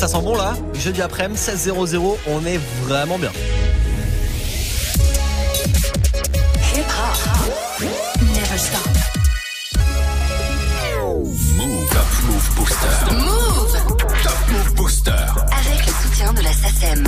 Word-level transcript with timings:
ça 0.00 0.08
sent 0.08 0.22
bon 0.22 0.34
là 0.34 0.54
Jeudi 0.72 1.02
après-midi, 1.02 1.38
16-0-0, 1.38 2.16
on 2.26 2.46
est 2.46 2.58
vraiment 2.86 3.18
bien. 3.18 3.30
Move. 11.56 11.94
Move 12.26 12.54
Booster. 12.56 13.14
Move 13.14 13.76
Top 14.22 14.32
Move 14.48 14.74
Booster. 14.74 15.10
avec 15.10 15.86
le 15.86 15.92
soutien 16.02 16.32
de 16.32 16.40
la 16.40 16.52
SACEM. 16.52 17.04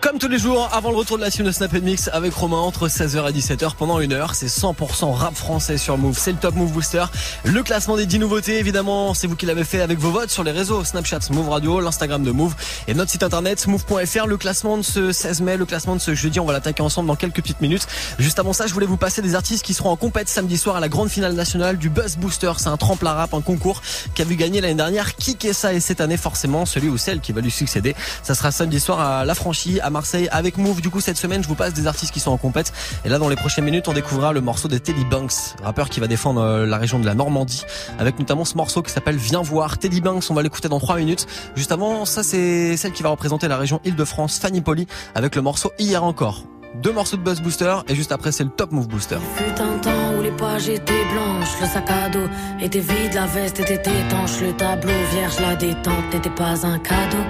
Comme 0.00 0.18
tous 0.18 0.28
les 0.28 0.38
jours, 0.38 0.70
avant 0.72 0.90
le 0.90 0.96
retour 0.96 1.18
de 1.18 1.22
la 1.22 1.30
team 1.30 1.44
de 1.44 1.52
Snap 1.52 1.74
Mix 1.74 2.08
avec 2.14 2.32
Romain 2.32 2.56
entre 2.56 2.88
16h 2.88 3.28
et 3.28 3.32
17h 3.38 3.74
pendant 3.76 4.00
une 4.00 4.14
heure. 4.14 4.34
C'est 4.34 4.46
100% 4.46 5.12
rap 5.12 5.34
français 5.34 5.76
sur 5.76 5.98
Move. 5.98 6.18
C'est 6.18 6.32
le 6.32 6.38
Top 6.38 6.54
Move 6.54 6.72
Booster. 6.72 7.04
Le 7.44 7.62
classement 7.62 7.96
des 7.96 8.06
10 8.06 8.18
nouveautés, 8.18 8.58
évidemment, 8.58 9.12
c'est 9.12 9.26
vous 9.26 9.36
qui 9.36 9.44
l'avez 9.44 9.62
fait 9.62 9.82
avec 9.82 9.98
vos 9.98 10.10
votes 10.10 10.30
sur 10.30 10.42
les 10.42 10.52
réseaux 10.52 10.84
Snapchat, 10.84 11.18
Move 11.30 11.50
Radio, 11.50 11.80
l'Instagram 11.80 12.22
de 12.22 12.30
Move 12.30 12.54
et 12.88 12.94
notre 12.94 13.10
site 13.10 13.22
internet 13.22 13.66
move.fr. 13.66 14.26
Le 14.26 14.38
classement 14.38 14.78
de 14.78 14.82
ce 14.82 15.12
16 15.12 15.42
mai, 15.42 15.58
le 15.58 15.66
classement 15.66 15.96
de 15.96 16.00
ce 16.00 16.14
jeudi, 16.14 16.40
on 16.40 16.46
va 16.46 16.54
l'attaquer 16.54 16.82
ensemble 16.82 17.08
dans 17.08 17.16
quelques 17.16 17.42
petites 17.42 17.60
minutes. 17.60 17.86
Juste 18.18 18.38
avant 18.38 18.54
ça, 18.54 18.66
je 18.66 18.72
voulais 18.72 18.86
vous 18.86 18.96
passer 18.96 19.20
des 19.20 19.34
artistes 19.34 19.64
qui 19.64 19.74
seront 19.74 19.90
en 19.90 19.96
compète 19.96 20.30
samedi 20.30 20.56
soir 20.56 20.76
à 20.76 20.80
la 20.80 20.88
grande 20.88 21.10
finale 21.10 21.34
nationale 21.34 21.76
du 21.76 21.90
Buzz 21.90 22.16
Booster. 22.16 22.52
C'est 22.56 22.68
un 22.68 22.78
tremplin 22.78 23.12
rap, 23.12 23.34
un 23.34 23.42
concours 23.42 23.82
qui 24.14 24.22
a 24.22 24.24
vu 24.24 24.36
gagner 24.36 24.62
l'année 24.62 24.74
dernière 24.74 25.14
qui 25.16 25.36
est 25.46 25.52
ça 25.52 25.74
et 25.74 25.80
cette 25.80 26.00
année 26.00 26.16
forcément 26.16 26.64
celui 26.64 26.88
ou 26.88 26.96
celle 26.96 27.20
qui 27.20 27.32
va 27.32 27.42
lui 27.42 27.50
succéder. 27.50 27.94
Ça 28.22 28.34
sera 28.34 28.50
samedi 28.50 28.80
soir 28.80 29.00
à 29.00 29.24
La 29.26 29.34
Franchie, 29.34 29.78
Marseille, 29.90 30.28
avec 30.30 30.56
Move. 30.56 30.80
Du 30.80 30.90
coup, 30.90 31.00
cette 31.00 31.16
semaine, 31.16 31.42
je 31.42 31.48
vous 31.48 31.54
passe 31.54 31.74
des 31.74 31.86
artistes 31.86 32.12
qui 32.12 32.20
sont 32.20 32.30
en 32.30 32.36
compète. 32.36 32.72
Et 33.04 33.08
là, 33.08 33.18
dans 33.18 33.28
les 33.28 33.36
prochaines 33.36 33.64
minutes, 33.64 33.88
on 33.88 33.92
découvrira 33.92 34.32
le 34.32 34.40
morceau 34.40 34.68
de 34.68 34.78
Teddy 34.78 35.04
Banks, 35.04 35.56
rappeur 35.62 35.90
qui 35.90 36.00
va 36.00 36.06
défendre 36.06 36.40
euh, 36.40 36.66
la 36.66 36.78
région 36.78 36.98
de 36.98 37.06
la 37.06 37.14
Normandie, 37.14 37.64
avec 37.98 38.18
notamment 38.18 38.44
ce 38.44 38.56
morceau 38.56 38.82
qui 38.82 38.92
s'appelle 38.92 39.16
Viens 39.16 39.42
voir. 39.42 39.78
Teddy 39.78 40.00
Banks, 40.00 40.24
on 40.30 40.34
va 40.34 40.42
l'écouter 40.42 40.68
dans 40.68 40.80
3 40.80 40.96
minutes. 40.96 41.26
Juste 41.54 41.72
avant, 41.72 42.04
ça, 42.04 42.22
c'est 42.22 42.76
celle 42.76 42.92
qui 42.92 43.02
va 43.02 43.10
représenter 43.10 43.48
la 43.48 43.56
région 43.56 43.80
Île-de-France, 43.84 44.38
Fanny 44.38 44.60
Poli, 44.60 44.86
avec 45.14 45.36
le 45.36 45.42
morceau 45.42 45.72
Hier 45.78 46.02
encore. 46.02 46.44
Deux 46.74 46.92
morceaux 46.92 47.16
de 47.16 47.22
Buzz 47.22 47.40
Booster, 47.40 47.76
et 47.88 47.94
juste 47.96 48.12
après, 48.12 48.30
c'est 48.30 48.44
le 48.44 48.50
Top 48.50 48.70
Move 48.70 48.86
Booster. 48.86 49.16
Où 49.16 50.22
les 50.22 50.30
pages 50.30 50.68
étaient 50.68 51.04
blanches, 51.12 51.60
le 51.60 51.66
sac 51.66 51.90
à 51.90 52.08
dos 52.10 52.28
était 52.60 52.78
vide, 52.78 53.14
la 53.14 53.26
veste 53.26 53.58
était 53.60 53.80
étanche, 53.80 54.40
le 54.40 54.52
tableau 54.52 54.92
vierge, 55.12 55.40
la 55.40 55.56
détente 55.56 56.12
n'était 56.12 56.30
pas 56.30 56.64
un 56.64 56.78
cadeau. 56.78 57.24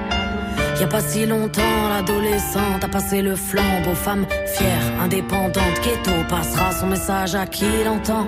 Y 0.80 0.82
a 0.82 0.86
pas 0.86 1.02
si 1.02 1.26
longtemps, 1.26 1.88
l'adolescente 1.90 2.82
a 2.82 2.88
passé 2.88 3.20
le 3.20 3.36
flambeau, 3.36 3.94
femme 3.94 4.24
fière, 4.46 4.80
indépendante, 5.02 5.78
ghetto, 5.84 6.10
passera 6.26 6.72
son 6.72 6.86
message 6.86 7.34
à 7.34 7.44
qui 7.44 7.66
l'entend. 7.84 8.26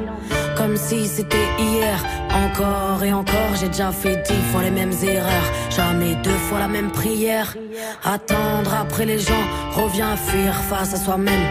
Comme 0.55 0.77
si 0.77 1.07
c'était 1.07 1.49
hier, 1.59 1.97
encore 2.29 3.03
et 3.03 3.11
encore, 3.11 3.55
j'ai 3.59 3.69
déjà 3.69 3.91
fait 3.91 4.23
dix 4.29 4.43
fois 4.53 4.65
les 4.65 4.71
mêmes 4.71 4.93
erreurs, 5.03 5.49
jamais 5.71 6.15
deux 6.17 6.41
fois 6.47 6.59
la 6.59 6.69
même 6.69 6.91
prière. 6.91 7.57
Attendre 8.05 8.75
après 8.79 9.07
les 9.07 9.19
gens 9.19 9.45
revient 9.71 10.03
à 10.13 10.17
fuir 10.17 10.55
face 10.55 10.93
à 10.93 10.99
soi-même. 10.99 11.47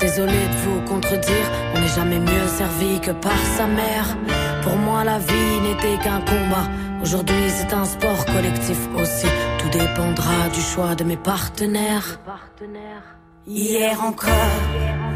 Désolé 0.00 0.32
de 0.32 0.56
vous 0.64 0.80
contredire, 0.80 1.46
on 1.76 1.80
n'est 1.80 1.94
jamais 1.94 2.18
mieux 2.18 2.48
servi 2.48 2.98
que 2.98 3.12
par 3.12 3.38
sa 3.56 3.68
mère. 3.68 4.16
Pour 4.62 4.74
moi, 4.74 5.04
la 5.04 5.18
vie 5.18 5.60
n'était 5.62 6.02
qu'un 6.02 6.20
combat. 6.22 6.68
Aujourd'hui, 7.02 7.48
c'est 7.48 7.72
un 7.72 7.84
sport 7.86 8.24
collectif 8.26 8.78
aussi. 8.94 9.26
Tout 9.58 9.70
dépendra 9.70 10.48
du 10.52 10.60
choix 10.60 10.94
de 10.94 11.04
mes 11.04 11.16
partenaires. 11.16 12.20
Hier 13.46 13.98
encore, 14.04 14.60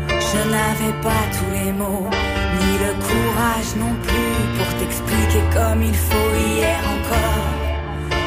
je 0.08 0.38
n'avais 0.54 0.94
pas 1.02 1.24
tous 1.36 1.50
les 1.52 1.72
mots, 1.72 2.08
ni 2.60 2.72
le 2.84 2.92
courage 3.06 3.76
non 3.76 3.94
plus 4.02 4.34
pour 4.56 4.70
t'expliquer 4.78 5.42
comme 5.52 5.82
il 5.82 5.94
faut. 5.94 6.30
Hier 6.48 6.80
encore, 6.96 7.52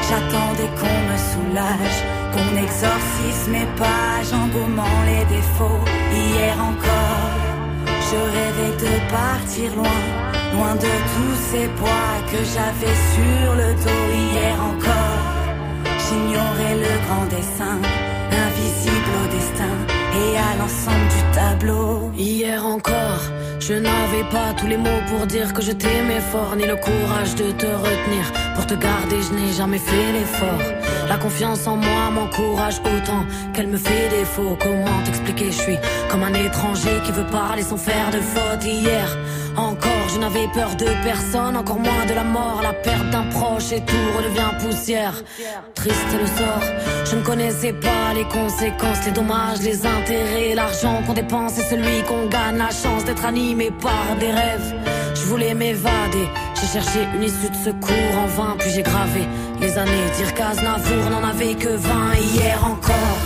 j'attendais 0.08 0.70
qu'on 0.78 0.98
me 1.10 1.18
soulage, 1.30 1.98
qu'on 2.32 2.56
exorcise 2.62 3.48
mes 3.48 3.66
pages 3.76 4.32
en 4.32 4.46
gommant 4.48 5.02
les 5.04 5.24
défauts. 5.36 5.84
Hier 6.12 6.54
encore, 6.62 7.34
je 8.08 8.18
rêvais 8.36 8.76
de 8.84 9.10
partir 9.10 9.74
loin, 9.74 10.00
loin 10.52 10.74
de 10.74 10.92
tous 11.14 11.36
ces 11.50 11.66
poids 11.78 12.14
que 12.30 12.40
j'avais 12.52 12.96
sur 13.14 13.54
le 13.60 13.68
dos. 13.84 14.06
Hier 14.14 14.56
encore, 14.72 15.24
j'ignorais 16.04 16.76
le 16.84 16.92
grand 17.06 17.26
dessin, 17.26 17.76
invisible 18.46 19.12
au 19.22 19.26
destin 19.36 19.74
et 20.20 20.36
à 20.36 20.56
l'ensemble 20.58 21.08
du 21.16 21.22
tableau. 21.34 22.10
Hier 22.16 22.64
encore, 22.64 23.22
je 23.60 23.74
n'avais 23.74 24.24
pas 24.30 24.52
tous 24.58 24.66
les 24.66 24.78
mots 24.78 25.02
pour 25.08 25.26
dire 25.26 25.52
que 25.52 25.62
je 25.62 25.72
t'aimais 25.72 26.20
fort, 26.32 26.54
ni 26.56 26.66
le 26.66 26.76
courage 26.76 27.34
de 27.34 27.50
te 27.52 27.66
retenir. 27.66 28.24
Pour 28.54 28.66
te 28.66 28.74
garder, 28.74 29.18
je 29.20 29.32
n'ai 29.34 29.52
jamais 29.52 29.78
fait 29.78 30.12
l'effort. 30.12 30.87
La 31.08 31.16
confiance 31.16 31.66
en 31.66 31.76
moi 31.76 32.10
m'encourage 32.12 32.80
autant 32.80 33.24
qu'elle 33.54 33.68
me 33.68 33.78
fait 33.78 34.08
défaut. 34.10 34.56
Comment 34.60 35.02
t'expliquer, 35.04 35.46
je 35.46 35.58
suis 35.58 35.78
comme 36.10 36.22
un 36.22 36.34
étranger 36.34 37.00
qui 37.04 37.12
veut 37.12 37.26
parler 37.26 37.62
sans 37.62 37.78
faire 37.78 38.10
de 38.10 38.20
faute. 38.20 38.64
Hier 38.64 39.16
encore, 39.56 40.08
je 40.14 40.20
n'avais 40.20 40.46
peur 40.54 40.76
de 40.76 40.86
personne, 41.02 41.56
encore 41.56 41.80
moins 41.80 42.06
de 42.06 42.14
la 42.14 42.22
mort, 42.22 42.60
la 42.62 42.72
perte 42.72 43.10
d'un 43.10 43.24
proche 43.24 43.72
et 43.72 43.80
tout 43.80 43.96
redevient 44.16 44.52
poussière. 44.60 45.14
Triste 45.74 46.12
le 46.20 46.26
sort, 46.26 46.62
je 47.10 47.16
ne 47.16 47.22
connaissais 47.22 47.72
pas 47.72 48.14
les 48.14 48.24
conséquences, 48.24 49.04
les 49.04 49.12
dommages, 49.12 49.60
les 49.62 49.84
intérêts, 49.84 50.54
l'argent 50.54 51.02
qu'on 51.06 51.14
dépense 51.14 51.58
et 51.58 51.62
celui 51.62 52.02
qu'on 52.06 52.26
gagne, 52.28 52.58
la 52.58 52.70
chance 52.70 53.04
d'être 53.04 53.24
animé 53.24 53.70
par 53.80 54.16
des 54.20 54.30
rêves. 54.30 54.74
Voulais 55.28 55.52
m'évader, 55.52 56.26
j'ai 56.54 56.66
cherché 56.66 57.00
une 57.14 57.22
issue 57.22 57.50
de 57.50 57.56
secours 57.56 58.14
en 58.16 58.26
vain, 58.28 58.56
puis 58.58 58.70
j'ai 58.70 58.82
gravé 58.82 59.28
les 59.60 59.76
années. 59.76 60.08
Dire 60.16 60.32
qu'Aznavour 60.32 61.10
n'en 61.10 61.22
avait 61.22 61.54
que 61.54 61.68
20 61.68 62.14
hier 62.14 62.58
encore. 62.64 63.20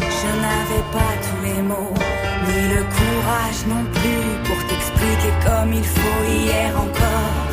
Je 0.00 0.30
n'avais 0.44 0.84
pas 0.92 1.12
tous 1.24 1.42
les 1.46 1.62
mots, 1.62 1.94
ni 2.46 2.60
le 2.74 2.82
courage 2.98 3.60
non 3.66 3.84
plus 3.96 4.26
pour 4.44 4.58
t'expliquer 4.68 5.32
comme 5.46 5.72
il 5.72 5.84
faut. 5.84 6.22
Hier 6.28 6.72
encore, 6.76 7.46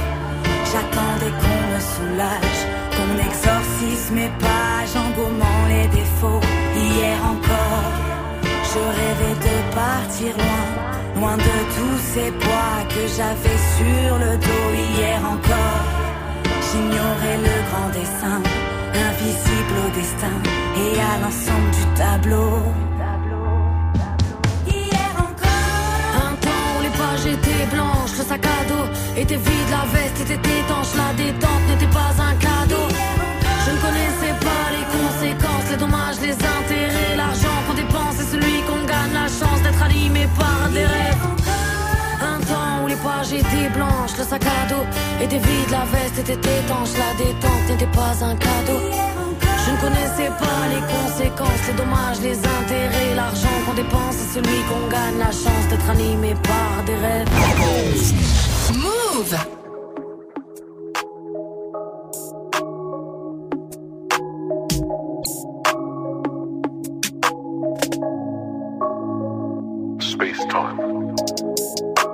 j'attendais 0.69 1.33
qu'on 1.39 1.61
me 1.71 1.79
soulage, 1.95 2.59
qu'on 2.91 3.15
exorcise 3.25 4.11
mes 4.11 4.31
pages 4.37 4.95
en 4.97 5.09
gommant 5.15 5.63
les 5.69 5.87
défauts. 5.87 6.41
Hier 6.75 7.17
encore, 7.23 7.93
je 8.69 8.79
rêvais 8.99 9.37
de 9.47 9.55
partir 9.73 10.35
loin, 10.35 10.96
loin 11.19 11.37
de 11.37 11.57
tous 11.75 11.97
ces 12.13 12.31
poids 12.31 12.77
que 12.93 13.03
j'avais 13.15 13.59
sur 13.77 14.09
le 14.23 14.37
dos. 14.37 14.67
Hier 14.75 15.19
encore, 15.33 15.85
j'ignorais 16.65 17.37
le 17.47 17.55
grand 17.67 17.89
dessin, 17.97 18.39
invisible 19.09 19.75
au 19.85 19.89
destin 19.99 20.37
et 20.83 20.93
à 21.11 21.13
l'ensemble 21.21 21.71
du 21.79 21.85
tableau. 22.01 22.53
Hier 24.67 25.13
encore. 25.27 26.07
Un 26.27 26.35
temps 26.45 26.67
où 26.75 26.81
les 26.85 26.93
pages 27.01 27.25
étaient 27.35 27.67
blanches, 27.73 28.15
le 28.19 28.23
sac 28.23 28.45
à 28.45 28.61
dos 28.69 28.87
était 29.21 29.41
vide, 29.47 29.69
la 29.71 29.85
veste 29.93 30.19
était 30.21 30.59
étanche, 30.59 30.93
la 31.01 31.13
détente 31.21 31.63
n'était 31.69 31.93
pas 31.93 32.13
un 32.29 32.35
cadeau. 32.35 32.46
Était 45.37 45.47
vide, 45.47 45.71
la 45.71 45.85
veste 45.85 46.19
était 46.19 46.33
étanche, 46.33 46.89
la 46.97 47.23
détente 47.23 47.69
n'était 47.69 47.91
pas 47.91 48.23
un 48.23 48.35
cadeau. 48.35 48.79
Je 49.65 49.71
ne 49.71 49.77
connaissais 49.77 50.31
pas 50.39 50.61
les 50.69 50.81
conséquences, 50.81 51.67
les 51.67 51.73
dommages, 51.73 52.21
les 52.21 52.37
intérêts, 52.37 53.15
l'argent 53.15 53.47
qu'on 53.65 53.73
dépense 53.73 54.15
et 54.15 54.33
celui 54.35 54.59
qu'on 54.69 54.87
gagne, 54.89 55.17
la 55.19 55.31
chance 55.31 55.67
d'être 55.69 55.89
animé 55.89 56.33
par 56.43 56.83
des 56.85 56.95
rêves. 56.95 57.27
Move 58.73 59.35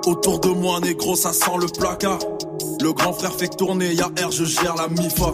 Autour 0.06 0.38
de 0.40 0.48
moi, 0.48 0.80
négro, 0.80 1.16
ça 1.16 1.32
sent 1.32 1.56
le 1.58 1.66
placard. 1.66 2.18
Le 2.84 2.92
grand 2.92 3.14
frère 3.14 3.32
fait 3.32 3.48
tourner, 3.48 3.94
y'a 3.94 4.08
R, 4.08 4.30
je 4.30 4.44
gère 4.44 4.74
la 4.76 4.88
MIFA. 4.88 5.32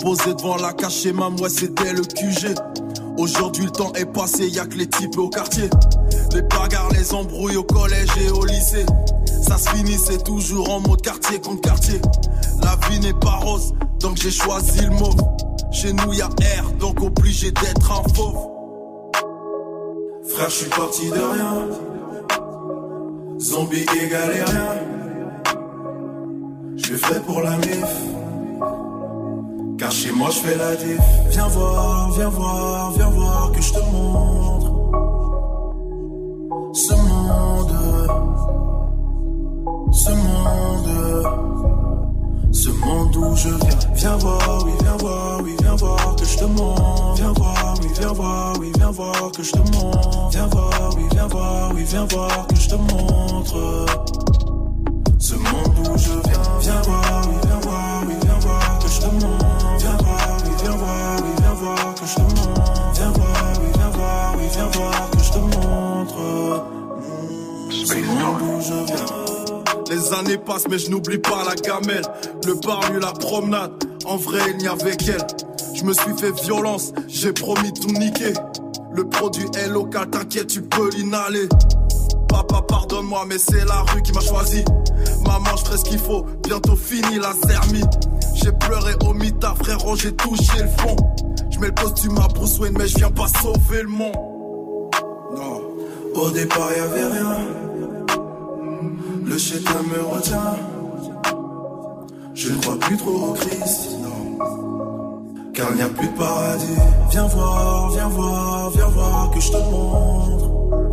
Posé 0.00 0.32
devant 0.32 0.56
la 0.56 0.72
cache 0.72 1.02
chez 1.02 1.12
ma 1.12 1.28
ouais, 1.28 1.50
c'était 1.50 1.92
le 1.92 2.00
QG. 2.00 2.54
Aujourd'hui, 3.18 3.66
le 3.66 3.70
temps 3.70 3.92
est 3.92 4.06
passé, 4.06 4.48
y'a 4.48 4.64
que 4.64 4.74
les 4.74 4.86
types 4.86 5.18
au 5.18 5.28
quartier. 5.28 5.68
Les 6.32 6.40
bagarres, 6.40 6.88
les 6.94 7.12
embrouilles 7.12 7.56
au 7.56 7.62
collège 7.62 8.08
et 8.24 8.30
au 8.30 8.42
lycée. 8.42 8.86
Ça 9.46 9.58
se 9.58 9.68
finit, 9.68 9.98
c'est 9.98 10.24
toujours 10.24 10.70
en 10.70 10.80
mode 10.80 11.02
quartier 11.02 11.38
contre 11.38 11.60
quartier. 11.60 12.00
La 12.62 12.78
vie 12.88 13.00
n'est 13.00 13.12
pas 13.12 13.36
rose, 13.36 13.74
donc 14.00 14.16
j'ai 14.16 14.30
choisi 14.30 14.80
le 14.80 14.88
mauve. 14.88 15.22
Chez 15.70 15.92
nous, 15.92 16.14
y'a 16.14 16.28
R, 16.28 16.72
donc 16.80 17.02
obligé 17.02 17.50
d'être 17.50 17.92
un 17.92 18.14
fauve. 18.14 18.48
Frère, 20.26 20.48
je 20.48 20.54
suis 20.54 20.70
parti 20.70 21.10
de 21.10 21.12
rien. 21.12 21.68
Zombie 23.38 23.84
et 23.94 24.08
galérien. 24.08 24.97
Je 26.78 26.84
suis 26.84 26.96
fait 26.96 27.20
pour 27.26 27.40
la 27.40 27.56
mif. 27.56 27.84
Car 29.78 29.90
chez 29.90 30.12
moi 30.12 30.28
je 30.30 30.38
fais 30.38 30.56
la 30.56 30.76
diff. 30.76 31.00
Viens 31.30 31.48
voir, 31.48 32.10
viens 32.12 32.28
voir, 32.28 32.92
viens 32.92 33.10
voir 33.10 33.52
que 33.52 33.60
je 33.60 33.72
te 33.72 33.80
montre. 33.92 34.66
Ce 36.72 36.94
monde, 36.94 37.72
ce 39.92 40.10
monde, 40.10 41.26
ce 42.52 42.70
monde 42.70 43.16
où 43.16 43.36
je 43.36 43.48
viens. 43.48 43.78
Viens 43.94 44.16
voir, 44.16 44.64
oui, 44.64 44.72
viens 44.80 44.96
voir, 44.96 45.40
oui, 45.42 45.56
viens 45.60 45.76
voir 45.76 46.16
que 46.16 46.24
je 46.24 46.38
te 46.38 46.44
montre. 46.44 47.14
Viens 47.16 47.32
voir, 47.32 47.74
oui, 47.82 47.88
viens 47.98 48.12
voir, 48.12 48.52
oui, 48.60 48.72
viens 48.76 48.90
voir 48.90 49.32
que 49.32 49.42
je 49.42 49.52
te 49.52 49.58
montre. 49.58 50.28
Viens 50.30 50.46
voir, 50.46 50.90
oui, 50.96 51.02
viens 51.12 51.26
voir, 51.26 51.72
oui, 51.74 51.82
viens 51.84 52.06
voir 52.06 52.46
que 52.46 52.56
je 52.56 52.68
te 52.68 52.76
montre. 52.76 53.86
Ce 55.18 55.34
monde 55.34 55.78
où 55.78 55.98
je 55.98 56.10
viens, 56.10 56.42
viens 56.60 56.82
voir, 56.82 57.22
oui, 57.28 57.34
viens 57.44 57.58
voir, 57.60 58.02
oui, 58.06 58.14
viens 58.22 58.38
voir 58.38 58.78
que 58.78 58.88
je 58.88 59.00
te 59.00 59.06
montre. 59.06 59.46
Viens 59.78 59.96
voir, 59.96 60.36
oui, 60.44 60.50
viens 60.62 60.76
voir, 60.76 61.16
oui, 61.22 61.30
viens 61.38 61.54
voir 61.54 61.94
que 61.94 62.06
je 62.06 62.14
te 62.14 62.20
montre. 62.20 62.92
Viens 62.94 63.10
voir, 63.10 63.52
oui, 63.60 63.66
viens 63.74 63.90
voir, 63.90 64.34
oui, 64.38 64.44
viens 64.52 64.68
voir 64.68 65.10
que 65.10 65.18
je 65.18 65.32
te 65.32 65.38
montre. 65.38 66.66
Ce 67.70 67.94
monde 67.94 68.42
où 68.42 68.60
je 68.60 68.84
viens. 68.86 69.96
Les 69.96 70.12
années 70.12 70.38
passent, 70.38 70.68
mais 70.70 70.78
je 70.78 70.90
n'oublie 70.90 71.18
pas 71.18 71.42
la 71.44 71.54
gamelle. 71.56 72.04
Le 72.46 72.54
bar, 72.54 72.80
lui, 72.92 73.00
la 73.00 73.12
promenade. 73.12 73.72
En 74.04 74.16
vrai, 74.16 74.40
il 74.50 74.58
n'y 74.58 74.68
avait 74.68 74.96
qu'elle. 74.96 75.26
Je 75.74 75.84
me 75.84 75.92
suis 75.92 76.16
fait 76.16 76.32
violence, 76.42 76.92
j'ai 77.08 77.32
promis 77.32 77.72
tout 77.72 77.90
niquer. 77.90 78.32
Le 78.92 79.08
produit 79.08 79.46
est 79.56 79.68
local, 79.68 80.10
t'inquiète, 80.10 80.46
tu 80.46 80.62
peux 80.62 80.90
l'inhaler. 80.90 81.48
Papa, 82.28 82.62
pardonne-moi, 82.62 83.24
mais 83.26 83.38
c'est 83.38 83.64
la 83.64 83.80
rue 83.82 84.02
qui 84.02 84.12
m'a 84.12 84.20
choisi. 84.20 84.64
Maman, 85.28 85.56
je 85.58 85.64
ferai 85.66 85.76
ce 85.76 85.84
qu'il 85.84 85.98
faut, 85.98 86.24
bientôt 86.46 86.74
fini 86.74 87.18
la 87.18 87.34
zermie. 87.46 87.84
J'ai 88.34 88.50
pleuré 88.50 88.94
au 89.06 89.12
mita, 89.12 89.54
frérot, 89.62 89.94
j'ai 89.96 90.12
touché 90.12 90.62
le 90.62 90.68
fond. 90.78 90.96
Je 91.50 91.58
mets 91.58 91.66
le 91.66 91.74
costume 91.74 92.16
à 92.16 92.28
Bruce 92.28 92.58
Wayne, 92.58 92.74
mais 92.78 92.88
je 92.88 92.96
viens 92.96 93.10
pas 93.10 93.26
sauver 93.42 93.82
le 93.82 93.88
monde. 93.88 94.14
Non, 95.36 95.60
au 96.14 96.30
départ, 96.30 96.70
y 96.74 96.80
avait 96.80 97.04
rien. 97.04 97.36
Le 99.22 99.36
chétan 99.36 99.82
me 99.82 100.16
retient. 100.16 100.56
Je 102.32 102.50
ne 102.50 102.60
crois 102.62 102.78
plus 102.78 102.96
trop 102.96 103.10
au 103.10 103.32
Christ, 103.34 103.98
non. 104.02 104.38
Car 105.52 105.66
il 105.72 105.76
n'y 105.76 105.82
a 105.82 105.88
plus 105.90 106.08
de 106.08 106.16
paradis. 106.16 106.64
Viens 107.10 107.26
voir, 107.26 107.90
viens 107.90 108.08
voir, 108.08 108.70
viens 108.70 108.88
voir 108.88 109.30
que 109.30 109.40
je 109.40 109.50
te 109.50 109.56
montre. 109.58 110.46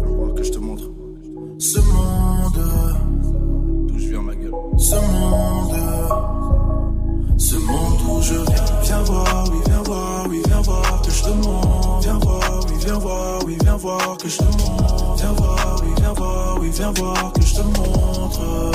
Viens 0.04 0.16
voir 0.18 0.34
que 0.36 0.44
je 0.44 0.52
te 0.52 0.58
montre. 0.58 0.84
Ce 1.58 1.80
monde, 1.80 2.60
Ce 4.86 4.94
monde, 4.94 5.76
ce 7.40 7.56
monde 7.56 8.02
où 8.08 8.22
je 8.22 8.36
viens. 8.36 8.66
Viens 8.84 9.02
voir, 9.02 9.46
oui, 9.52 9.58
viens 9.66 9.82
voir, 9.82 10.28
oui, 10.30 10.42
viens 10.46 10.62
voir 10.62 11.02
que 11.02 11.10
je 11.10 11.24
te 11.24 11.30
montre. 11.30 12.00
Viens 12.02 12.20
voir, 12.20 12.60
oui, 12.68 12.74
viens 12.86 13.00
voir, 13.00 13.40
oui, 13.48 13.58
viens 13.64 13.78
voir 13.78 14.18
que 14.20 14.30
je 14.30 14.38
te 14.38 14.44
montre. 14.44 15.16
Viens 15.18 15.34
voir, 15.34 15.82
oui, 15.82 15.90
viens 15.98 16.14
voir, 16.14 16.58
oui, 16.62 16.70
viens 16.72 16.92
voir 16.92 17.34
que 17.34 17.42
je 17.42 17.56
te 17.56 17.62
montre. 17.62 18.72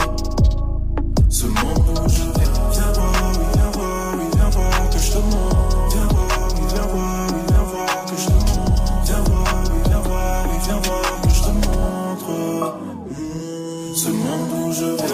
Ce 1.29 1.47
monde 1.47 2.01
où 2.05 2.09
je 2.09 2.23
viens. 2.23 2.53
Viens 2.73 2.93
voir, 2.93 3.13
oui, 3.39 3.47
viens 3.55 3.71
voir, 3.71 4.15
oui, 4.19 4.25
viens 4.35 4.51
voir 4.51 4.91
que 4.91 4.99
je 4.99 5.13
te 5.13 5.19
montre. 5.19 5.77
Viens 5.93 6.09
voir, 6.09 6.49
oui, 6.57 6.63
viens 6.75 6.87
voir, 6.93 7.27
oui, 7.29 7.41
viens 7.47 7.63
voir 7.71 8.05
je 8.17 8.27
te 8.27 8.33
montre. 8.33 8.91
Viens 9.07 9.21
voir, 10.81 11.21
que 11.23 11.31
je 11.31 11.43
te 11.43 11.51
montre. 11.69 12.79
Ce 13.95 14.09
monde 14.09 14.51
où 14.61 14.73
je. 14.73 14.87
Viens 14.97 15.10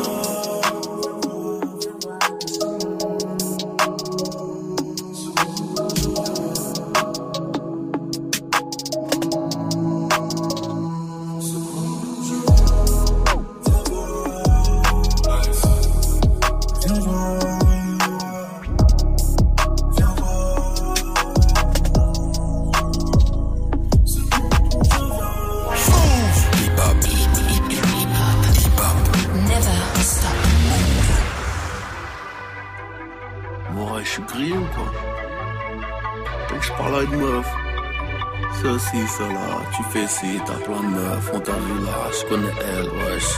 Ceci, 38.63 39.07
cela, 39.19 39.63
tu 39.75 39.83
fais 39.91 40.09
ci, 40.09 40.41
t'as 40.47 40.55
plein 40.55 40.81
de 40.81 40.87
meufs, 40.87 41.31
on 41.33 41.41
t'a 41.41 41.53
là, 41.53 42.11
je 42.11 42.29
connais 42.29 42.55
elle, 42.59 42.89
wesh. 42.89 43.31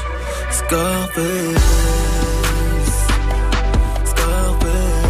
Scarface. 0.51 1.69
Scarface. 4.05 5.09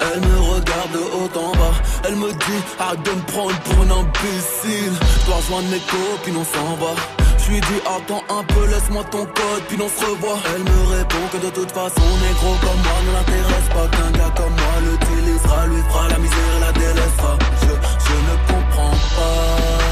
Elle 0.00 0.20
me 0.20 0.38
regarde 0.40 0.92
de 0.92 0.98
haut 0.98 1.30
en 1.38 1.52
bas, 1.52 1.74
elle 2.08 2.16
me 2.16 2.32
dit 2.32 2.62
arrête 2.78 3.02
de 3.02 3.10
me 3.10 3.22
prendre 3.22 3.58
pour 3.60 3.78
un 3.84 3.90
imbécile. 4.00 4.92
Je 5.20 5.26
dois 5.26 5.36
rejoindre 5.36 5.68
mes 5.68 5.80
copines, 5.80 6.36
on 6.36 6.44
s'en 6.44 6.74
va. 6.76 7.25
Je 7.46 7.52
lui 7.52 7.60
dis 7.60 7.80
attends 7.86 8.24
un 8.28 8.42
peu, 8.42 8.66
laisse-moi 8.66 9.04
ton 9.04 9.24
code, 9.24 9.62
puis 9.68 9.78
on 9.80 9.88
se 9.88 10.04
revoit. 10.04 10.38
Elle 10.52 10.64
me 10.64 10.96
répond 10.98 11.24
que 11.30 11.38
de 11.46 11.50
toute 11.50 11.70
façon, 11.70 12.02
négro 12.26 12.50
comme 12.60 12.82
moi 12.82 12.98
ne 13.06 13.12
l'intéresse 13.14 13.68
pas. 13.70 13.86
Qu'un 13.86 14.10
gars 14.18 14.34
comme 14.34 14.50
moi 14.50 14.76
l'utilisera, 14.82 15.66
lui 15.66 15.80
fera 15.88 16.08
la 16.08 16.18
misère 16.18 16.52
et 16.56 16.60
la 16.60 16.72
délaissera. 16.72 17.38
Je, 17.62 17.72
je 18.06 18.16
ne 18.26 18.34
comprends 18.50 18.98
pas 19.14 19.86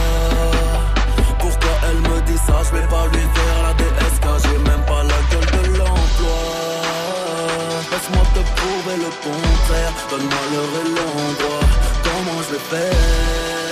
pourquoi 1.39 1.75
elle 1.89 2.01
me 2.11 2.21
dit 2.27 2.41
ça. 2.45 2.59
Je 2.67 2.71
vais 2.77 2.89
pas 2.89 3.07
lui 3.07 3.23
faire 3.23 3.59
la 3.63 3.73
DSK, 3.79 4.27
j'ai 4.43 4.59
même 4.59 4.85
pas 4.91 5.03
la 5.05 5.21
gueule 5.31 5.51
de 5.55 5.79
l'emploi. 5.79 6.41
Laisse-moi 7.93 8.25
te 8.35 8.43
prouver 8.59 8.97
le 8.99 9.11
contraire. 9.23 9.93
Donne-moi 10.11 10.43
l'heure 10.51 10.75
et 10.83 10.89
l'endroit. 10.91 11.67
Comment 12.03 12.43
je 12.49 12.53
vais 12.55 12.65
faire? 12.71 13.64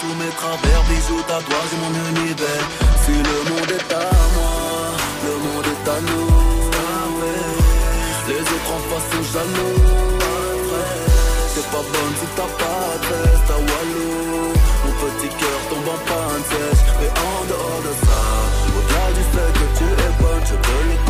Tous 0.00 0.14
mes 0.14 0.32
travers, 0.40 0.82
bijoux, 0.84 1.22
tatouages 1.26 1.72
et 1.74 1.80
mon 1.82 1.92
univers. 2.12 2.64
Si 3.04 3.12
le 3.12 3.38
monde 3.50 3.72
est 3.78 3.92
à 3.92 4.10
moi, 4.36 4.58
le 5.26 5.34
monde 5.44 5.68
est 5.74 5.88
à 5.90 5.98
nous. 6.08 6.48
Les 8.28 8.40
autres 8.40 8.72
en 8.76 8.82
face 8.88 9.08
sont 9.10 9.26
jaloux. 9.32 9.80
T'es 11.54 11.66
pas 11.72 11.84
bonne 11.92 12.14
si 12.20 12.26
t'as 12.36 12.52
pas 12.62 12.88
de 13.02 13.08
veste 13.22 13.50
à 13.50 13.58
Walou. 13.68 14.52
Mon 14.84 14.94
petit 15.02 15.30
cœur 15.40 15.60
tombe 15.70 15.88
en 15.88 16.00
panne 16.08 16.44
sèche. 16.50 16.84
Mais 17.00 17.12
en 17.28 17.38
dehors 17.50 17.82
de 17.88 17.92
ça, 18.04 18.22
au-delà 18.76 19.06
du 19.16 19.24
fait 19.32 19.52
que 19.58 19.66
tu 19.78 19.86
es 20.04 20.12
bonne, 20.20 20.44
je 20.46 20.54
veux 20.54 20.84
le 20.92 21.07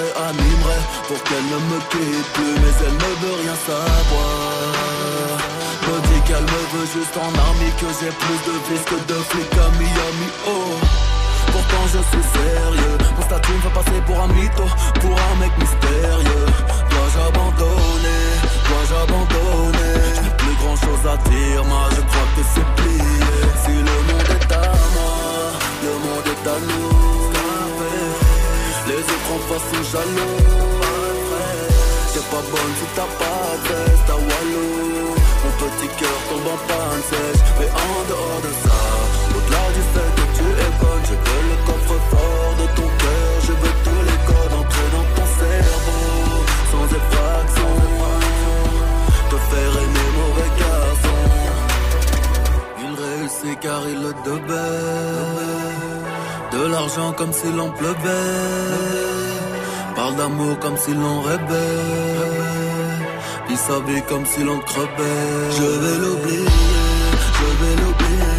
réanimerai 0.00 0.80
pour 1.08 1.22
qu'elle 1.24 1.46
ne 1.54 1.58
me 1.70 1.78
quitte 1.90 2.28
plus. 2.34 2.54
Mais 2.62 2.74
elle 2.86 2.98
ne 3.04 3.12
veut 3.22 3.36
rien 3.42 3.56
savoir. 3.66 5.38
Me 5.86 5.96
dit 6.08 6.22
qu'elle 6.26 6.48
me 6.54 6.62
veut 6.72 6.88
juste 6.96 7.16
en 7.16 7.32
army, 7.46 7.70
que 7.80 7.88
j'ai 7.98 8.12
plus 8.22 8.40
de 8.48 8.54
vis 8.66 8.84
que 8.90 8.98
de 9.10 9.18
flics 9.30 9.58
à 9.58 9.68
Miami. 9.78 10.28
Oh. 10.46 11.04
Pourtant 11.52 11.86
je 11.86 11.98
suis 12.10 12.26
sérieux 12.34 12.98
Mon 13.16 13.22
statut 13.22 13.52
me 13.52 13.60
fait 13.60 13.74
passer 13.74 14.00
pour 14.06 14.20
un 14.20 14.28
mytho 14.28 14.64
Pour 15.00 15.12
un 15.12 15.34
mec 15.40 15.52
mystérieux 15.58 16.46
Dois-je 16.90 17.18
abandonner? 17.28 18.24
Dois-je 18.66 18.94
abandonner? 19.04 20.36
Plus 20.38 20.54
grand 20.60 20.76
chose 20.76 21.04
à 21.06 21.16
dire 21.28 21.64
Moi 21.64 21.88
je 21.90 22.00
crois 22.00 22.28
que 22.34 22.42
c'est 22.54 22.82
plié 22.82 23.04
Si 23.64 23.72
le 23.72 23.96
monde 24.08 24.30
est 24.30 24.52
à 24.52 24.72
moi 24.94 25.16
Le 25.82 25.92
monde 25.92 26.26
est 26.26 26.48
à 26.48 26.58
nous 26.60 27.13
les 28.86 29.00
autres 29.00 29.30
en 29.32 29.38
face 29.48 29.66
sont 29.70 29.84
jaloux. 29.92 30.36
T'es 32.12 32.20
pas 32.30 32.44
bonne 32.52 32.74
si 32.78 32.86
t'as 32.94 33.10
pas 33.18 33.48
de 33.64 33.78
Mon 35.42 35.52
petit 35.58 35.88
cœur 35.98 36.18
tombe 36.28 36.48
en 36.52 36.58
panne 36.68 37.02
sèche. 37.08 37.42
Mais 37.58 37.70
en 37.70 37.96
dehors 38.10 38.40
de 38.44 38.52
ça 38.62 38.80
Au-delà 39.36 39.64
du 39.76 39.82
fait 39.92 40.10
que 40.16 40.24
tu 40.36 40.44
es 40.64 40.72
bonne 40.80 41.04
Je 41.08 41.16
veux 41.24 41.44
le 41.50 41.56
coffre 41.66 41.98
fort 42.10 42.54
de 42.60 42.66
ton 42.76 42.88
cœur. 43.02 43.32
Je 43.46 43.52
veux 43.52 43.74
tous 43.86 44.02
les 44.10 44.20
codes 44.28 44.54
entrer 44.60 44.88
dans 44.96 45.08
ton 45.16 45.28
cerveau. 45.40 46.04
Sans 46.70 46.86
effraction 47.00 47.72
Te 49.30 49.36
faire 49.50 49.74
aimer 49.82 50.10
mauvais 50.20 50.50
garçon. 50.60 51.20
Il 52.84 52.92
réussit 53.02 53.60
car 53.60 53.80
il 53.88 53.98
le 54.02 54.12
devait 54.26 56.03
de 56.54 56.66
l'argent 56.66 57.12
comme 57.12 57.32
si 57.32 57.50
l'on 57.50 57.70
pleuvait. 57.70 57.98
Parle 59.96 60.14
d'amour 60.14 60.56
comme 60.60 60.76
si 60.76 60.92
l'on 60.94 61.20
rêvait. 61.20 61.44
Il 63.50 63.56
sa 63.56 63.80
vie 63.80 64.02
comme 64.08 64.24
si 64.24 64.44
l'on 64.44 64.58
crevait. 64.60 65.50
Je 65.58 65.68
vais 65.82 65.98
l'oublier, 65.98 66.46
je 67.38 67.48
vais 67.60 67.74
l'oublier. 67.82 68.34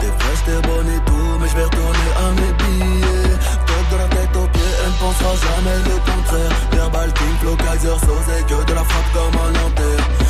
T'es 0.00 0.12
fraîche, 0.18 0.42
t'es 0.46 0.68
bonne 0.68 0.90
et 0.96 1.02
tout, 1.06 1.30
mais 1.40 1.48
je 1.48 1.56
vais 1.56 1.64
retourner 1.64 2.10
à 2.24 2.26
mes 2.38 2.52
billets. 2.60 3.36
Top 3.66 3.84
de 3.90 3.96
la 3.96 4.08
tête 4.16 4.36
aux 4.36 4.48
pieds, 4.54 4.74
elle 4.84 4.92
ne 4.92 4.98
pensera 5.04 5.32
jamais 5.46 5.78
le 5.88 5.96
contraire. 6.10 6.52
Verbal 6.72 7.12
King, 7.14 7.34
Flow, 7.40 7.56
Kaiser, 7.56 7.98
Sosé, 8.06 8.38
que 8.48 8.64
de 8.64 8.74
la 8.74 8.84
frappe 8.84 9.10
comme 9.12 9.40
un 9.42 9.50
lanterne. 9.58 10.25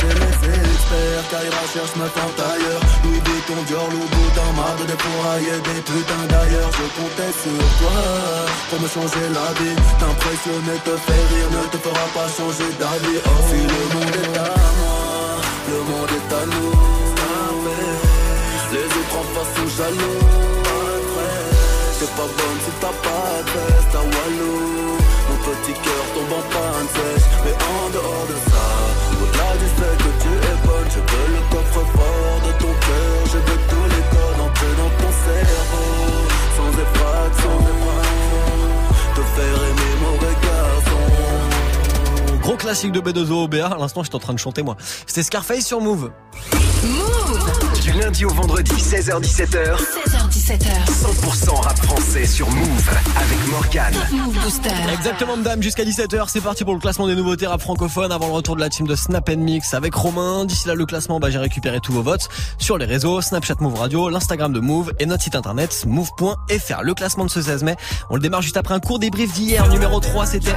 Passer 0.00 0.16
les 0.16 0.64
experts, 0.72 1.24
Kaira 1.28 1.64
cherche 1.72 1.94
me 2.00 2.08
tente 2.08 2.40
ailleurs. 2.40 2.84
Louis 3.04 3.20
Vuitton, 3.20 3.60
Dior, 3.68 3.88
Loubou, 3.92 4.24
dans 4.34 4.52
marre 4.56 4.76
de 4.80 4.84
dépourailler 4.88 5.60
des 5.60 5.80
putains 5.84 6.26
d'ailleurs. 6.28 6.70
Je 6.72 6.86
comptais 6.96 7.32
sur 7.36 7.60
toi 7.80 8.00
pour 8.70 8.80
me 8.80 8.88
changer 8.88 9.26
la 9.28 9.48
vie. 9.60 9.76
T'impressionner, 10.00 10.78
te 10.84 10.94
faire 11.04 11.26
rire, 11.32 11.50
ne 11.52 11.62
te 11.68 11.78
fera 11.84 12.06
pas 12.16 12.28
changer 12.32 12.70
d'avis. 12.80 13.20
Oh, 13.26 13.28
si 13.48 13.60
le 13.60 13.82
monde 13.92 14.16
est 14.24 14.38
à 14.38 14.50
moi, 14.80 15.36
le 15.68 15.78
monde 15.90 16.12
est 16.16 16.30
à 16.32 16.42
nous. 16.48 16.72
Les 18.72 18.86
autres 18.86 19.16
en 19.20 19.26
face 19.34 19.52
sont 19.56 19.70
jaloux. 19.76 20.20
C'est 21.98 22.14
pas 22.16 22.30
bonne 22.38 22.60
si 22.64 22.72
t'as 22.80 22.96
pas 23.04 23.32
de 23.44 23.60
veste 23.68 23.94
à 23.94 24.00
Walou. 24.00 24.96
Mon 25.28 25.38
petit 25.44 25.74
cœur 25.84 26.04
tombe 26.14 26.32
en 26.32 26.44
panne 26.52 26.88
sèche. 26.94 27.28
Mais 27.44 27.52
en 27.52 27.90
dehors 27.90 28.26
de 28.30 28.36
te 39.40 39.46
faire 39.46 39.62
aimer 39.64 39.96
mauvais 40.00 40.34
garçon. 40.42 41.00
Gros 42.42 42.56
classique 42.56 42.92
de 42.92 43.00
B2O 43.00 43.44
OBA. 43.44 43.66
À 43.66 43.78
l'instant, 43.78 44.02
j'étais 44.02 44.16
en 44.16 44.20
train 44.20 44.34
de 44.34 44.38
chanter 44.38 44.62
moi. 44.62 44.76
C'était 45.06 45.22
Scarface 45.22 45.66
sur 45.66 45.80
Move. 45.80 46.10
Move 46.82 47.80
Du 47.82 47.92
lundi 47.92 48.24
au 48.24 48.30
vendredi, 48.30 48.72
16h-17h, 48.72 49.76
16h17h 50.30 50.86
100% 50.86 51.60
rap 51.60 51.78
français 51.78 52.24
sur 52.24 52.48
Move 52.50 52.90
avec 53.16 53.48
Morgane. 53.50 53.94
Move 54.12 54.38
Booster 54.40 54.70
Exactement, 54.92 55.36
madame, 55.36 55.60
jusqu'à 55.62 55.84
17h. 55.84 56.26
C'est 56.28 56.40
parti 56.40 56.64
pour 56.64 56.74
le 56.74 56.80
classement 56.80 57.08
des 57.08 57.16
nouveautés 57.16 57.46
rap 57.46 57.60
francophones 57.60 58.12
avant 58.12 58.26
le 58.28 58.32
retour 58.34 58.54
de 58.54 58.60
la 58.60 58.68
team 58.68 58.86
de 58.86 58.94
Snap 58.94 59.28
Mix 59.30 59.74
avec 59.74 59.94
Romain. 59.94 60.44
D'ici 60.44 60.68
là, 60.68 60.74
le 60.74 60.86
classement, 60.86 61.18
bah, 61.18 61.30
j'ai 61.30 61.38
récupéré 61.38 61.80
tous 61.80 61.92
vos 61.92 62.02
votes 62.02 62.28
sur 62.58 62.78
les 62.78 62.86
réseaux 62.86 63.20
Snapchat 63.20 63.56
Move 63.60 63.74
Radio, 63.74 64.08
l'Instagram 64.08 64.52
de 64.52 64.60
Move 64.60 64.92
et 65.00 65.06
notre 65.06 65.24
site 65.24 65.34
internet 65.34 65.84
move.fr. 65.86 66.82
Le 66.82 66.94
classement 66.94 67.24
de 67.24 67.30
ce 67.30 67.42
16 67.42 67.64
mai, 67.64 67.76
on 68.08 68.14
le 68.14 68.20
démarre 68.20 68.42
juste 68.42 68.56
après 68.56 68.74
un 68.74 68.80
court 68.80 69.00
débrief 69.00 69.32
d'hier. 69.32 69.68
Numéro 69.68 69.98
3, 69.98 70.26
c'était 70.26 70.54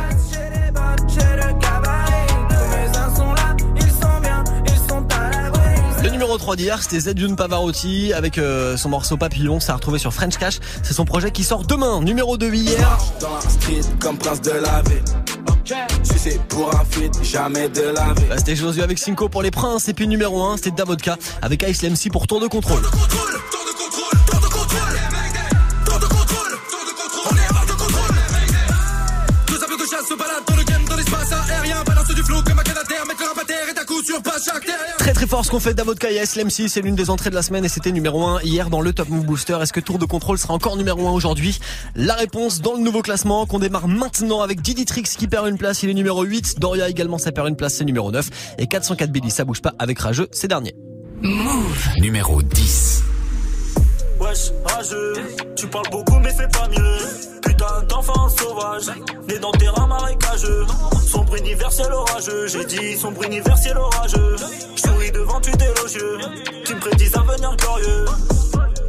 numéro 6.34 6.46
3 6.46 6.56
d'hier, 6.56 6.82
c'était 6.82 7.00
Zedjun 7.00 7.36
Pavarotti 7.36 8.12
avec 8.12 8.40
euh, 8.40 8.75
son 8.75 8.90
morceau 8.90 9.18
Papillon, 9.18 9.60
ça 9.60 9.74
a 9.74 9.75
retrouvé 9.75 10.00
sur 10.00 10.12
French 10.12 10.38
Cash. 10.38 10.58
C'est 10.82 10.96
son 10.96 11.06
projet 11.06 11.30
qui 11.30 11.44
sort 11.44 11.63
demain. 11.63 12.02
Numéro 12.02 12.38
2 12.38 12.52
hier, 12.52 12.98
Dans 13.20 13.36
la 13.36 13.42
street 13.42 13.82
comme 14.00 14.18
prince 14.18 14.42
de 14.42 14.50
la 14.50 14.82
vie. 14.82 15.75
Si 16.02 16.18
c'est 16.18 16.42
pour 16.48 16.74
un 16.74 16.84
feat, 16.90 17.24
jamais 17.24 17.70
de 17.70 17.84
la 17.84 18.13
vie. 18.13 18.25
bah, 18.30 18.38
c'était 18.38 18.56
Josué 18.56 18.82
avec 18.82 18.98
Cinco 18.98 19.30
pour 19.30 19.44
les 19.44 19.52
princes. 19.52 19.88
Et 19.90 19.94
puis 19.94 20.08
numéro 20.08 20.44
1, 20.44 20.58
c'était 20.58 20.72
Davodka 20.72 21.18
avec 21.44 21.63
Ice 21.70 21.84
MC 21.84 22.12
pour 22.12 22.25
Tour 22.25 22.40
de 22.40 22.48
contrôle. 22.48 22.82
Très 34.98 35.02
très 35.24 35.30
fort 35.30 35.50
qu'on 35.50 35.60
fait 35.62 35.74
Davodka 35.74 36.12
et 36.12 36.22
Ice 36.22 36.36
MC, 36.36 36.68
c'est 36.68 36.82
l'une 36.82 36.96
des 36.96 37.10
entrées 37.10 37.30
de 37.30 37.36
la 37.36 37.44
semaine 37.44 37.63
et 37.63 37.70
c'était 37.70 37.94
numéro 37.94 38.25
1 38.25 38.42
hier 38.42 38.70
dans 38.70 38.82
le 38.82 38.92
Top 38.92 39.08
Move 39.08 39.25
Booster. 39.25 39.58
Est-ce 39.62 39.72
que 39.72 39.80
Tour 39.80 39.98
de 39.98 40.03
contrôle 40.03 40.38
sera 40.38 40.53
encore 40.53 40.75
numéro 40.75 41.08
1 41.08 41.12
aujourd'hui? 41.12 41.60
La 41.96 42.15
réponse 42.15 42.60
dans 42.60 42.74
le 42.74 42.80
nouveau 42.80 43.01
classement 43.01 43.46
qu'on 43.46 43.60
démarre 43.60 43.88
maintenant 43.88 44.42
avec 44.42 44.62
Didi 44.62 44.84
Trix 44.84 45.03
qui 45.03 45.30
perd 45.30 45.48
une 45.48 45.58
place, 45.58 45.82
il 45.82 45.89
est 45.89 45.94
numéro 45.94 46.24
8. 46.24 46.60
Doria 46.60 46.89
également 46.89 47.18
ça 47.18 47.32
perd 47.32 47.48
une 47.48 47.56
place, 47.56 47.75
c'est 47.75 47.86
numéro 47.86 48.12
9. 48.12 48.30
Et 48.58 48.68
404 48.68 49.12
Billy, 49.12 49.32
ça 49.32 49.46
bouge 49.46 49.62
pas 49.62 49.74
avec 49.80 50.00
Rageux, 50.00 50.27
c'est 50.34 50.50
dernier. 50.50 50.75
Move 51.22 51.88
Numéro 52.00 52.42
10. 52.42 53.02
Wesh, 54.34 54.52
rageux, 54.66 55.13
tu 55.56 55.68
parles 55.68 55.90
beaucoup 55.92 56.18
mais 56.18 56.32
fais 56.32 56.48
pas 56.48 56.68
mieux. 56.68 56.98
Putain 57.44 57.84
d'enfant 57.88 58.28
sauvage, 58.30 58.90
né 59.28 59.38
dans 59.38 59.52
terrain 59.52 59.86
marécageux. 59.86 60.66
Sombre 61.06 61.36
universel 61.36 61.92
orageux, 61.94 62.48
j'ai 62.48 62.66
dit 62.66 62.98
sombre 62.98 63.24
universel 63.25 63.78
orageux. 63.78 64.36
J'souris 64.75 65.12
devant 65.12 65.40
tu 65.40 65.52
élogieux, 65.52 66.18
qui 66.66 66.74
me 66.74 66.80
prédisent 66.80 67.16
un 67.16 67.22
avenir 67.22 67.56
glorieux. 67.58 68.06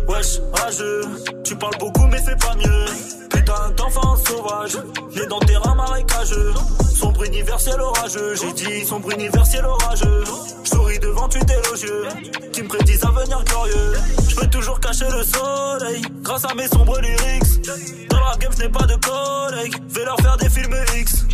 Wesh, 0.08 0.40
rageux, 0.52 1.02
tu 1.44 1.56
parles 1.56 1.76
beaucoup 1.78 2.06
mais 2.06 2.20
fais 2.20 2.36
pas 2.36 2.54
mieux. 2.56 2.84
Putain 3.30 3.70
d'enfant 3.76 4.16
sauvage, 4.16 4.76
né 5.14 5.26
dans 5.26 5.40
terrain 5.40 5.74
marécageux. 5.74 6.52
Sombre 6.94 7.24
universel 7.24 7.80
orageux, 7.80 8.34
j'ai 8.34 8.52
dit 8.52 8.84
sombre 8.84 9.10
universel 9.12 9.64
orageux. 9.64 10.24
J'souris 10.64 10.98
devant 10.98 11.28
tu 11.28 11.38
élogieux, 11.38 12.04
qui 12.52 12.62
me 12.62 12.68
prédisent 12.68 13.04
un 13.04 13.08
avenir 13.08 13.42
glorieux. 13.44 13.92
Je 14.28 14.36
peux 14.36 14.46
toujours 14.48 14.80
cacher 14.80 15.06
le 15.10 15.22
soleil, 15.22 16.02
grâce 16.22 16.44
à 16.44 16.54
mes 16.54 16.68
sombres 16.68 17.00
lyrics. 17.00 17.66
Dans 18.08 18.20
la 18.20 18.36
game, 18.36 18.52
je 18.58 18.66
pas 18.66 18.86
de 18.86 18.96
collègues, 18.96 19.76
vais 19.90 20.04
leur 20.04 20.16
faire 20.20 20.36
des 20.36 20.50
films 20.50 20.76
X. 20.96 21.24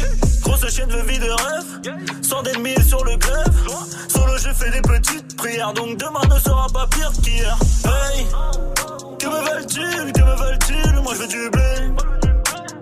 Grosse 0.42 0.68
chaîne 0.68 0.88
de 0.88 1.00
vie 1.02 1.18
de 1.18 1.30
rêve, 1.30 1.98
sans 2.22 2.42
d'ennemis 2.42 2.82
sur 2.86 3.04
le 3.04 3.16
grève. 3.16 3.52
Solo, 4.08 4.36
je 4.38 4.52
fais 4.52 4.70
des 4.70 4.82
petites 4.82 5.36
prières, 5.36 5.72
donc 5.72 5.96
demain 5.96 6.22
ne 6.34 6.38
sera 6.40 6.66
pas 6.72 6.86
pire 6.86 7.12
qu'hier. 7.22 7.56
Hey, 7.84 8.26
que 9.18 9.26
me 9.26 9.40
veulent-ils, 9.40 10.12
que 10.12 10.20
me 10.20 10.36
veulent-ils, 10.36 11.00
moi 11.02 11.12
je 11.14 11.20
veux 11.20 11.28
du 11.28 11.50
blé. 11.50 11.62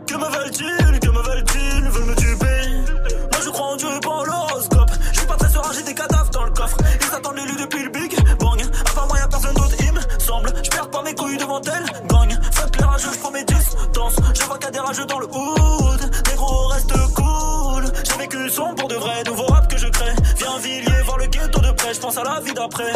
Que 0.07 0.15
me 0.15 0.25
veulent-ils, 0.25 1.01
que 1.01 1.09
me 1.09 1.23
veulent-ils, 1.23 1.89
veulent 1.91 2.05
me 2.05 2.15
duper. 2.15 3.09
Moi 3.33 3.41
je 3.45 3.51
crois 3.51 3.67
en 3.67 3.77
Dieu 3.77 3.89
et 3.97 4.01
pas 4.01 4.11
en 4.11 4.25
l'horoscope. 4.25 4.91
Je 5.13 5.21
pas 5.27 5.37
très 5.37 5.49
serein, 5.49 5.71
j'ai 5.75 5.83
des 5.83 5.95
cadavres 5.95 6.31
dans 6.31 6.45
le 6.45 6.51
coffre. 6.51 6.77
Ils 7.01 7.15
attendent 7.15 7.37
l'élu 7.37 7.57
depuis 7.57 7.85
le 7.85 7.91
big 7.91 8.17
bang. 8.39 8.61
À 8.63 8.95
part 8.95 9.07
moi 9.09 9.19
y'a 9.19 9.29
personne 9.29 9.55
d'autre, 9.55 9.77
il 9.81 9.93
me 9.93 10.01
semble. 10.19 10.53
Je 10.63 10.71
perds 10.71 10.91
pas 10.91 11.03
mes 11.03 11.15
couilles 11.15 11.37
devant 11.37 11.61
elle, 11.63 12.07
gagne. 12.09 12.39
Fuck 12.53 12.77
les 12.77 12.85
je 12.99 13.19
prends 13.19 13.31
mes 13.31 13.45
distances. 13.45 14.17
Je 14.35 14.43
vois 14.45 14.59
a 14.65 14.71
des 14.71 14.81
rageux 14.81 15.07
dans 15.07 15.19
le 15.19 15.27
hood. 15.27 16.11
Les 16.31 16.37
gros 16.37 16.67
reste 16.69 16.93
cool. 17.15 17.85
J'ai 18.05 18.19
vécu 18.19 18.51
son 18.51 18.75
pour 18.75 18.89
de 18.89 18.95
vrai, 18.97 19.23
nouveau 19.27 19.47
rap 19.47 19.69
que 19.69 19.79
je 19.79 19.89
crée. 19.89 20.15
Viens 20.37 20.59
Villiers 20.59 21.03
voir 21.05 21.19
le 21.19 21.27
ghetto 21.27 21.61
de 21.61 21.73
près, 21.73 21.95
je 21.95 22.01
pense 22.01 22.17
à 22.17 22.25
la 22.25 22.41
vie 22.41 22.55
d'après. 22.55 22.93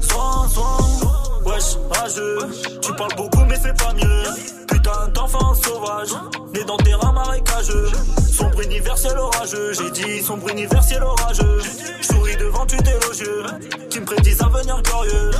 Soin, 0.00 0.48
soin. 0.48 1.23
Wesh, 1.44 1.76
rageux, 1.90 2.38
tu 2.80 2.92
parles 2.94 3.14
beaucoup 3.16 3.44
mais 3.46 3.58
fais 3.58 3.74
pas 3.74 3.92
mieux. 3.92 4.24
Putain 4.66 5.08
d'enfant 5.12 5.54
sauvage, 5.54 6.10
né 6.54 6.64
dans 6.64 6.76
terrain 6.78 7.12
marécageux. 7.12 7.88
Sombre 8.32 8.62
universel 8.62 9.18
orageux, 9.18 9.72
j'ai 9.74 9.90
dit 9.90 10.22
sombre 10.22 10.48
universel 10.48 11.02
orageux. 11.02 11.60
J'souris 12.00 12.36
devant 12.36 12.64
tu 12.66 12.76
élogieux, 12.76 13.44
qui 13.90 14.00
me 14.00 14.06
prédisent 14.06 14.42
un 14.42 14.46
avenir 14.46 14.80
glorieux. 14.82 15.30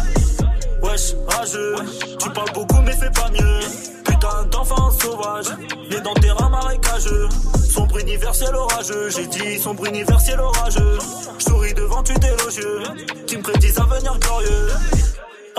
Wesh, 0.83 1.15
rageux, 1.27 1.77
tu 2.19 2.31
parles 2.31 2.53
beaucoup 2.53 2.83
mais 2.83 2.93
fais 2.93 3.11
pas 3.11 3.31
mieux. 3.31 3.61
Putain 4.05 4.45
d'enfant 4.51 4.91
sauvage, 4.91 5.57
né 5.91 6.01
dans 6.03 6.15
terrain 6.15 6.51
marécageux. 6.51 7.29
Sombre 7.71 7.99
universel 7.99 8.55
orageux, 8.55 9.09
j'ai 9.09 9.27
dit 9.27 9.59
sombre 9.59 9.87
universel 9.87 10.39
orageux. 10.39 10.99
J'souris 11.39 11.73
devant 11.73 12.03
tu 12.03 12.13
élogieux, 12.13 12.83
qui 13.27 13.39
me 13.39 13.43
prédisent 13.43 13.79
un 13.79 13.85
avenir 13.85 14.19
glorieux. 14.19 14.69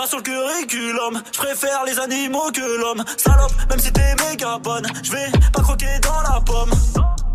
Sur 0.04 0.18
le 0.18 0.24
curriculum, 0.24 1.22
je 1.32 1.40
préfère 1.40 1.84
les 1.84 1.98
animaux 1.98 2.52
que 2.54 2.80
l'homme. 2.80 3.04
Salope, 3.18 3.52
même 3.72 3.80
si 3.80 3.92
t'es 3.92 4.16
méga 4.24 4.60
bonne, 4.60 4.86
je 5.02 5.12
vais 5.12 5.32
pas 5.52 5.62
croquer 5.64 6.00
dans 6.04 6.22
la 6.22 6.40
pomme. 6.42 6.70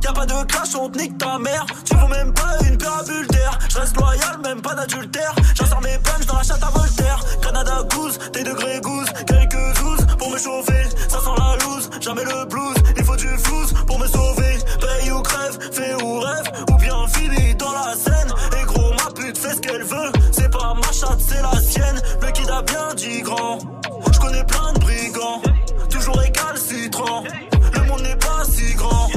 Y'a 0.04 0.12
pas 0.12 0.24
de 0.24 0.44
clash, 0.44 0.76
on 0.76 0.88
te 0.88 0.98
nique 0.98 1.18
ta 1.18 1.36
mère. 1.38 1.66
Tu 1.84 1.96
vaux 1.96 2.06
même 2.06 2.32
pas 2.32 2.58
une 2.64 2.78
pérabule 2.78 3.26
d'air. 3.26 3.58
Je 3.68 3.78
reste 3.78 3.96
loyal, 3.96 4.38
même 4.44 4.62
pas 4.62 4.74
d'adultère. 4.74 5.34
J'insère 5.56 5.80
mes 5.80 5.98
punch 5.98 6.26
dans 6.26 6.36
la 6.36 6.42
chatte 6.44 6.62
à 6.62 6.70
Voltaire. 6.70 7.20
Canada 7.42 7.82
goose, 7.92 8.18
tes 8.32 8.44
degrés 8.44 8.80
goose. 8.80 9.08
Quelques 9.26 9.78
douze 9.80 10.06
pour 10.16 10.30
me 10.30 10.38
chauffer. 10.38 10.84
Ça 11.08 11.18
sent 11.18 11.36
la 11.38 11.56
loose, 11.64 11.90
jamais 12.00 12.24
le 12.24 12.44
blues. 12.44 12.76
Il 12.96 13.04
faut 13.04 13.16
du 13.16 13.28
flouze 13.38 13.74
pour 13.88 13.98
me 13.98 14.06
sauver. 14.06 14.58
Paye 14.80 15.10
ou 15.10 15.20
crève, 15.22 15.58
fais 15.72 15.94
ou 16.04 16.20
rêve. 16.20 16.52
Ou 16.70 16.76
bien 16.76 17.08
fini 17.08 17.54
dans 17.56 17.72
la 17.72 17.94
scène. 17.96 18.32
Et 18.60 18.64
gros, 18.64 18.92
ma 18.92 19.10
pute 19.12 19.36
fait 19.36 19.54
ce 19.54 19.60
qu'elle 19.60 19.82
veut. 19.82 20.12
C'est 20.70 20.80
pas 20.80 20.86
ma 20.86 20.92
chatte, 20.92 21.20
c'est 21.26 21.42
la 21.42 21.60
sienne. 21.60 22.00
Le 22.22 22.30
kid 22.30 22.48
a 22.48 22.62
bien 22.62 22.94
dit 22.94 23.22
grand. 23.22 23.58
Je 24.12 24.18
connais 24.20 24.44
plein 24.44 24.72
de 24.72 24.78
brigands. 24.78 25.42
Toujours 25.88 26.22
égal 26.22 26.56
citron. 26.56 27.24
Le 27.74 27.82
monde 27.88 28.02
n'est 28.02 28.16
pas 28.16 28.44
si 28.44 28.74
grand. 28.74 29.08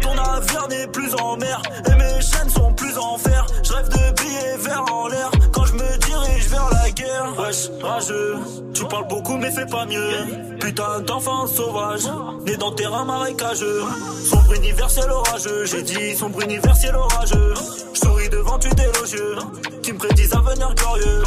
Ton 0.00 0.14
navire 0.14 0.68
n'est 0.70 0.86
plus 0.86 1.14
en 1.16 1.36
mer. 1.36 1.60
Et 1.86 1.94
mes 1.96 2.20
chaînes 2.22 2.48
sont 2.48 2.72
plus 2.72 2.96
en 2.96 3.18
fer. 3.18 3.46
Je 3.62 3.72
rêve 3.74 3.88
de 3.88 4.22
billets 4.22 4.56
verts 4.58 4.84
en 4.90 5.08
l'air. 5.08 5.30
Quand 5.52 5.66
je 5.66 5.74
me 5.74 5.98
dirige 5.98 6.48
vers 6.48 6.70
la 6.70 6.90
guerre. 6.90 7.26
Wesh, 7.38 7.68
rageux, 7.82 8.38
tu 8.72 8.84
parles 8.86 9.08
beaucoup 9.08 9.36
mais 9.36 9.50
fais 9.50 9.66
pas 9.66 9.84
mieux. 9.84 10.56
Putain 10.60 11.00
d'enfant 11.00 11.46
sauvage, 11.46 12.08
né 12.46 12.56
dans 12.56 12.72
terrain 12.72 13.04
marécageux. 13.04 13.82
Sombre 14.30 14.54
universel 14.54 15.10
orageux, 15.10 15.66
j'ai 15.66 15.82
dit 15.82 16.16
sombre 16.16 16.40
universel 16.42 16.94
orageux. 16.94 17.54
Devant 18.32 18.58
tu 18.58 18.70
délogieux, 18.70 19.36
qui 19.82 19.92
me 19.92 19.98
prédisent 19.98 20.32
avenir 20.32 20.74
glorieux. 20.74 21.22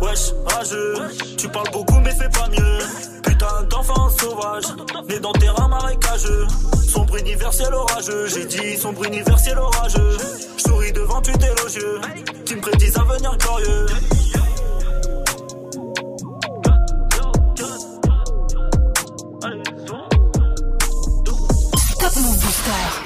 Wesh, 0.00 0.32
rageux, 0.46 0.94
tu 1.36 1.48
parles 1.48 1.70
beaucoup 1.72 2.00
mais 2.00 2.10
fais 2.10 2.28
pas 2.28 2.48
mieux. 2.48 2.78
Putain 3.22 3.62
d'enfant 3.70 4.10
sauvage, 4.10 4.64
né 5.08 5.20
dans 5.20 5.32
terrain 5.32 5.68
marécageux. 5.68 6.46
Sombre 6.88 7.18
universel 7.18 7.72
orageux, 7.72 8.26
j'ai 8.26 8.44
dit 8.46 8.76
sombre 8.76 9.04
universel 9.04 9.58
orageux. 9.58 10.16
Souris 10.56 10.92
devant 10.92 11.22
tu 11.22 11.30
délogieux, 11.32 12.00
qui 12.44 12.56
me 12.56 12.60
prédisent 12.62 12.98
avenir 12.98 13.36
glorieux. 13.38 13.86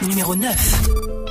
Numéro 0.03 0.35
9. 0.35 1.22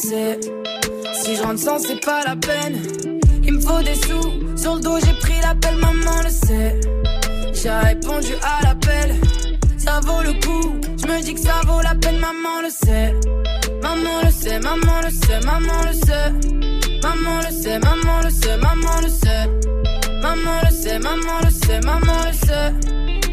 Si 0.00 1.36
je 1.36 1.42
rentre 1.42 1.60
sans 1.60 1.78
c'est 1.78 2.02
pas 2.02 2.22
la 2.26 2.34
peine. 2.34 2.80
Il 3.44 3.52
me 3.52 3.60
faut 3.60 3.82
des 3.82 3.94
sous, 3.94 4.56
sur 4.56 4.76
le 4.76 4.80
dos 4.80 4.98
j'ai 4.98 5.12
pris 5.20 5.38
l'appel, 5.42 5.76
maman 5.76 6.22
le 6.24 6.30
sait. 6.30 6.80
J'ai 7.52 7.68
répondu 7.68 8.32
à 8.42 8.64
l'appel, 8.64 9.14
ça 9.76 10.00
vaut 10.02 10.22
le 10.22 10.32
coup. 10.40 10.80
Je 11.02 11.06
me 11.06 11.22
dis 11.22 11.34
que 11.34 11.40
ça 11.40 11.60
vaut 11.66 11.82
la 11.82 11.94
peine, 11.94 12.18
maman 12.18 12.62
le 12.62 12.70
sait. 12.70 13.14
Maman 13.82 14.22
le 14.24 14.30
sait, 14.30 14.58
maman 14.60 15.00
le 15.04 15.10
sait, 15.10 15.40
maman 15.44 15.82
le 15.86 15.92
sait. 15.92 16.32
Maman 17.02 17.40
le 17.46 17.52
sait, 17.52 17.78
maman 17.78 18.20
le 18.24 18.30
sait, 18.30 18.56
maman 18.56 19.00
le 19.02 19.08
sait. 19.08 19.50
Maman 20.22 20.60
le 20.64 20.74
sait, 20.74 20.98
maman 20.98 21.40
le 21.44 21.50
sait, 21.50 21.80
maman 21.80 22.24
le 22.26 22.32
sait. 22.32 23.19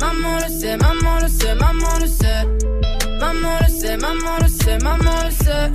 Maman 0.00 0.36
le 0.36 0.48
sait, 0.48 0.76
maman 0.76 1.18
le 1.20 1.28
sait, 1.28 1.54
maman 1.54 1.98
le 2.00 2.06
sait. 2.06 2.44
Maman 3.20 3.58
le 3.60 3.68
sait, 3.68 3.96
maman 3.96 4.38
le 4.40 4.48
sait, 4.48 4.78
maman 4.78 5.24
le 5.24 5.30
sait. 5.30 5.70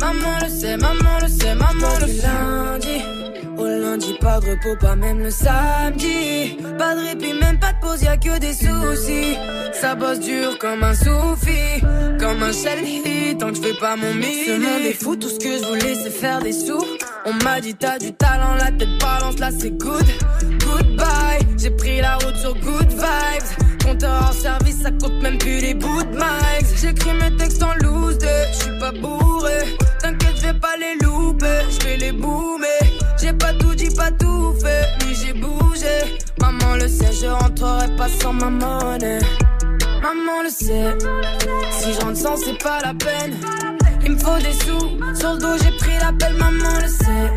Maman 0.00 0.38
le 0.42 0.48
sait, 0.48 0.76
maman 0.76 1.18
le 1.20 1.28
sait, 1.28 1.54
maman 1.54 1.98
le 2.00 2.06
sait. 2.06 2.22
lundi 2.22 3.02
au 3.58 3.66
lundi, 3.66 4.14
pas 4.20 4.40
de 4.40 4.50
repos, 4.50 4.76
pas 4.80 4.96
même 4.96 5.20
le 5.20 5.30
samedi. 5.30 6.58
Pas 6.78 6.94
de 6.94 7.08
répit, 7.08 7.34
même 7.34 7.58
pas 7.58 7.72
de 7.72 7.80
pause, 7.80 8.02
y'a 8.02 8.16
que 8.16 8.38
des 8.38 8.54
soucis. 8.54 9.36
Ça 9.72 9.94
bosse 9.94 10.20
dur 10.20 10.58
comme 10.58 10.82
un 10.82 10.94
soufi, 10.94 11.80
comme 12.18 12.42
un 12.42 12.52
shelly, 12.52 13.36
tant 13.38 13.50
que 13.50 13.56
je 13.56 13.62
fais 13.62 13.78
pas 13.78 13.96
mon 13.96 14.14
mix. 14.14 14.46
Ce 14.46 14.52
monde 14.52 14.84
est 14.84 15.02
fou, 15.02 15.16
tout 15.16 15.28
ce 15.28 15.38
que 15.38 15.58
je 15.58 15.64
voulais 15.64 15.94
c'est 15.94 16.10
faire 16.10 16.40
des 16.40 16.52
sous. 16.52 16.84
On 17.24 17.32
m'a 17.44 17.60
dit 17.60 17.74
t'as 17.74 17.98
du 17.98 18.12
talent, 18.12 18.54
la 18.54 18.70
tête 18.72 18.98
balance, 19.00 19.38
là 19.38 19.50
c'est 19.56 19.70
good. 19.70 20.06
Goodbye, 20.64 21.46
j'ai 21.58 21.70
pris 21.70 22.00
la 22.00 22.16
route 22.16 22.36
sur 22.36 22.54
good 22.54 22.88
vibes. 22.88 23.78
Compteur 23.84 24.28
en 24.28 24.32
service, 24.32 24.82
ça 24.82 24.90
compte 24.90 25.22
même 25.22 25.38
plus 25.38 25.60
les 25.60 25.74
bouts 25.74 26.02
de. 26.02 26.18
J'écris 26.80 27.14
mes 27.14 27.36
textes 27.36 27.62
en 27.62 27.74
loose, 27.82 28.18
je 28.20 28.58
suis 28.58 28.78
pas 28.78 28.92
bourré. 28.92 29.76
T'inquiète, 30.00 30.36
je 30.36 30.46
vais 30.46 30.58
pas 30.58 30.76
les 30.78 31.04
louper, 31.04 31.60
je 31.70 31.84
vais 31.84 31.96
les 31.96 32.12
boomer. 32.12 32.68
J'ai 33.20 33.32
pas 33.32 33.52
tout 33.54 33.74
dit, 33.74 33.90
pas 33.94 34.10
tout 34.12 34.54
fait, 34.60 34.86
mais 35.00 35.14
j'ai 35.14 35.32
bougé. 35.32 36.20
Maman 36.40 36.76
le 36.76 36.88
sait, 36.88 37.12
je 37.12 37.26
rentrerai 37.26 37.88
pas 37.96 38.08
sans 38.08 38.32
ma 38.32 38.50
monnaie. 38.50 39.18
Maman 40.02 40.42
le 40.44 40.50
sait, 40.50 40.96
si 41.80 41.92
je 41.92 42.00
rentre 42.00 42.16
sans, 42.18 42.36
c'est 42.36 42.62
pas 42.62 42.78
la 42.84 42.94
peine. 42.94 43.34
Il 44.04 44.12
me 44.12 44.18
faut 44.18 44.38
des 44.38 44.52
sous, 44.52 45.18
sur 45.18 45.32
le 45.32 45.38
dos 45.38 45.56
j'ai 45.62 45.76
pris 45.76 45.98
l'appel, 46.00 46.34
maman 46.38 46.74
le 46.80 46.88
sait. 46.88 47.32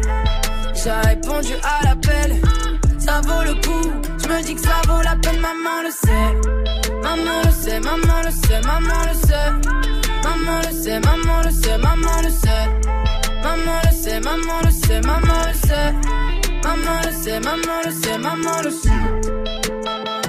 J'ai 0.76 1.10
répondu 1.10 1.54
à 1.64 1.86
l'appel, 1.86 2.42
ça 3.00 3.22
vaut 3.22 3.44
le 3.44 3.54
coup. 3.56 3.92
Je 4.24 4.28
me 4.28 4.42
dis 4.44 4.56
que 4.56 4.62
ça 4.62 4.82
vaut 4.88 5.02
la 5.02 5.16
peine, 5.16 5.40
maman 5.40 5.82
le 5.84 5.92
sait. 5.92 6.92
Maman 7.02 7.42
le 7.44 7.52
sait, 7.52 7.80
maman 7.80 8.22
le 8.24 8.32
sait, 8.32 8.62
maman 8.62 9.02
le 9.10 9.28
sait. 9.28 9.52
Maman 10.24 10.60
le 10.60 10.72
sait, 10.72 11.00
maman 11.00 11.42
le 11.44 11.52
sait, 11.52 11.78
maman 11.80 12.22
le 12.24 12.30
sait. 12.30 12.68
Maman 13.44 13.81
sait, 14.12 14.20
maman 14.20 14.60
le 14.66 14.72
sait, 14.72 15.02
maman 15.02 15.42
le 15.48 15.54
sait. 15.54 15.94
Maman 16.64 17.02
le 17.06 17.12
sait, 17.12 17.40
maman 17.40 17.78
le 17.86 17.92
sait, 17.92 18.18
maman 18.18 18.62
le 18.64 18.72
sait. 18.72 20.21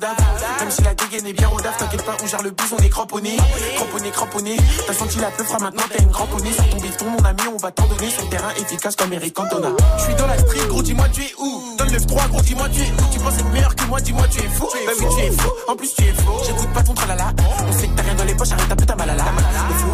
Même 0.00 0.70
si 0.70 0.82
la 0.82 0.94
dégaine 0.94 1.26
est 1.26 1.32
bien 1.32 1.48
rodave, 1.48 1.76
t'inquiète 1.78 2.04
pas, 2.04 2.16
on 2.22 2.26
gère 2.26 2.42
le 2.42 2.50
bus, 2.50 2.66
on 2.78 2.82
est 2.82 2.88
cramponné. 2.88 3.36
Cramponné, 3.76 4.10
cramponné. 4.10 4.56
T'as 4.86 4.92
senti 4.92 5.18
la 5.18 5.30
peufra, 5.30 5.58
maintenant 5.58 5.84
t'as 5.90 6.02
une 6.02 6.10
cramponnée. 6.10 6.52
Sur 6.52 6.68
ton 6.68 6.76
bifton, 6.78 7.10
mon 7.10 7.24
ami, 7.24 7.42
on 7.52 7.56
va 7.56 7.70
t'en 7.70 7.86
donner 7.86 8.10
sur 8.10 8.22
le 8.22 8.28
terrain 8.28 8.50
efficace 8.58 8.96
comme 8.96 9.12
Eric 9.12 9.34
Cantona. 9.34 9.68
Je 9.98 10.04
suis 10.04 10.14
dans 10.14 10.26
la 10.26 10.38
street, 10.38 10.66
gros, 10.68 10.82
dis-moi 10.82 11.06
tu 11.12 11.22
es 11.22 11.34
où? 11.38 11.76
Donne 11.78 11.92
le 11.92 12.00
3 12.00 12.28
gros, 12.28 12.40
dis-moi 12.42 12.68
tu 12.68 12.80
es 12.82 12.90
où? 12.90 13.12
Tu 13.12 13.18
penses 13.18 13.38
être 13.38 13.50
meilleur 13.50 13.74
que 13.74 13.84
moi, 13.84 14.00
dis-moi 14.00 14.26
tu 14.28 14.40
es 14.40 14.48
fou. 14.48 14.68
Bah 14.86 14.92
oui, 14.98 15.06
tu 15.16 15.22
es 15.22 15.30
fou. 15.30 15.50
En 15.68 15.76
plus, 15.76 15.94
tu 15.94 16.02
es 16.04 16.12
faux. 16.12 16.42
J'écoute 16.44 16.72
pas 16.72 16.82
ton 16.82 16.94
tralala. 16.94 17.32
On 17.66 17.72
sait 17.72 17.88
que 17.88 17.96
t'as 17.96 18.02
rien 18.02 18.14
dans 18.14 18.24
les 18.24 18.34
poches, 18.34 18.52
arrête 18.52 18.70
un 18.70 18.76
peu 18.76 18.86
ta 18.86 18.96
malala. 18.96 19.24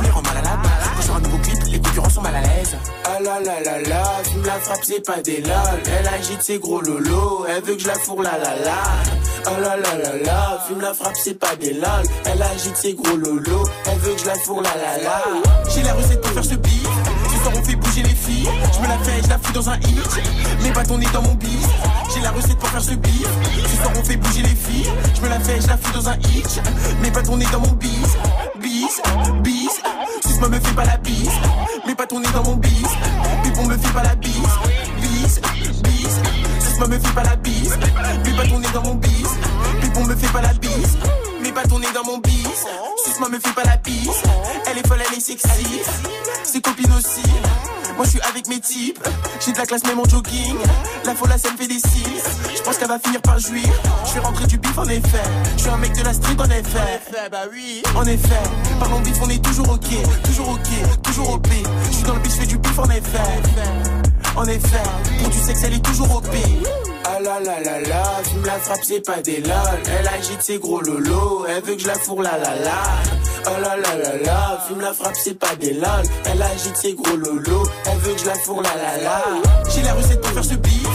Le 0.02 0.10
mal 2.22 2.34
à 2.36 2.40
l'aise. 2.40 2.76
Ah 3.04 3.18
la 3.20 3.40
la 3.40 3.60
la 3.60 3.80
la, 3.82 4.04
fume 4.24 4.44
la 4.44 4.58
frappe, 4.60 4.80
c'est 4.82 5.04
pas 5.04 5.20
des 5.20 5.40
lol. 5.40 5.82
Elle 5.86 6.08
agite 6.08 6.42
ses 6.42 6.58
gros 6.58 6.80
lolos, 6.80 7.46
elle 7.48 7.62
veut 7.62 7.74
que 7.74 7.82
je 7.82 7.88
la 7.88 7.94
fourre 7.94 8.22
la 8.22 8.38
la 8.38 8.56
la. 8.64 8.82
Ah 9.44 9.50
la 9.60 9.76
la 9.76 9.96
la 10.02 10.16
la, 10.24 10.64
fume 10.66 10.80
la 10.80 10.94
frappe, 10.94 11.16
c'est 11.22 11.38
pas 11.38 11.54
des 11.56 11.74
lol. 11.74 12.04
Elle 12.24 12.42
agite 12.42 12.76
ses 12.76 12.94
gros 12.94 13.16
lolos, 13.16 13.64
elle 13.86 13.98
veut 13.98 14.14
que 14.14 14.20
je 14.20 14.26
la 14.26 14.34
fourre 14.36 14.62
la 14.62 14.74
la 14.76 15.02
la. 15.02 15.22
J'ai 15.68 15.82
la 15.82 15.94
recette 15.94 16.20
pour 16.20 16.30
faire 16.30 16.44
ce 16.44 16.54
beat. 16.54 17.01
Fait 17.92 18.02
filles. 18.04 18.48
Je 18.72 18.80
me 18.80 18.88
la 18.88 18.96
fais, 19.00 19.22
je 19.22 19.28
la 19.28 19.36
dans 19.52 19.68
un 19.68 19.76
hit. 19.76 20.72
Pas 20.72 20.82
ton 20.82 20.96
nez 20.96 21.06
dans 21.12 21.20
mon 21.20 21.34
bis. 21.34 21.66
J'ai 22.14 22.22
la 22.22 22.30
recette 22.30 22.56
pour 22.56 22.70
faire 22.70 22.80
ce 22.80 22.94
beat. 22.94 23.26
Ce 23.68 23.76
soir 23.76 23.92
on 23.94 24.02
fait 24.02 24.16
bouger 24.16 24.40
les 24.40 24.48
filles. 24.48 24.90
Je 25.14 25.20
me 25.20 25.28
la 25.28 25.38
fais, 25.38 25.60
je 25.60 25.66
la 25.66 25.76
fous 25.76 25.92
dans 25.92 26.08
un 26.08 26.16
hit. 26.16 26.62
Pas 27.12 27.22
ton 27.22 27.36
nez 27.36 27.44
dans 27.52 27.60
mon 27.60 27.72
bis. 27.72 28.16
Bis, 28.60 29.02
bis. 29.42 29.82
Suce-moi, 30.26 30.48
me 30.48 30.58
fais 30.58 30.72
pas 30.72 30.86
la 30.86 30.96
bise. 30.96 31.28
Pas 31.94 32.06
ton 32.06 32.20
nez 32.20 32.28
dans 32.32 32.44
mon 32.44 32.56
bis. 32.56 32.88
Pipon 33.44 33.66
me 33.66 33.76
fait 33.76 33.92
pas 33.92 34.02
la 34.02 34.14
bise. 34.14 34.32
Bise, 34.96 35.40
bise. 35.82 36.20
Suce-moi, 36.60 36.88
me 36.88 36.98
fait 36.98 37.14
pas 37.14 37.24
la 37.24 37.36
bise. 37.36 37.76
Pas 38.36 38.46
ton 38.48 38.58
nez 38.58 38.68
dans 38.72 38.82
mon 38.84 38.94
bis. 38.94 39.28
Pipon 39.82 40.04
me 40.06 40.16
fait 40.16 40.32
pas 40.32 40.40
la 40.40 40.54
bise. 40.54 40.96
Mets 41.52 41.60
pas 41.60 41.68
ton 41.68 41.78
nez 41.78 41.86
dans 41.92 42.04
mon 42.04 42.18
bis. 42.18 42.64
Suce-moi, 43.04 43.28
me 43.28 43.38
fait 43.38 43.52
pas 43.52 43.64
la 43.64 43.76
bise. 43.76 44.08
Elle 44.70 44.78
est 44.78 44.86
folle, 44.86 45.02
elle 45.06 45.18
est 45.18 45.20
sexy. 45.20 45.80
Ses 46.44 46.62
copines 46.62 46.92
aussi. 46.92 47.22
Moi 47.94 48.06
je 48.06 48.10
suis 48.10 48.20
avec 48.22 48.48
mes 48.48 48.58
types, 48.58 49.06
j'ai 49.44 49.52
de 49.52 49.58
la 49.58 49.66
classe 49.66 49.84
même 49.84 50.00
en 50.00 50.04
jogging. 50.04 50.56
La 51.04 51.14
folle, 51.14 51.28
ça 51.36 51.52
me 51.52 51.56
fait 51.58 51.66
des 51.66 51.78
signes. 51.78 52.22
Je 52.56 52.62
pense 52.62 52.78
qu'elle 52.78 52.88
va 52.88 52.98
finir 52.98 53.20
par 53.20 53.38
jouir. 53.38 53.68
Je 54.06 54.14
vais 54.14 54.20
rentrer 54.20 54.46
du 54.46 54.56
bif 54.56 54.78
en 54.78 54.88
effet. 54.88 55.22
Je 55.56 55.62
suis 55.62 55.70
un 55.70 55.76
mec 55.76 55.94
de 55.94 56.02
la 56.02 56.14
street 56.14 56.36
en 56.38 56.46
effet. 56.46 57.28
bah 57.30 57.42
oui. 57.52 57.82
En 57.94 58.06
effet, 58.06 58.42
parlons 58.80 59.00
bif, 59.00 59.16
on 59.22 59.28
est 59.28 59.44
toujours 59.44 59.70
ok, 59.70 60.22
toujours 60.24 60.48
ok, 60.48 61.02
toujours 61.02 61.34
OP. 61.34 61.48
Je 61.90 61.94
suis 61.94 62.04
dans 62.04 62.14
le 62.14 62.20
bif, 62.20 62.32
je 62.32 62.40
fais 62.40 62.46
du 62.46 62.56
bif 62.56 62.78
en 62.78 62.88
effet. 62.88 64.11
En 64.36 64.44
effet, 64.46 64.82
pour 65.18 65.28
du 65.28 65.38
sexe, 65.38 65.62
elle 65.64 65.74
est 65.74 65.84
toujours 65.84 66.16
OP. 66.16 66.26
Ah 67.04 67.18
la 67.20 67.40
la 67.40 67.60
la 67.60 67.80
la, 67.80 68.04
fume 68.24 68.44
la 68.46 68.58
frappe, 68.58 68.80
c'est 68.82 69.04
pas 69.04 69.20
des 69.20 69.40
lol. 69.40 69.52
Elle 69.98 70.08
agite 70.08 70.40
ses 70.40 70.58
gros 70.58 70.80
lolos, 70.80 71.44
elle 71.48 71.62
veut 71.62 71.74
que 71.74 71.82
je 71.82 71.86
la 71.88 71.94
fourre 71.94 72.22
la 72.22 72.38
la 72.38 72.54
la. 72.56 72.82
Oh 73.46 73.50
la 73.60 73.76
la 73.76 73.96
la 73.96 74.16
la, 74.24 74.64
fume 74.66 74.80
la 74.80 74.92
frappe, 74.94 75.16
c'est 75.22 75.38
pas 75.38 75.54
des 75.56 75.74
lol. 75.74 76.04
Elle 76.24 76.42
agite 76.42 76.76
ses 76.76 76.94
gros 76.94 77.16
lolos, 77.16 77.64
elle 77.86 77.98
veut 77.98 78.14
que 78.14 78.20
je 78.20 78.26
la 78.26 78.34
fourre 78.34 78.62
la 78.62 78.74
la 78.76 79.02
la. 79.02 79.22
J'ai 79.74 79.82
la 79.82 79.94
recette 79.94 80.20
pour 80.20 80.30
faire 80.30 80.44
ce 80.44 80.54
bif. 80.54 80.88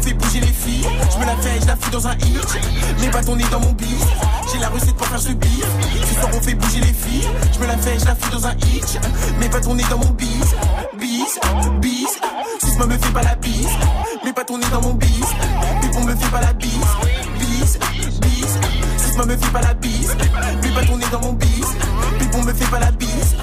On 0.00 0.02
fait 0.02 0.14
bouger 0.14 0.40
les 0.40 0.46
filles. 0.46 0.86
Je 1.12 1.18
me 1.18 1.26
la 1.26 1.36
fais, 1.36 1.60
je 1.60 1.66
la 1.66 1.76
fous 1.76 1.90
dans 1.90 2.08
un 2.08 2.14
hit. 2.14 3.12
Pas 3.12 3.22
ton 3.22 3.36
nez 3.36 3.44
dans 3.50 3.60
mon 3.60 3.72
bif. 3.72 4.02
J'ai 4.50 4.58
la 4.58 4.70
recette 4.70 4.94
pour 4.94 5.06
faire 5.06 5.20
ce 5.20 5.32
bif. 5.32 5.66
Ce 6.06 6.14
soir 6.14 6.30
on 6.32 6.40
fait 6.40 6.54
bouger 6.54 6.80
les 6.80 6.94
filles. 6.94 7.28
Je 7.52 7.58
me 7.58 7.66
la 7.66 7.76
fais, 7.76 7.98
je 7.98 8.06
la 8.06 8.14
fous 8.14 8.30
dans 8.32 8.46
un 8.46 8.54
hit. 8.54 8.98
Pas 9.50 9.60
ton 9.60 9.74
nez 9.74 9.84
dans 9.90 9.98
mon 9.98 10.10
bis. 10.12 10.54
Bis, 10.98 11.38
bis. 11.82 12.18
Suce-moi, 12.62 12.86
me 12.86 12.96
fais 12.96 13.12
pas 13.12 13.22
la 13.22 13.34
bise. 13.34 13.68
Pas 14.34 14.44
ton 14.44 14.56
nez 14.56 14.66
dans 14.72 14.80
mon 14.80 14.94
bis. 14.94 15.26
Pipon 15.82 16.04
me 16.04 16.16
fait 16.16 16.30
pas 16.30 16.40
la 16.40 16.52
bise. 16.54 16.70
Bis, 17.38 17.78
bis. 18.20 18.58
Suce-moi, 19.04 19.26
me 19.26 19.36
fais 19.36 19.50
pas 19.50 19.60
la 19.60 19.74
bise. 19.74 20.16
Pas 20.74 20.86
ton 20.86 20.96
nez 20.96 21.04
dans 21.12 21.20
mon 21.20 21.32
bis. 21.34 21.66
Pipon 22.18 22.42
me 22.42 22.54
fait 22.54 22.70
pas 22.70 22.80
la 22.80 22.90
bise. 22.92 23.36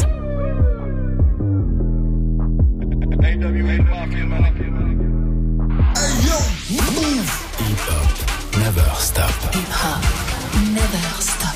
Never 7.60 8.94
stop. 9.00 9.32
Never 10.74 11.10
stop. 11.20 11.56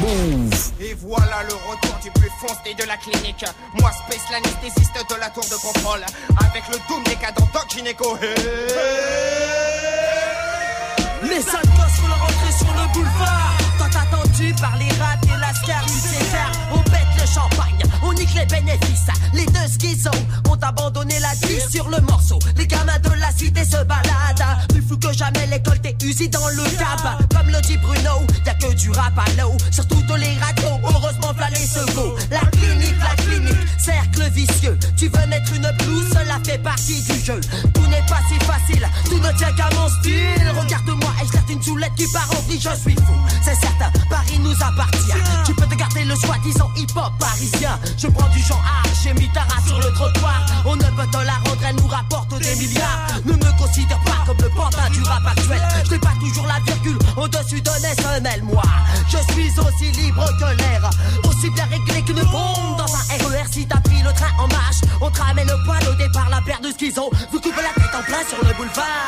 Move. 0.00 0.72
Et 0.80 0.94
voilà 0.94 1.42
le 1.48 1.54
retour 1.54 1.94
du 2.02 2.10
plus 2.10 2.30
foncé 2.40 2.74
de 2.78 2.84
la 2.84 2.96
clinique. 2.96 3.44
Moi, 3.80 3.90
Space, 3.90 4.30
l'anesthésiste 4.30 5.04
de 5.08 5.14
la 5.20 5.30
tour 5.30 5.44
de 5.44 5.54
contrôle. 5.54 6.04
Avec 6.40 6.64
le 6.70 6.78
doom 6.88 7.02
des 7.04 7.16
cadres 7.16 7.46
Doc 7.52 7.66
Gynéco. 7.74 8.18
Hey. 8.20 8.28
Les 11.22 11.40
sales 11.40 11.62
gosses 11.76 11.96
font 12.00 12.08
leur 12.08 12.22
entrée 12.22 12.52
sur 12.58 12.72
le 12.74 12.92
boulevard. 12.92 13.56
Tant 13.78 13.88
attendu 14.32 14.54
par 14.60 14.76
les 14.76 14.88
rats 14.98 15.14
et 15.14 15.86
du 15.86 15.98
César. 16.00 16.50
On 16.72 16.78
pète 16.78 17.06
le 17.20 17.26
champagne, 17.26 17.78
on 18.02 18.12
nique 18.12 18.34
les 18.34 18.46
bénéfices. 18.46 19.06
Les 19.32 19.46
deux 19.46 19.68
schizos 19.78 20.10
ont 20.48 20.58
abandonné 20.60 21.18
la 21.20 21.32
vie 21.46 21.60
sur 21.70 21.88
le 21.88 22.00
morceau. 22.00 22.38
Les 22.56 22.66
gamins 22.66 22.98
de 22.98 23.10
la 23.20 23.30
cité 23.32 23.64
se 23.64 23.82
baladent. 23.84 24.68
Plus 24.68 24.82
fou 24.82 24.96
que 24.96 25.12
jamais, 25.12 25.46
l'école 25.50 25.80
t'es 25.80 25.96
usée 26.04 26.28
dans 26.28 26.48
le 26.48 26.64
cap. 26.78 27.22
Comme 27.34 27.48
le 27.48 27.60
dit 27.62 27.76
Bruno, 27.78 28.26
y'a 28.46 28.54
que 28.54 28.74
du 28.74 28.90
rap 28.90 29.18
à 29.18 29.40
l'eau. 29.40 29.56
Sur 29.70 29.86
toutes 29.88 30.10
les 30.18 30.36
radios, 30.38 30.80
heureusement 30.84 31.32
v'là 31.32 31.50
les 31.50 31.66
secours. 31.66 32.16
La 32.30 32.40
clinique, 32.50 32.96
la 32.98 33.22
clinique, 33.22 33.68
cercle 33.78 34.30
vicieux. 34.30 34.78
Tu 34.96 35.08
veux 35.08 35.26
mettre 35.26 35.52
une 35.54 35.70
blouse, 35.78 36.08
cela 36.10 36.38
fait 36.44 36.58
partie 36.58 37.02
du 37.02 37.20
jeu. 37.20 37.40
Tout 37.74 37.86
n'est 37.86 38.06
pas 38.08 38.20
si 38.28 38.38
facile, 38.44 38.88
tout 39.04 39.18
ne 39.18 39.32
tient 39.32 39.52
qu'à 39.52 39.68
mon 39.74 39.88
style. 39.88 40.52
Regarde-moi 40.56 41.10
et 41.22 41.26
je 41.26 41.52
une 41.52 41.62
soulette 41.62 41.94
qui 41.96 42.06
part 42.12 42.28
en 42.30 42.40
vrille, 42.46 42.60
je 42.60 42.74
suis 42.80 42.94
fou. 42.94 43.14
C'est 43.44 43.54
certain, 43.54 43.90
Paris 44.22 44.38
nous 44.38 44.52
appartient. 44.52 45.12
Tu 45.44 45.54
peux 45.54 45.66
te 45.66 45.74
garder 45.74 46.04
le 46.04 46.14
soi-disant 46.14 46.70
hip-hop 46.76 47.12
parisien. 47.18 47.78
Je 47.98 48.06
prends 48.08 48.28
du 48.28 48.40
genre 48.40 48.62
art, 48.64 48.90
j'ai 49.02 49.12
mis 49.14 49.28
ta 49.32 49.40
race 49.40 49.66
sur 49.66 49.78
le 49.78 49.92
trottoir. 49.92 50.46
On 50.64 50.76
ne 50.76 50.82
peut 50.82 51.06
te 51.10 51.18
la 51.18 51.34
rendre, 51.34 51.62
elle 51.66 51.76
nous 51.76 51.86
rapporte 51.88 52.38
des 52.38 52.54
milliards. 52.56 53.06
Ne 53.24 53.32
me 53.32 53.58
considère 53.58 54.00
pas 54.00 54.22
comme 54.26 54.36
le 54.40 54.48
pantin 54.50 54.88
du 54.90 55.02
rap 55.02 55.26
actuel. 55.26 55.62
Je 55.90 55.96
pas 55.96 56.14
toujours 56.20 56.46
la 56.46 56.60
virgule 56.60 56.98
au-dessus 57.16 57.60
de 57.60 57.70
semelles, 57.70 58.42
moi. 58.44 58.62
Je 59.08 59.18
suis 59.32 59.50
aussi 59.58 59.90
libre 60.00 60.24
que 60.38 60.56
l'air. 60.56 60.90
Aussi 61.24 61.50
bien 61.50 61.64
réglé 61.66 62.02
qu'une 62.02 62.22
bombe 62.30 62.78
dans 62.78 62.94
un 62.94 63.28
RER. 63.28 63.44
Si 63.50 63.66
t'as 63.66 63.80
pris 63.80 64.02
le 64.02 64.12
train 64.12 64.32
en 64.38 64.48
marche, 64.48 64.80
on 65.00 65.10
te 65.10 65.20
ramène 65.20 65.50
au 65.50 65.64
poil 65.64 65.82
au 65.88 65.94
départ. 65.94 66.28
La 66.30 66.40
paire 66.42 66.60
de 66.60 66.70
schizo 66.70 67.10
vous 67.32 67.40
coupe 67.40 67.56
la 67.56 67.82
tête 67.82 67.94
en 67.94 68.02
plein 68.02 68.22
sur 68.28 68.38
le 68.46 68.54
boulevard. 68.54 69.06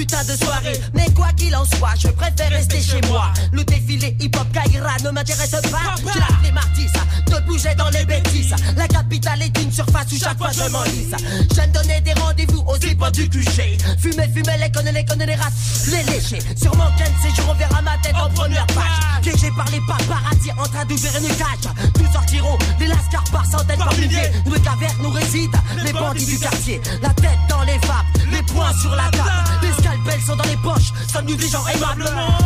Putain 0.00 0.24
de 0.24 0.32
soirée. 0.32 0.80
Mais 0.94 1.10
quoi 1.14 1.28
qu'il 1.36 1.54
en 1.54 1.64
soit, 1.66 1.94
je 1.98 2.08
préfère 2.08 2.48
rester 2.48 2.80
chez 2.80 3.00
moi. 3.08 3.30
Le 3.52 3.62
défilé 3.64 4.16
hip-hop 4.18 4.46
Kaira 4.50 4.96
ne 5.04 5.10
m'intéresse 5.10 5.50
pas. 5.50 5.94
J'ai 5.98 6.20
la 6.20 6.38
flémartise 6.40 6.92
de 7.26 7.46
bouger 7.46 7.74
dans 7.76 7.90
les 7.90 8.06
bêtises. 8.06 8.54
La 8.78 8.88
capitale 8.88 9.42
est 9.42 9.62
une 9.62 9.70
surface 9.70 10.06
où 10.12 10.18
chaque 10.18 10.38
fois 10.38 10.52
je 10.52 10.70
m'enlise. 10.70 11.14
J'aime 11.54 11.70
donner 11.72 12.00
des 12.00 12.14
rendez-vous 12.14 12.64
aux 12.66 12.76
hip 12.76 13.02
du 13.12 13.28
QG. 13.28 13.78
Fumer, 13.98 14.28
fumer, 14.34 14.56
les 14.58 14.72
connaître, 14.72 14.96
les 14.96 15.04
connaître, 15.04 15.26
les 15.26 15.34
races, 15.34 15.88
les 15.88 16.02
lécher. 16.10 16.38
Sur 16.56 16.74
mon 16.76 16.86
qu'un 16.96 17.12
séjour, 17.20 17.50
on 17.50 17.54
verra 17.54 17.82
ma 17.82 17.98
tête 17.98 18.16
en 18.16 18.30
première 18.30 18.66
page. 18.68 19.20
Piégé 19.20 19.50
par 19.54 19.66
les 19.70 19.80
paparazzi 19.86 20.50
en 20.52 20.62
train 20.62 20.84
d'ouvrir 20.86 21.12
une 21.18 21.36
cage. 21.36 21.92
Nous 21.98 22.10
sortirons 22.10 22.56
des 22.78 22.86
lascars 22.86 23.24
par 23.30 23.44
centaines, 23.44 23.78
par 23.78 23.94
milliers. 23.98 24.32
Où 24.46 24.54
les 24.54 24.60
cavernes 24.60 25.02
nous 25.02 25.10
résident, 25.10 25.58
les 25.84 25.92
bandits 25.92 26.24
du 26.24 26.38
quartier. 26.38 26.80
La 27.02 27.10
tête 27.10 27.38
dans 27.50 27.62
les 27.64 27.78
vapes, 27.80 28.06
les 28.32 28.42
poings 28.44 28.72
sur 28.80 28.96
la 28.96 29.10
table. 29.10 29.60
Scalpels 29.80 30.20
sont 30.20 30.36
dans 30.36 30.44
les 30.44 30.56
poches, 30.56 30.92
sommes-nous 31.12 31.36
des 31.36 31.48
gens 31.48 31.66
aimablement. 31.66 32.38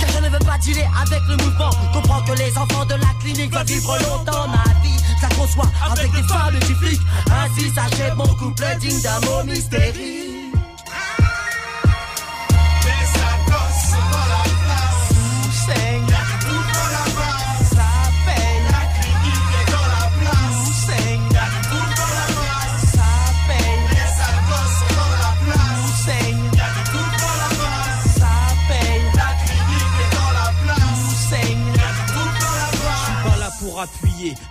Car 0.00 0.08
je 0.14 0.24
ne 0.24 0.28
veux 0.28 0.38
pas 0.38 0.58
dealer 0.58 0.88
avec 1.00 1.22
le 1.28 1.36
mouvement. 1.36 1.70
Comprends 1.92 2.22
que 2.22 2.32
les 2.38 2.56
enfants 2.56 2.84
de 2.84 2.94
la 2.94 3.12
clinique 3.20 3.52
veulent 3.54 3.66
vivre 3.66 3.96
longtemps 3.98 4.48
ma 4.48 4.64
vie. 4.82 4.96
Je 5.18 5.22
la 5.22 5.34
conçois 5.34 5.70
avec 5.90 6.12
des 6.12 6.22
femmes 6.22 6.54
et 6.54 6.64
du 6.64 6.74
flic. 6.74 7.00
Ainsi 7.30 7.70
s'achève 7.74 8.14
mon 8.16 8.26
couple 8.26 8.64
digne 8.80 9.00
d'un 9.00 9.20
mot 9.20 9.44
mystérieux. 9.44 10.23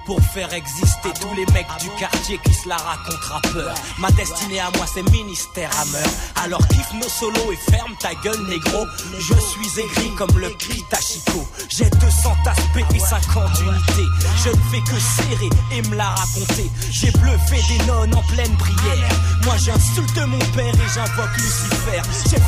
Pour 0.05 0.19
faire 0.21 0.53
exister 0.53 1.09
tous 1.19 1.33
les 1.36 1.45
mecs 1.53 1.67
du 1.79 1.89
quartier 1.99 2.39
qui 2.43 2.53
se 2.53 2.67
la 2.67 2.77
racontent 2.77 3.33
rappeur. 3.33 3.73
Ma 3.99 4.12
destinée 4.12 4.59
à 4.59 4.69
moi, 4.75 4.86
c'est 4.91 5.03
ministère 5.12 5.69
à 5.79 5.86
meurtre. 5.86 6.09
Alors 6.43 6.67
kiffe 6.67 6.93
nos 6.93 7.09
solos 7.09 7.51
et 7.51 7.71
ferme 7.71 7.93
ta 7.99 8.13
gueule, 8.15 8.41
négro. 8.47 8.86
Je 9.19 9.33
suis 9.33 9.79
aigri 9.79 10.12
comme 10.17 10.38
le 10.38 10.49
cri 10.49 10.83
Tachiko. 10.89 11.47
J'ai 11.69 11.89
200 11.89 12.31
aspects 12.45 12.95
et 12.95 12.99
50 12.99 13.59
unités. 13.62 14.09
Je 14.43 14.49
ne 14.49 14.63
fais 14.71 14.81
que 14.81 14.99
serrer 14.99 15.49
et 15.71 15.81
me 15.89 15.95
la 15.95 16.09
raconter. 16.09 16.69
J'ai 16.91 17.12
bluffé 17.12 17.62
des 17.69 17.86
nonnes 17.86 18.15
en 18.15 18.23
pleine 18.23 18.55
prière. 18.57 19.09
Moi, 19.45 19.55
j'insulte 19.57 20.17
mon 20.27 20.39
père 20.55 20.73
et 20.73 20.89
j'invoque 20.93 21.38
Lucifer. 21.38 22.01
J'ai 22.29 22.39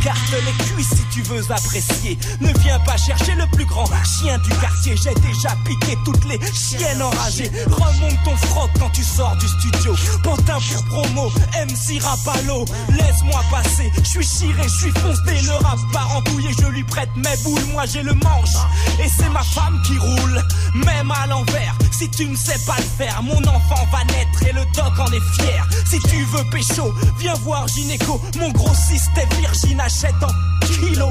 Écarte 0.00 0.32
les 0.32 0.64
cuisses 0.64 0.94
si 0.96 1.04
tu 1.12 1.22
veux 1.22 1.42
apprécier. 1.52 2.18
Ne 2.40 2.50
viens 2.60 2.78
pas 2.80 2.96
chercher 2.96 3.34
le 3.34 3.46
plus 3.48 3.66
grand 3.66 3.84
chien 4.04 4.38
du 4.38 4.48
quartier. 4.48 4.94
J'ai 4.96 5.14
déjà 5.20 5.54
piqué 5.66 5.96
toutes 6.06 6.24
les 6.24 6.38
chiennes 6.54 7.02
enragées. 7.02 7.50
Remonte 7.66 8.16
ton 8.24 8.36
froc 8.48 8.70
quand 8.78 8.88
tu 8.90 9.02
sors 9.02 9.36
du 9.36 9.46
studio. 9.46 9.94
Pantin 10.22 10.58
pour 10.88 11.02
promo, 11.02 11.30
MC 11.54 12.02
Rapalo. 12.02 12.64
Laisse-moi 12.88 13.42
passer, 13.50 13.92
je 14.02 14.08
suis 14.08 14.26
chiré, 14.26 14.62
je 14.62 14.78
suis 14.84 14.92
foncé. 14.92 15.42
Le 15.46 15.64
rap 15.64 15.78
part 15.92 16.16
en 16.16 16.22
je 16.30 16.66
lui 16.68 16.84
prête 16.84 17.10
mes 17.16 17.36
boules. 17.44 17.64
Moi 17.72 17.84
j'ai 17.84 18.02
le 18.02 18.14
manche 18.14 18.56
et 19.04 19.08
c'est 19.08 19.28
ma 19.28 19.42
femme 19.42 19.82
qui 19.84 19.98
roule. 19.98 20.42
Même 20.74 21.10
à 21.10 21.26
l'envers, 21.26 21.76
si 21.90 22.08
tu 22.08 22.26
ne 22.26 22.36
sais 22.36 22.58
pas 22.66 22.76
le 22.78 23.04
faire, 23.04 23.22
mon 23.22 23.42
enfant 23.44 23.86
va 23.92 24.04
naître 24.04 24.42
et 24.48 24.52
le 24.52 24.64
doc 24.74 24.98
en 24.98 25.12
est 25.12 25.42
fier. 25.42 25.68
Si 25.84 25.98
tu 26.08 26.24
veux 26.24 26.44
pécho, 26.50 26.94
viens 27.18 27.34
voir 27.42 27.68
Gynéco. 27.68 28.20
Mon 28.38 28.50
grossiste 28.50 29.10
est 29.16 29.34
Virgin, 29.34 29.80
achète 29.90 30.14
en 30.22 30.66
kilo. 30.66 31.08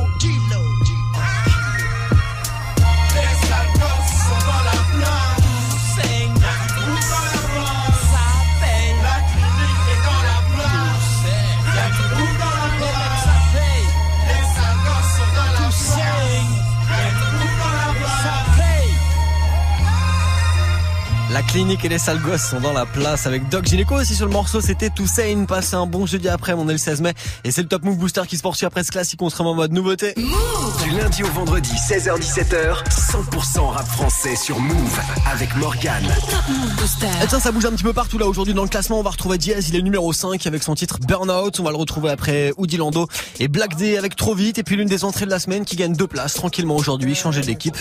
La 21.31 21.43
clinique 21.43 21.85
et 21.85 21.89
les 21.89 21.99
sales 21.99 22.19
gosses 22.21 22.49
sont 22.49 22.59
dans 22.59 22.73
la 22.73 22.87
place 22.87 23.27
avec 23.27 23.47
Doc 23.49 23.65
Gynéco 23.65 23.95
aussi 23.95 24.15
sur 24.15 24.25
le 24.25 24.31
morceau. 24.31 24.61
C'était 24.61 24.89
Toussaint. 24.89 25.45
Passez 25.45 25.75
un 25.75 25.85
bon 25.85 26.07
jeudi 26.07 26.27
après, 26.27 26.53
on 26.53 26.67
est 26.67 26.71
le 26.71 26.79
16 26.79 27.01
mai. 27.01 27.13
Et 27.43 27.51
c'est 27.51 27.61
le 27.61 27.67
Top 27.67 27.83
Move 27.83 27.97
Booster 27.97 28.23
qui 28.27 28.35
se 28.35 28.41
poursuit 28.41 28.65
après 28.65 28.83
ce 28.83 28.91
classique. 28.91 29.21
On 29.21 29.29
se 29.29 29.37
remet 29.37 29.51
en 29.51 29.53
mode 29.53 29.71
nouveauté. 29.71 30.15
Du 30.15 30.89
lundi 30.97 31.23
au 31.23 31.27
vendredi, 31.27 31.69
16h-17h, 31.87 32.83
100% 32.89 33.59
rap 33.59 33.87
français 33.87 34.35
sur 34.35 34.59
Move 34.59 34.99
avec 35.31 35.55
Morgane. 35.57 36.07
Et 37.23 37.27
tiens, 37.27 37.39
ça 37.39 37.51
bouge 37.51 37.65
un 37.65 37.71
petit 37.71 37.83
peu 37.83 37.93
partout 37.93 38.17
là 38.17 38.25
aujourd'hui 38.25 38.55
dans 38.55 38.63
le 38.63 38.69
classement. 38.69 38.99
On 38.99 39.03
va 39.03 39.11
retrouver 39.11 39.37
Diaz, 39.37 39.69
il 39.69 39.75
est 39.75 39.83
numéro 39.83 40.11
5 40.11 40.47
avec 40.47 40.63
son 40.63 40.73
titre 40.73 40.97
Burnout. 41.07 41.59
On 41.59 41.63
va 41.63 41.69
le 41.69 41.77
retrouver 41.77 42.09
après 42.09 42.53
Oudi 42.57 42.77
Lando 42.77 43.07
et 43.39 43.47
Black 43.47 43.75
Day 43.75 43.97
avec 43.97 44.15
Trop 44.15 44.33
Vite. 44.33 44.57
Et 44.57 44.63
puis 44.63 44.77
l'une 44.77 44.89
des 44.89 45.05
entrées 45.05 45.25
de 45.25 45.31
la 45.31 45.39
semaine 45.39 45.63
qui 45.63 45.75
gagne 45.75 45.93
deux 45.93 46.07
places 46.07 46.33
tranquillement 46.33 46.75
aujourd'hui. 46.75 47.13
Changer 47.13 47.41
d'équipe. 47.41 47.77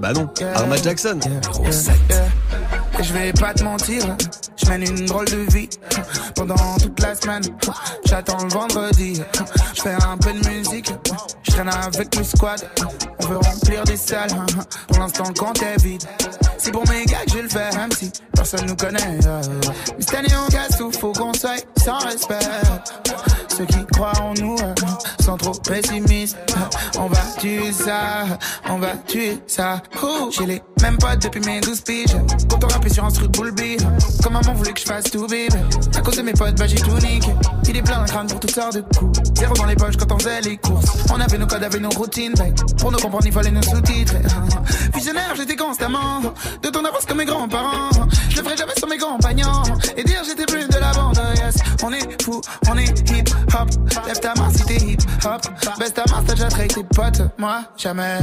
Bah 0.00 0.12
non, 0.12 0.28
Arma 0.54 0.76
Jackson. 0.76 1.18
Et 2.98 3.02
je 3.02 3.12
vais 3.12 3.32
pas 3.32 3.54
te 3.54 3.64
mentir, 3.64 4.04
je 4.56 4.68
mène 4.68 4.82
une 4.82 5.06
drôle 5.06 5.26
de 5.26 5.50
vie 5.52 5.68
pendant 6.34 6.76
toute 6.76 7.00
la 7.00 7.14
semaine. 7.14 7.42
J'attends 8.06 8.42
le 8.44 8.50
vendredi, 8.50 9.20
je 9.74 9.82
fais 9.82 9.94
un 9.94 10.16
peu 10.18 10.32
de 10.32 10.48
musique, 10.48 10.92
je 11.42 11.50
traîne 11.52 11.68
avec 11.68 12.14
le 12.16 12.24
squad. 12.24 12.60
On 13.20 13.26
veut 13.26 13.36
remplir 13.38 13.84
des 13.84 13.96
salles, 13.96 14.30
pour 14.88 14.98
l'instant 14.98 15.24
le 15.28 15.34
compte 15.34 15.62
est 15.62 15.82
vide. 15.82 16.02
C'est 16.58 16.70
pour 16.72 16.86
mes 16.88 17.04
gars 17.04 17.24
que 17.26 17.32
je 17.32 17.38
le 17.38 17.48
fais, 17.48 17.70
même 17.76 17.90
si 17.92 18.10
personne 18.34 18.66
nous 18.66 18.76
connaît. 18.76 19.18
euh. 19.26 19.40
Mais 19.98 20.04
cette 20.04 20.14
année 20.14 20.34
on 20.46 20.50
casse 20.50 20.78
tout, 20.78 20.92
faut 20.92 21.12
qu'on 21.12 21.32
soit 21.34 21.64
sans 21.82 21.98
respect. 21.98 22.38
Ceux 23.56 23.66
qui 23.66 23.84
croient 23.92 24.12
en 24.20 24.32
nous 24.34 24.56
euh, 24.62 24.74
sont 25.22 25.36
trop 25.36 25.52
pessimistes. 25.52 26.38
On 26.98 27.06
va 27.06 27.20
tuer 27.38 27.72
ça, 27.72 28.24
on 28.68 28.78
va 28.78 28.94
tuer 29.06 29.38
ça. 29.46 29.82
J'ai 30.30 30.46
les 30.46 30.62
mêmes 30.80 30.96
potes 30.98 31.22
depuis 31.22 31.40
mes 31.40 31.60
12 31.60 31.80
piges. 31.82 32.16
Quand 32.48 32.64
on 32.64 32.68
rappelle 32.68 32.92
sur 32.92 33.04
un 33.04 33.10
truc 33.10 33.30
boule. 33.32 33.52
Comme 34.22 34.32
maman 34.32 34.54
voulait 34.54 34.72
que 34.72 34.80
je 34.80 34.86
fasse 34.86 35.04
tout 35.10 35.26
bébé. 35.26 35.48
À 35.96 36.00
cause 36.00 36.16
de 36.16 36.22
mes 36.22 36.32
potes, 36.32 36.54
bah 36.56 36.66
j'ai 36.66 36.76
tout 36.76 36.94
niqué. 36.98 37.34
Il 37.68 37.76
est 37.76 37.82
plein 37.82 37.98
d'un 37.98 38.04
crâne 38.06 38.26
pour 38.26 38.40
toutes 38.40 38.50
sortes 38.54 38.74
de 38.76 38.80
coups. 38.96 39.18
Zéro 39.36 39.52
dans 39.54 39.66
les 39.66 39.76
poches 39.76 39.96
quand 39.96 40.10
on 40.12 40.18
faisait 40.18 40.40
les 40.40 40.56
courses. 40.56 40.86
On 41.12 41.20
avait 41.20 41.38
nos 41.38 41.46
codes, 41.46 41.62
avait 41.62 41.78
nos 41.80 41.90
routines. 41.90 42.34
Pour 42.78 42.92
nous 42.92 42.98
comprendre, 43.02 43.26
il 43.26 43.32
fallait 43.32 43.50
nos 43.50 43.62
sous-titres. 43.62 44.14
Visionnaire, 44.94 45.34
j'étais 45.36 45.56
constamment. 45.56 46.20
De 46.62 46.68
ton 46.68 46.84
avance 46.84 47.04
comme 47.04 47.18
mes 47.18 47.24
grands-parents. 47.24 47.90
Je 48.30 48.36
le 48.36 48.44
ferai 48.44 48.56
jamais 48.56 48.74
sur 48.76 48.88
mes 48.88 48.98
compagnons. 48.98 49.62
Et 49.96 50.04
dire 50.04 50.22
j'étais 50.24 50.46
plus 50.46 50.68
de 50.68 50.78
la 50.78 50.92
bande, 50.92 51.20
yes. 51.36 51.56
On 51.82 51.92
est 51.92 52.22
fou, 52.22 52.40
on 52.70 52.78
est 52.78 53.10
hip 53.10 53.24
hop. 53.58 53.68
Lève 54.06 54.20
ta 54.20 54.34
main 54.34 54.50
si 54.50 54.64
t'es 54.64 54.76
hip 54.76 54.98
hop. 55.24 55.42
Baisse 55.78 55.94
ta 55.94 56.04
main, 56.10 56.22
t'as 56.24 56.34
déjà 56.34 56.48
traité 56.48 56.74
tes 56.74 56.84
potes. 56.84 57.22
Moi, 57.38 57.64
jamais. 57.76 58.18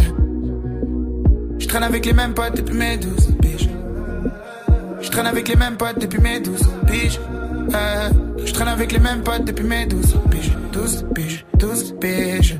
Je 1.59 1.67
traîne 1.67 1.83
avec 1.83 2.05
les 2.05 2.13
mêmes 2.13 2.33
potes 2.33 2.55
depuis 2.55 2.75
mes 2.75 2.97
12 2.97 3.35
piges. 3.41 3.69
Je 5.01 5.09
traîne 5.09 5.27
avec 5.27 5.47
les 5.49 5.55
mêmes 5.55 5.75
potes 5.75 5.99
depuis 5.99 6.21
mes 6.21 6.39
12 6.39 6.61
piges. 6.87 7.19
Euh, 7.75 8.09
je 8.45 8.53
traîne 8.53 8.69
avec 8.69 8.91
les 8.93 8.99
mêmes 8.99 9.21
potes 9.23 9.43
depuis 9.43 9.65
mes 9.65 9.85
12 9.85 10.15
piges. 10.31 10.57
12 10.71 11.05
piges, 11.13 11.45
12 11.57 11.95
piges. 11.99 12.59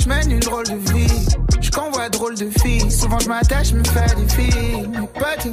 Je 0.00 0.08
mène 0.08 0.30
une 0.30 0.40
drôle 0.40 0.64
de 0.64 0.76
vie. 0.92 1.26
Je 1.60 1.70
convois 1.70 2.08
drôle 2.08 2.36
de 2.36 2.48
filles. 2.60 2.90
Souvent 2.90 3.18
je 3.18 3.28
m'attache, 3.28 3.72
me 3.72 3.84
fais 3.84 4.14
des 4.14 4.28
filles. 4.28 4.88
Potes, 5.14 5.52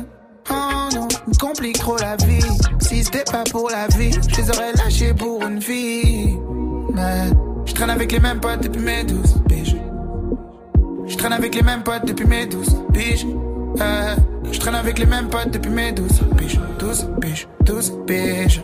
oh 0.50 0.90
non, 0.96 1.08
me 1.28 1.38
complique 1.38 1.80
trop 1.80 1.98
la 1.98 2.16
vie. 2.18 2.46
Si 2.80 3.04
c'était 3.04 3.24
pas 3.30 3.44
pour 3.52 3.70
la 3.70 3.88
vie, 3.98 4.12
je 4.14 4.42
les 4.42 4.50
aurais 4.50 4.74
lâchés 4.74 5.14
pour 5.14 5.44
une 5.44 5.62
fille. 5.62 6.38
Mais 6.94 7.30
je 7.66 7.74
traîne 7.74 7.90
avec 7.90 8.12
les 8.12 8.20
mêmes 8.20 8.40
potes 8.40 8.62
depuis 8.62 8.82
mes 8.82 9.04
12 9.04 9.36
piges. 9.48 9.76
Je 11.08 11.16
traîne 11.18 11.34
avec 11.34 11.56
les 11.56 11.62
mêmes 11.62 11.84
potes 11.84 12.06
depuis 12.06 12.26
mes 12.26 12.46
12 12.46 12.78
piges. 12.94 13.28
Euh, 13.80 14.16
je 14.52 14.60
traîne 14.60 14.76
avec 14.76 14.98
les 15.00 15.06
mêmes 15.06 15.30
potes 15.30 15.52
depuis 15.52 15.72
mes 15.72 15.92
12 15.92 16.08
piges. 16.38 16.60
12 16.80 17.10
piges, 17.22 17.48
12 17.66 17.94
piges. 18.06 18.64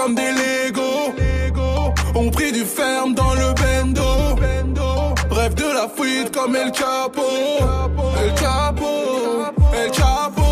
Comme 0.00 0.14
des 0.14 0.32
Lego. 0.32 1.12
On 2.14 2.30
pris 2.30 2.52
du 2.52 2.64
ferme 2.64 3.14
dans 3.14 3.34
le 3.34 3.52
bendo. 3.60 4.02
Rêve 5.30 5.54
de 5.54 5.64
la 5.78 5.88
fuite 5.88 6.34
comme 6.34 6.56
El 6.56 6.72
Chapo. 6.74 7.22
El 8.22 8.36
Chapo, 8.38 8.92
El 9.74 9.92
Chapo. 9.92 10.42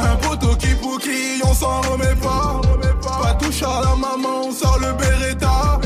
Un 0.00 0.16
poteau 0.16 0.54
qui 0.56 0.68
on 1.44 1.54
s'en 1.54 1.80
remet 1.82 2.16
pas. 2.16 2.60
Pas 3.22 3.34
touche 3.34 3.62
à 3.62 3.80
la 3.82 3.94
maman, 3.96 4.46
on 4.48 4.52
sort 4.52 4.78
le 4.80 4.92
Beretta. 4.94 5.80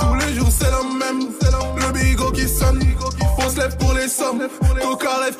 Tous 0.00 0.14
les 0.14 0.34
jours 0.34 0.50
c'est 0.50 0.70
le 0.70 0.98
même. 0.98 1.28
Le 1.76 1.92
bigot 1.92 2.30
qui 2.30 2.48
sonne. 2.48 2.80
On 3.38 3.48
se 3.50 3.58
lève 3.58 3.76
pour 3.76 3.92
les 3.92 4.08
sommes. 4.08 4.48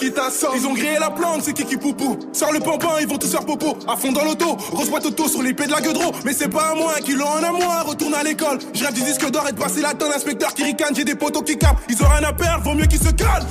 Qui 0.04 0.12
t'assomme. 0.12 0.52
Ils 0.54 0.66
ont 0.66 0.74
grillé 0.74 0.98
la 1.00 1.08
plante, 1.08 1.40
c'est 1.44 1.54
qui 1.54 1.64
qui 1.64 1.78
poupou. 1.78 2.18
Sors 2.34 2.52
le 2.52 2.60
pampin, 2.60 2.88
ils 3.00 3.06
vont 3.06 3.16
tous 3.16 3.30
faire 3.30 3.46
popo. 3.46 3.78
À 3.88 3.96
fond 3.96 4.12
dans 4.12 4.22
l'auto, 4.22 4.54
grosse 4.70 4.90
boîte 4.90 5.06
auto 5.06 5.26
sur 5.28 5.40
l'épée 5.40 5.64
de 5.64 5.70
la 5.72 5.80
gueudreau. 5.80 6.12
Mais 6.26 6.34
c'est 6.34 6.48
pas 6.48 6.72
à 6.72 6.74
moi, 6.74 6.96
qui 7.02 7.14
l'ont 7.14 7.26
en 7.26 7.42
à 7.42 7.50
moi. 7.50 7.80
Retourne 7.86 8.12
à 8.12 8.22
l'école. 8.22 8.58
Je 8.74 8.84
rêve 8.84 8.92
du 8.92 9.00
disque 9.00 9.30
d'or 9.30 9.48
et 9.48 9.52
de 9.52 9.58
passer 9.58 9.80
la 9.80 9.94
tonne. 9.94 10.12
Inspecteur 10.12 10.52
qui 10.52 10.64
ricane, 10.64 10.94
j'ai 10.94 11.04
des 11.04 11.14
potos 11.14 11.42
qui 11.42 11.56
capent. 11.56 11.78
Ils 11.88 12.02
ont 12.02 12.06
rien 12.06 12.22
à 12.28 12.34
perdre, 12.34 12.64
vaut 12.64 12.74
mieux 12.74 12.84
qu'ils 12.84 13.02
se 13.02 13.12
calment. 13.12 13.46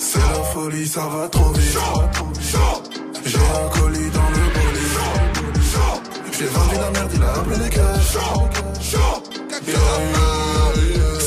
C'est 0.00 0.18
la 0.18 0.42
folie, 0.52 0.88
ça 0.88 1.02
va 1.02 1.28
trop 1.28 1.52
vite. 1.52 1.78
J'ai 3.24 3.38
un 3.38 3.68
colis 3.78 4.10
dans 4.10 4.30
le 4.30 4.42
bolide. 4.52 4.98
J'ai 6.36 6.46
vendu 6.46 6.74
la 6.74 6.90
merde, 6.90 7.12
il 7.14 7.22
a 7.22 7.32
appelé 7.34 7.56
les 7.62 7.70
cash. 7.70 8.16
Suis 8.80 8.96
en 8.96 9.10
folie, 10.12 11.17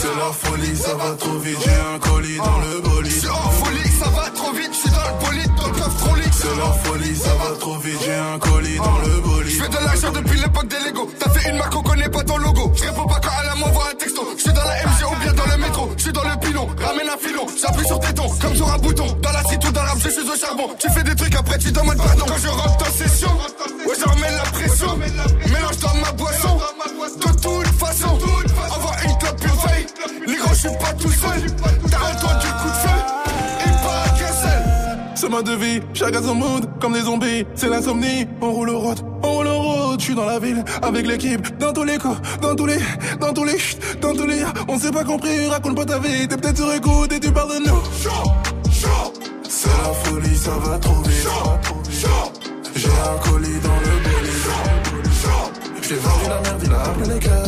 C'est 0.00 0.06
la 0.06 0.32
folie, 0.32 0.76
ça 0.76 0.94
va 0.94 1.10
trop 1.16 1.38
vite, 1.38 1.58
j'ai 1.64 1.74
un 1.74 1.98
colis 1.98 2.36
dans 2.36 2.58
le 2.58 2.80
bolide. 2.82 3.10
Je 3.10 3.18
suis 3.18 3.28
en 3.28 3.50
folie, 3.50 3.90
ça 3.98 4.08
va 4.10 4.30
trop 4.30 4.52
vite, 4.52 4.70
je 4.72 4.78
suis 4.78 4.90
dans 4.90 5.08
le 5.08 5.26
bolide, 5.26 5.54
dans 5.56 5.66
le 5.66 5.72
coffre 5.72 5.96
trop 5.96 6.14
lit. 6.14 6.22
C'est 6.30 6.56
la 6.56 6.72
folie, 6.84 7.16
ça 7.16 7.30
va 7.34 7.56
trop 7.58 7.78
vite, 7.78 7.98
j'ai 8.04 8.14
un 8.14 8.38
colis 8.38 8.76
dans 8.76 8.98
le 8.98 9.20
bolide. 9.22 9.50
Je 9.50 9.60
fais 9.60 9.68
de 9.68 9.84
l'argent 9.84 10.12
depuis 10.12 10.38
l'époque 10.38 10.68
des 10.68 10.78
Lego. 10.86 11.10
T'as 11.18 11.30
fait 11.30 11.50
une 11.50 11.56
marque, 11.56 11.74
on 11.74 11.82
connaît 11.82 12.08
pas 12.08 12.22
ton 12.22 12.36
logo. 12.36 12.72
Je 12.76 12.84
réponds 12.84 13.06
pas 13.06 13.20
quand 13.20 13.30
elle 13.42 13.58
m'envoie 13.58 13.90
un 13.90 13.94
texto. 13.96 14.22
Je 14.36 14.42
suis 14.42 14.52
dans 14.52 14.62
la 14.62 14.76
MG 14.86 15.02
ou 15.10 15.16
bien 15.20 15.32
dans 15.32 15.46
le 15.46 15.56
métro. 15.56 15.90
Je 15.96 16.02
suis 16.04 16.12
dans 16.12 16.22
le 16.22 16.36
pilon, 16.46 16.68
ramène 16.80 17.08
un 17.08 17.18
filon. 17.18 17.46
J'appuie 17.60 17.86
sur 17.86 17.98
tes 17.98 18.14
tons, 18.14 18.30
comme 18.40 18.54
sur 18.54 18.72
un 18.72 18.78
bouton. 18.78 19.06
Dans 19.20 19.32
la 19.32 19.42
cité 19.50 19.66
ou 19.66 19.72
dans 19.72 19.82
l'arbre, 19.82 20.00
je 20.04 20.10
suis 20.10 20.30
au 20.30 20.36
charbon. 20.36 20.68
Tu 20.78 20.88
fais 20.92 21.02
des 21.02 21.16
trucs, 21.16 21.34
après 21.34 21.58
tu 21.58 21.72
demandes 21.72 21.96
pardon. 21.96 22.24
Quand 22.28 22.38
je 22.38 22.48
rentre 22.48 22.88
en 22.88 22.92
session, 22.92 23.32
Ma 35.30 35.42
devise, 35.42 35.82
chacun 35.92 36.22
son 36.22 36.34
mood, 36.34 36.66
comme 36.80 36.94
des 36.94 37.02
zombies, 37.02 37.44
c'est 37.54 37.68
l'insomnie, 37.68 38.26
on 38.40 38.50
roule 38.50 38.70
au 38.70 38.78
route, 38.78 39.04
on 39.22 39.32
roule 39.36 39.46
au 39.46 39.58
route, 39.58 40.00
je 40.00 40.04
suis 40.06 40.14
dans 40.14 40.24
la 40.24 40.38
ville, 40.38 40.64
avec 40.80 41.06
l'équipe, 41.06 41.58
dans 41.58 41.70
tous 41.74 41.84
les 41.84 41.98
coups, 41.98 42.16
dans 42.40 42.54
tous 42.54 42.64
les, 42.64 42.78
dans 43.20 43.34
tous 43.34 43.44
les, 43.44 43.58
chut, 43.58 43.78
dans 44.00 44.14
tous 44.14 44.26
les, 44.26 44.42
on 44.68 44.78
s'est 44.78 44.90
pas 44.90 45.04
compris, 45.04 45.46
raconte 45.48 45.76
pas 45.76 45.84
ta 45.84 45.98
vie, 45.98 46.26
t'es 46.26 46.36
peut-être 46.38 46.56
sur 46.56 46.72
écoute 46.72 47.12
et 47.12 47.20
tu 47.20 47.30
parles 47.30 47.50
de 47.50 47.68
nous. 47.68 47.82
C'est 49.48 49.68
la 49.68 49.92
folie, 50.02 50.36
ça 50.36 50.52
va 50.52 50.78
trop 50.78 51.02
vite. 51.02 51.28
J'ai 52.74 52.88
un 52.88 53.30
colis 53.30 53.60
dans 53.60 53.80
le 53.80 54.02
bolide. 54.02 54.28
J'ai 55.82 55.96
vendu 55.96 56.28
la 56.28 56.40
merde, 56.40 56.62
il 56.64 56.72
a 56.72 56.82
appelé 56.82 57.14
les 57.14 57.20
gars. 57.20 57.44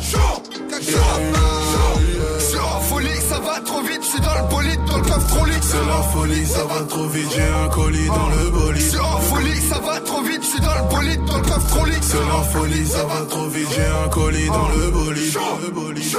Je 0.00 0.47
suis 0.84 2.58
en 2.58 2.80
folie, 2.80 3.20
ça 3.28 3.38
va 3.40 3.60
trop 3.60 3.82
vite, 3.82 4.02
je 4.02 4.08
suis 4.08 4.20
dans 4.20 4.34
le 4.34 4.48
bolide, 4.50 4.84
dans 4.86 4.96
le 4.96 5.02
coffre 5.02 5.26
trop. 5.26 5.46
C'est 5.60 5.86
la 5.86 6.02
folie, 6.12 6.46
ça 6.46 6.64
va 6.64 6.84
trop 6.86 7.06
vite, 7.08 7.28
j'ai 7.34 7.42
un 7.42 7.68
colis 7.68 8.06
dans 8.06 8.28
le 8.28 8.50
bolide. 8.50 8.82
suis 8.82 8.98
en 8.98 9.18
folie, 9.18 9.60
ça 9.60 9.78
va 9.78 10.00
trop 10.00 10.22
vite, 10.22 10.42
je 10.42 10.48
suis 10.48 10.60
dans 10.60 10.74
le 10.74 10.82
bolide, 10.90 11.24
dans 11.24 11.36
le 11.36 11.42
coffre 11.42 11.66
trop. 11.68 11.86
C'est 12.00 12.16
la 12.16 12.42
folie, 12.52 12.86
ça 12.86 13.04
va 13.04 13.26
trop 13.28 13.48
vite, 13.48 13.68
j'ai 13.74 14.04
un 14.04 14.08
colis 14.08 14.48
dans 14.48 14.68
le 14.68 14.90
bolide. 14.90 15.38
Le 15.62 15.70
bolide. 15.70 16.16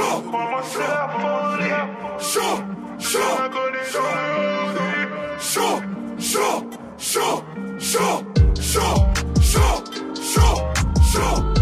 Top 11.19 11.58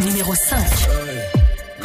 Numéro 0.00 0.34
5. 0.34 0.58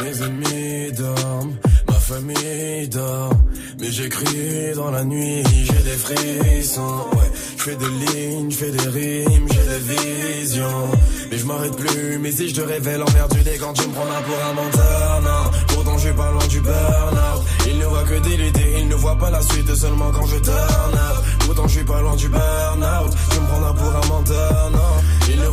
Mes 0.00 0.22
ennemis 0.22 0.92
dorment, 0.92 1.56
ma 1.88 1.94
famille 1.94 2.88
dort. 2.88 3.32
Mais 3.80 3.90
j'écris 3.90 4.72
dans 4.76 4.90
la 4.90 5.04
nuit, 5.04 5.42
j'ai 5.64 5.82
des 5.82 5.96
frissons. 5.96 7.06
Ouais, 7.12 7.30
je 7.56 7.62
fais 7.62 7.76
des 7.76 7.86
lignes, 7.86 8.50
je 8.50 8.56
fais 8.56 8.70
des 8.70 8.88
rimes, 8.88 9.48
j'ai 9.50 9.66
des 9.72 9.94
visions. 9.94 10.88
Mais 11.30 11.38
je 11.38 11.46
m'arrête 11.46 11.76
plus, 11.76 12.18
mais 12.18 12.30
si 12.30 12.48
je 12.48 12.54
te 12.54 12.60
révèle 12.60 13.02
en 13.02 13.06
perdu 13.06 13.40
des 13.42 13.56
quand 13.58 13.72
tu 13.72 13.88
me 13.88 13.92
prends 13.92 14.04
là 14.04 14.22
pour 14.24 14.36
un 14.36 14.52
menteur, 14.52 15.20
non. 15.22 15.74
Pourtant 15.74 15.98
je 15.98 16.06
suis 16.06 16.16
pas 16.16 16.30
loin 16.30 16.46
du 16.46 16.60
burn-out. 16.60 17.42
Il 17.66 17.78
ne 17.78 17.86
voit 17.86 18.04
que 18.04 18.18
des 18.20 18.48
idées, 18.48 18.74
il 18.78 18.88
ne 18.88 18.94
voit 18.94 19.18
pas 19.18 19.30
la 19.30 19.42
suite 19.42 19.74
seulement 19.74 20.10
quand 20.12 20.26
je 20.26 20.36
turn 20.36 20.94
up. 20.94 21.24
Pourtant 21.40 21.66
je 21.66 21.76
suis 21.76 21.84
pas 21.84 22.00
loin 22.00 22.14
du 22.14 22.28
burn-out. 22.28 23.12
Tu 23.30 23.40
me 23.40 23.46
prends 23.46 23.74
pour 23.74 23.96
un 23.96 24.06
menteur, 24.06 24.70
non. 24.70 24.94
Il 25.28 25.43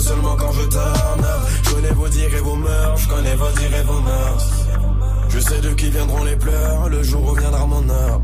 seulement 0.00 0.36
quand 0.36 0.52
je 0.52 0.66
turn. 0.68 1.26
Je 1.64 1.70
connais 1.70 1.92
vos 1.92 2.08
dires 2.08 2.34
et 2.34 2.40
vos 2.40 2.56
mœurs, 2.56 2.96
je 2.98 3.08
connais 3.08 3.34
vos 3.34 3.50
dires 3.58 3.76
et 3.76 3.84
vos 3.84 4.00
mœurs. 4.00 4.46
Je 5.28 5.38
sais 5.40 5.60
de 5.60 5.70
qui 5.70 5.90
viendront 5.90 6.24
les 6.24 6.36
pleurs, 6.36 6.88
le 6.88 7.02
jour 7.02 7.32
où 7.32 7.34
viendra 7.34 7.66
mon 7.66 7.88
heure. 7.88 8.20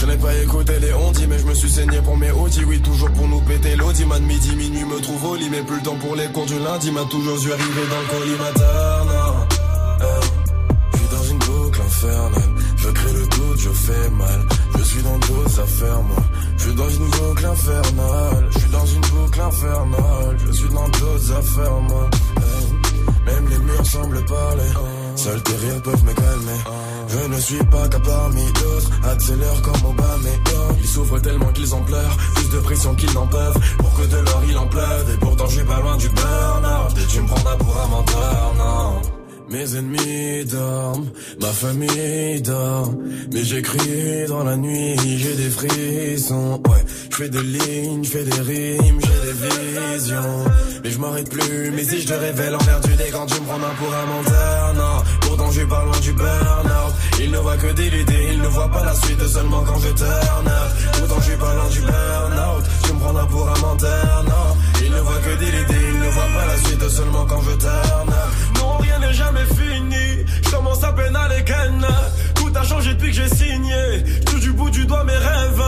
Je 0.00 0.06
n'ai 0.06 0.16
pas 0.16 0.34
écouté 0.36 0.78
les 0.78 0.92
ondis, 0.94 1.26
mais 1.26 1.38
je 1.38 1.44
me 1.44 1.54
suis 1.54 1.68
saigné 1.68 2.00
pour 2.00 2.16
mes 2.16 2.30
audis. 2.30 2.64
Oui, 2.64 2.80
toujours 2.80 3.10
pour 3.10 3.26
nous 3.26 3.40
péter 3.40 3.74
l'audi. 3.74 4.04
Man, 4.06 4.22
midi, 4.22 4.54
minuit 4.54 4.84
me 4.84 5.00
trouve 5.00 5.24
au 5.24 5.34
lit, 5.34 5.48
mais 5.50 5.62
plus 5.62 5.76
le 5.76 5.82
temps 5.82 5.96
pour 5.96 6.14
les 6.14 6.26
cours 6.26 6.46
du 6.46 6.58
lundi. 6.58 6.92
M'a 6.92 7.04
toujours 7.04 7.36
dû 7.38 7.52
arriver 7.52 7.82
dans 7.90 8.00
le 8.00 8.20
collimateur, 8.20 8.97
je 14.78 14.82
suis 14.82 15.02
dans 15.02 15.18
d'autres 15.18 15.60
affaires, 15.60 16.02
moi. 16.02 16.22
Je 16.56 16.62
suis 16.62 16.74
dans 16.74 16.88
une 16.88 17.08
boucle 17.10 17.46
infernale. 17.46 18.48
Je 18.50 18.58
suis 18.58 18.70
dans 18.70 18.86
une 18.86 19.00
boucle 19.00 19.40
infernale. 19.40 20.36
Je 20.46 20.52
suis 20.52 20.68
dans 20.68 20.88
d'autres 20.88 21.32
affaires, 21.32 21.80
moi. 21.80 22.10
Hey. 22.36 22.78
Même 23.26 23.48
les 23.48 23.58
murs 23.58 23.86
semblent 23.86 24.24
parler. 24.24 24.70
Seuls 25.16 25.42
tes 25.42 25.56
rires 25.56 25.82
peuvent 25.82 26.04
me 26.04 26.12
calmer. 26.12 26.60
Je 27.08 27.34
ne 27.34 27.40
suis 27.40 27.64
pas 27.64 27.88
qu'à 27.88 28.00
parmi 28.00 28.44
d'autres. 28.52 28.90
Accélère 29.04 29.62
comme 29.62 29.90
Obama. 29.90 30.08
Ils 30.80 30.88
souffrent 30.88 31.20
tellement 31.20 31.52
qu'ils 31.52 31.74
en 31.74 31.80
pleurent. 31.82 32.16
Plus 32.34 32.50
de 32.50 32.58
pression 32.60 32.94
qu'ils 32.94 33.12
n'en 33.12 33.26
peuvent. 33.26 33.58
Pour 33.78 33.94
que 33.94 34.06
de 34.06 34.16
l'or 34.16 34.42
il 34.48 34.58
en 34.58 34.66
pleuve. 34.66 35.10
Et 35.14 35.18
pourtant 35.18 35.46
je 35.48 35.62
pas 35.62 35.80
loin 35.80 35.96
du 35.96 36.08
burn-out. 36.08 36.98
Et 36.98 37.06
tu 37.06 37.20
me 37.20 37.26
prendras 37.26 37.56
pour 37.56 37.80
un 37.80 37.88
menteur, 37.88 38.54
non. 38.58 39.17
Mes 39.50 39.76
ennemis 39.76 40.44
dorment, 40.44 41.06
ma 41.40 41.48
famille 41.48 42.42
dort, 42.42 42.92
mais 43.32 43.42
j'écris 43.42 44.26
dans 44.28 44.44
la 44.44 44.56
nuit, 44.56 44.96
j'ai 45.18 45.34
des 45.36 45.48
frissons, 45.48 46.60
ouais, 46.68 46.84
je 47.10 47.16
fais 47.16 47.28
des 47.30 47.42
lignes, 47.42 48.04
je 48.04 48.10
fais 48.10 48.24
des 48.24 48.40
rimes, 48.40 49.00
j'ai 49.00 49.26
des 49.26 49.94
visions, 49.94 50.44
mais 50.84 50.90
je 50.90 50.98
m'arrête 50.98 51.30
plus, 51.30 51.70
mais 51.74 51.82
si 51.82 52.02
je 52.02 52.08
te 52.08 52.12
révèle 52.12 52.54
en 52.56 52.58
perdu 52.58 52.94
des 52.96 53.10
quand 53.10 53.24
tu 53.24 53.40
me 53.40 53.46
prends 53.46 53.56
pour 53.56 53.94
un 53.94 54.06
menteur, 54.06 54.74
non, 54.74 55.02
pourtant 55.22 55.50
je 55.50 55.62
pas 55.62 55.82
loin 55.82 56.00
du 56.00 56.12
burn-out, 56.12 56.94
il 57.18 57.30
ne 57.30 57.38
voit 57.38 57.56
que 57.56 57.72
des 57.72 57.86
idées, 57.86 58.28
il 58.32 58.42
ne 58.42 58.48
voit 58.48 58.70
pas 58.70 58.84
la 58.84 58.94
suite 58.96 59.26
seulement 59.26 59.64
quand 59.64 59.78
je 59.78 59.88
turn 59.94 60.48
pourtant 60.98 61.20
je 61.22 61.36
pas 61.36 61.54
loin 61.54 61.68
du 61.70 61.80
burn-out, 61.80 62.64
tu 62.84 62.92
me 62.92 62.98
prendras 62.98 63.26
pour 63.26 63.48
un 63.48 63.58
menteur, 63.60 64.24
non, 64.24 64.56
il 64.84 64.90
ne 64.90 65.00
voit 65.00 65.18
que 65.18 65.30
idées, 65.30 65.88
il 65.92 65.98
ne 66.00 66.08
voit 66.08 66.22
pas 66.24 66.46
la 66.46 66.56
suite 66.56 66.88
seulement 66.88 67.24
quand 67.26 67.40
je 67.42 67.56
turn 67.56 68.08
up, 68.08 68.60
non 68.60 68.76
rien 68.78 68.98
n'est 68.98 69.12
jamais 69.12 69.46
fini, 69.46 70.24
je 70.44 70.50
commence 70.50 70.82
à 70.84 70.92
peine 70.92 71.16
à 71.16 71.28
les 71.28 71.44
ken. 71.44 71.86
Tout 72.34 72.52
a 72.54 72.64
changé 72.64 72.94
depuis 72.94 73.10
que 73.10 73.16
j'ai 73.16 73.28
signé. 73.28 74.04
Tout 74.26 74.38
du 74.38 74.52
bout 74.52 74.70
du 74.70 74.86
doigt 74.86 75.04
mes 75.04 75.12
rêves, 75.12 75.62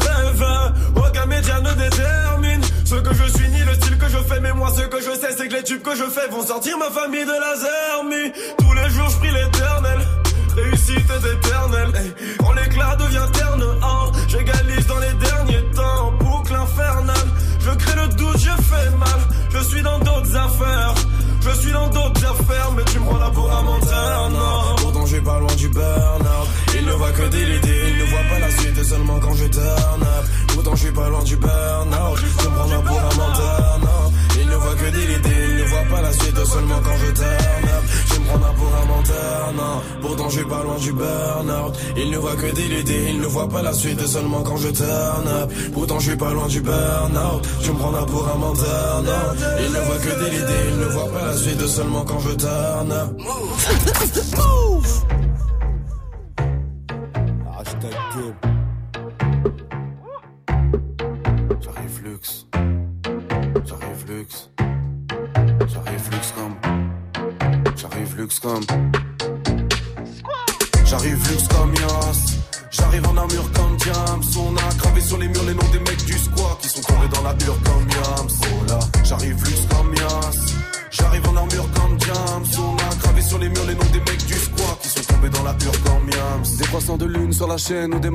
rêves. 0.00 0.72
Aucun 0.96 1.26
média 1.26 1.60
ne 1.60 1.72
détermine 1.74 2.60
ce 2.84 2.94
que 2.94 3.14
je 3.14 3.24
suis 3.36 3.48
ni 3.50 3.60
le 3.64 3.74
style 3.74 3.98
que 3.98 4.08
je 4.08 4.18
fais. 4.18 4.40
Mais 4.40 4.52
moi, 4.52 4.70
ce 4.74 4.82
que 4.82 4.98
je 5.00 5.10
sais, 5.18 5.34
c'est 5.36 5.48
que 5.48 5.54
les 5.54 5.62
tubes 5.62 5.82
que 5.82 5.94
je 5.94 6.04
fais 6.04 6.28
vont 6.30 6.46
sortir 6.46 6.78
ma 6.78 6.90
famille 6.90 7.24
de 7.24 7.30
la 7.30 7.56
zermie. 7.56 8.32
Tous 8.58 8.72
les 8.72 8.88
jours, 8.90 9.08
je 9.10 9.16
prie 9.18 9.30
l'éternel. 9.30 9.98
Réussite 10.56 11.10
éternelle. 11.34 11.92
Hey, 11.96 12.12
quand 12.38 12.52
l'éclat 12.52 12.96
devient 12.96 13.26
terne, 13.32 13.64
hein, 13.82 14.12
j'égalise 14.28 14.86
dans 14.86 14.98
les 14.98 15.12
derniers 15.12 15.31
suis 19.72 19.82
dans 19.82 19.98
d'autres 19.98 20.36
affaires. 20.36 20.94
Je 21.40 21.50
suis 21.60 21.72
dans 21.72 21.88
d'autres 21.88 22.24
affaires, 22.24 22.70
mais 22.76 22.84
tu 22.84 22.98
me 23.00 23.04
prends 23.04 23.18
là 23.18 23.30
pour 23.30 23.50
un 23.50 23.62
menteur, 23.62 24.30
non. 24.30 24.76
Pourtant, 24.76 25.06
je 25.06 25.14
suis 25.14 25.20
pas 25.20 25.38
loin 25.40 25.54
du 25.56 25.68
burn-out. 25.68 26.48
Il 41.96 42.10
ne 42.10 42.18
voit 42.18 42.36
que 42.36 42.54
des 42.54 42.80
idées, 42.80 43.06
il 43.10 43.20
ne 43.20 43.26
voit 43.26 43.48
pas 43.48 43.62
la 43.62 43.72
suite 43.72 44.06
seulement 44.06 44.42
quand 44.42 44.56
je 44.56 44.68
turn 44.68 45.28
up. 45.28 45.50
Pourtant, 45.72 45.98
je 45.98 46.10
suis 46.10 46.16
pas 46.16 46.32
loin 46.32 46.46
du 46.46 46.60
burn-out. 46.60 47.42
Tu 47.62 47.70
me 47.70 47.78
prends 47.78 47.90
là 47.90 48.04
pour 48.06 48.28
un 48.28 48.38
menteur, 48.38 49.02
non. 49.04 49.44
Il 49.64 49.72
ne 49.72 49.80
voit 49.80 49.98
que 49.98 50.24
des 50.24 50.36
idées, 50.36 50.70
il 50.72 50.78
ne 50.78 50.86
voit 50.86 51.08
pas 51.08 51.26
la 51.26 51.36
suite 51.36 51.66
seulement 51.66 52.04
quand 52.04 52.20
je 52.20 52.30
turn 52.30 52.92
up. 52.92 53.18
Move. 53.18 53.92
Hashtag 54.02 55.11
chaîne 87.62 87.94
ou 87.94 88.00
des 88.00 88.10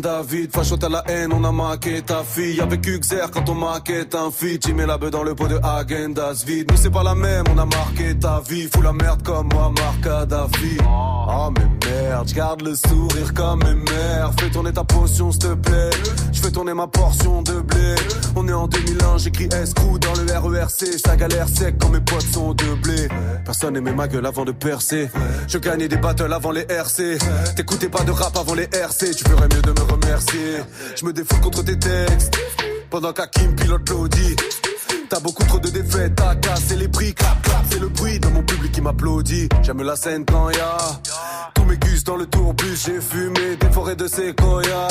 David. 0.00 0.52
Fachote 0.52 0.84
à 0.84 0.88
la 0.88 1.04
haine, 1.08 1.32
on 1.32 1.44
a 1.44 1.52
maqué 1.52 2.02
ta 2.02 2.22
fille. 2.22 2.60
Avec 2.60 2.86
Uxer 2.86 3.26
quand 3.32 3.48
on 3.48 3.54
maquette 3.54 4.14
un 4.14 4.30
feat. 4.30 4.62
Tu 4.62 4.72
mets 4.74 4.86
la 4.86 4.96
beuh 4.96 5.10
dans 5.10 5.22
le 5.22 5.34
pot 5.34 5.48
de 5.48 5.58
Agendas 5.62 6.44
vide. 6.46 6.70
Nous 6.70 6.76
c'est 6.76 6.90
pas 6.90 7.02
la 7.02 7.14
même, 7.14 7.44
on 7.54 7.58
a 7.58 7.66
marqué 7.66 8.18
ta 8.18 8.40
vie. 8.40 8.68
Fous 8.72 8.82
la 8.82 8.92
merde 8.92 9.22
comme 9.22 9.48
moi, 9.52 9.72
Marc 9.78 10.00
Kadhafi. 10.02 10.78
Oh 10.84 11.50
mais 11.56 11.88
merde, 11.88 12.30
garde 12.32 12.62
le 12.62 12.74
sourire 12.74 13.34
comme 13.34 13.62
mes 13.64 13.74
mères. 13.74 14.32
Fais 14.38 14.50
tourner 14.50 14.72
ta 14.72 14.84
potion 14.84 15.30
s'il 15.30 15.42
te 15.42 15.54
plaît. 15.54 15.90
Fais 16.46 16.74
ma 16.74 16.86
portion 16.86 17.42
de 17.42 17.60
blé. 17.60 17.94
On 18.36 18.46
est 18.46 18.52
en 18.52 18.68
2001, 18.68 19.18
j'écris 19.18 19.48
escrou 19.52 19.98
dans 19.98 20.12
le 20.14 20.58
RERC. 20.58 20.96
Ça 21.04 21.16
galère 21.16 21.48
sec 21.48 21.74
quand 21.80 21.88
mes 21.88 22.00
potes 22.00 22.22
sont 22.22 22.54
de 22.54 22.74
blé. 22.82 23.08
Personne 23.44 23.76
aimait 23.76 23.92
ma 23.92 24.06
gueule 24.06 24.26
avant 24.26 24.44
de 24.44 24.52
percer. 24.52 25.08
Je 25.48 25.58
gagnais 25.58 25.88
des 25.88 25.96
battles 25.96 26.32
avant 26.32 26.52
les 26.52 26.64
RC. 26.68 27.18
T'écoutais 27.56 27.88
pas 27.88 28.04
de 28.04 28.12
rap 28.12 28.36
avant 28.36 28.54
les 28.54 28.68
RC. 28.72 29.10
Tu 29.10 29.24
ferais 29.24 29.48
mieux 29.52 29.62
de 29.62 29.70
me 29.72 29.92
remercier. 29.92 30.58
Je 30.94 31.04
me 31.04 31.12
défoule 31.12 31.40
contre 31.40 31.64
tes 31.64 31.78
textes. 31.78 32.32
Pendant 32.90 33.12
qu'Hakim 33.12 33.54
pilote 33.54 33.88
l'audi. 33.90 34.36
T'as 35.08 35.20
beaucoup 35.20 35.44
trop 35.44 35.58
de 35.58 35.68
défaites, 35.68 36.16
t'as 36.16 36.34
cassé 36.34 36.74
les 36.76 36.88
prix, 36.88 37.14
clap 37.14 37.40
clap, 37.42 37.64
c'est 37.70 37.78
le 37.78 37.88
bruit 37.88 38.18
de 38.18 38.26
mon 38.26 38.42
public 38.42 38.72
qui 38.72 38.80
m'applaudit. 38.80 39.48
J'aime 39.62 39.82
la 39.82 39.94
scène 39.94 40.24
quand 40.24 40.50
y'a 40.50 40.76
tous 41.54 41.64
mes 41.64 41.76
gus 41.78 42.04
dans 42.04 42.16
le 42.16 42.26
tourbus, 42.26 42.76
j'ai 42.84 43.00
fumé 43.00 43.56
des 43.56 43.70
forêts 43.70 43.96
de 43.96 44.06
séquoia. 44.06 44.88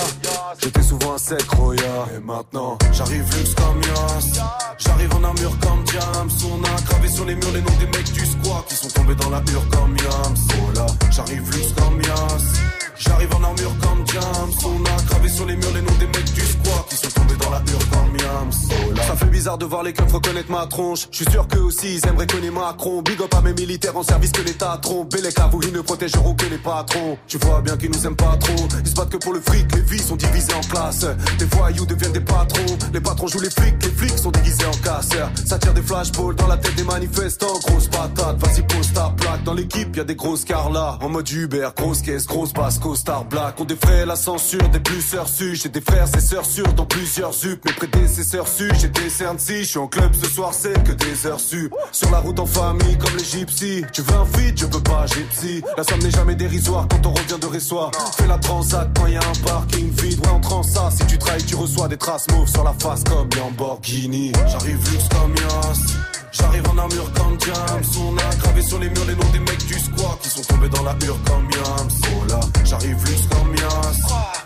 J'étais 0.61 0.81
souvent 0.81 1.13
un 1.13 1.17
sec 1.17 1.43
roya. 1.51 2.07
Et 2.15 2.19
maintenant, 2.19 2.77
j'arrive 2.91 3.23
luxe 3.37 3.53
comme 3.55 3.81
Yas. 3.81 4.41
J'arrive 4.77 5.13
en 5.15 5.23
armure 5.23 5.57
comme 5.59 5.83
Diams. 5.83 6.29
On 6.51 6.63
a 6.63 6.81
gravé 6.81 7.07
sur 7.07 7.25
les 7.25 7.35
murs 7.35 7.51
les 7.53 7.61
noms 7.61 7.77
des 7.79 7.87
mecs 7.87 8.11
du 8.11 8.25
squat 8.25 8.65
qui 8.67 8.75
sont 8.75 8.89
tombés 8.89 9.15
dans 9.15 9.29
la 9.29 9.39
hure 9.51 9.67
comme 9.69 9.95
Yams. 9.97 10.37
Oh 10.57 10.71
là, 10.75 10.85
j'arrive 11.11 11.43
luxe 11.51 11.73
comme 11.77 12.01
Yas. 12.01 12.84
J'arrive 13.05 13.33
en 13.35 13.43
armure 13.43 13.75
comme 13.81 14.03
Diams. 14.03 14.51
On 14.65 14.83
a 14.85 15.03
gravé 15.03 15.29
sur 15.29 15.45
les 15.45 15.55
murs 15.55 15.73
les 15.73 15.81
noms 15.81 15.97
des 15.99 16.07
mecs 16.07 16.33
du 16.33 16.41
squat 16.41 16.85
qui 16.89 16.95
sont 16.95 17.09
tombés 17.09 17.35
dans 17.35 17.49
la 17.49 17.59
hure 17.59 17.89
comme 17.91 18.15
là, 18.95 19.03
ça 19.03 19.15
fait 19.15 19.25
bizarre 19.25 19.57
de 19.57 19.65
voir 19.65 19.83
les 19.83 19.93
keufs 19.93 20.11
reconnaître 20.11 20.51
ma 20.51 20.65
tronche. 20.67 21.07
Je 21.11 21.17
suis 21.17 21.31
sûr 21.31 21.47
qu'eux 21.47 21.61
aussi 21.61 21.95
ils 21.95 22.07
aimeraient 22.07 22.27
connaître 22.27 22.53
Macron. 22.53 23.01
Big 23.01 23.21
up 23.21 23.33
à 23.33 23.41
mes 23.41 23.53
militaires 23.53 23.95
en 23.95 24.03
service 24.03 24.31
que 24.31 24.41
l'État 24.41 24.77
trompe. 24.81 25.13
Les 25.13 25.29
vous, 25.51 25.61
ils 25.63 25.73
ne 25.73 25.81
protégeront 25.81 26.33
que 26.33 26.45
les 26.45 26.57
patrons. 26.57 27.17
Tu 27.27 27.37
vois 27.37 27.61
bien 27.61 27.77
qu'ils 27.77 27.91
nous 27.91 28.05
aiment 28.05 28.15
pas 28.15 28.37
trop. 28.37 28.67
Ils 28.81 28.87
se 28.87 28.95
battent 28.95 29.09
que 29.09 29.17
pour 29.17 29.33
le 29.33 29.41
fric. 29.41 29.73
Les 29.75 29.81
vies 29.81 29.99
sont 29.99 30.15
divisées 30.15 30.53
en 30.53 30.61
classes. 30.61 31.05
Les 31.39 31.45
voyous 31.45 31.85
deviennent 31.85 32.13
des 32.13 32.21
patrons. 32.21 32.77
Les 32.93 33.01
patrons 33.01 33.27
jouent 33.27 33.41
les 33.41 33.49
flics. 33.49 33.75
Les 33.83 33.89
flics 33.89 34.17
sont 34.17 34.31
déguisés 34.31 34.65
en 34.65 34.77
casseurs. 34.83 35.29
Ça 35.45 35.59
tire 35.59 35.73
des 35.73 35.81
flashballs 35.81 36.35
dans 36.35 36.47
la 36.47 36.57
tête 36.57 36.75
des 36.75 36.83
manifestants. 36.83 37.59
Grosse 37.65 37.87
patate, 37.87 38.37
vas-y 38.39 38.61
pose 38.63 38.93
ta 38.93 39.13
plaque. 39.17 39.43
Dans 39.43 39.53
l'équipe, 39.53 39.95
y 39.95 39.99
a 39.99 40.03
des 40.03 40.15
grosses 40.15 40.45
carlas. 40.45 40.97
En 41.01 41.09
mode 41.09 41.29
Uber, 41.29 41.69
grosse 41.75 42.01
caisse, 42.01 42.25
grosse 42.25 42.53
basse, 42.53 42.79
star 42.95 43.25
black. 43.25 43.59
On 43.59 43.65
défraie 43.65 44.05
la 44.05 44.15
censure 44.15 44.69
des 44.69 44.79
plus 44.79 45.01
sœurs 45.01 45.27
su. 45.27 45.55
J'ai 45.55 45.69
des 45.69 45.81
frères 45.81 46.07
et 46.15 46.19
sœurs 46.19 46.45
sûrs 46.45 46.73
dans 46.73 46.85
plusieurs 46.85 47.33
zup. 47.33 47.63
Mes 47.65 47.73
prédécesseurs 47.73 48.47
su. 48.47 48.69
J'ai 48.79 48.89
des 48.89 49.09
cernes 49.09 49.39
si. 49.39 49.59
Je 49.59 49.69
suis 49.69 49.79
en 49.79 49.87
club 49.87 50.13
ce 50.13 50.29
soir, 50.29 50.53
c'est 50.53 50.83
que 50.83 50.91
des 50.91 51.27
heures 51.27 51.39
sup. 51.39 51.73
Sur 51.91 52.11
la 52.11 52.19
route 52.19 52.39
en 52.39 52.45
famille 52.45 52.97
comme 52.97 53.15
les 53.17 53.23
gypsies. 53.23 53.83
Tu 53.91 54.01
veux 54.01 54.15
un 54.15 54.25
feed, 54.25 54.59
je 54.59 54.65
peux 54.65 54.81
pas, 54.81 55.05
gypsy. 55.07 55.61
La 55.77 55.83
somme 55.83 55.99
n'est 55.99 56.11
jamais 56.11 56.35
dérisoire 56.35 56.87
quand 56.89 57.05
on 57.05 57.13
revient 57.13 57.39
de 57.39 57.45
Ressoir. 57.45 57.91
Fais 58.17 58.27
la 58.27 58.37
transat 58.37 58.89
quand 58.97 59.07
y 59.07 59.15
a 59.15 59.19
un 59.19 59.45
parking 59.45 59.89
vide. 59.91 60.19
Ouais, 60.25 60.31
on 60.51 60.63
ça. 60.63 60.89
Si 60.91 61.05
tu 61.05 61.17
trahis, 61.17 61.43
tu 61.45 61.55
reçois 61.55 61.87
des 61.87 61.97
traces 61.97 62.27
mauves 62.31 62.49
sur 62.49 62.63
la 62.63 62.73
face 62.73 63.03
comme 63.03 63.29
Lamborghini. 63.37 64.31
J'arrive 64.47 64.91
luxe 64.91 65.07
comme 65.09 65.35
Yas. 65.35 66.14
J'arrive 66.37 66.67
en 66.69 66.77
armure 66.77 67.11
comme 67.13 67.37
James. 67.45 67.83
On 67.99 68.17
a 68.17 68.35
gravé 68.35 68.61
sur 68.61 68.79
les 68.79 68.89
murs 68.89 69.05
les 69.07 69.15
noms 69.15 69.31
des 69.31 69.39
mecs 69.39 69.65
du 69.65 69.73
squat 69.73 70.19
qui 70.21 70.29
sont 70.29 70.41
tombés 70.41 70.69
dans 70.69 70.83
la 70.83 70.95
hure 71.05 71.17
comme 71.25 71.49
Yams. 71.51 71.89
Oh 72.11 72.25
là, 72.29 72.39
j'arrive 72.63 72.97
luxe 73.05 73.27
comme 73.31 73.55
Yas. 73.55 73.97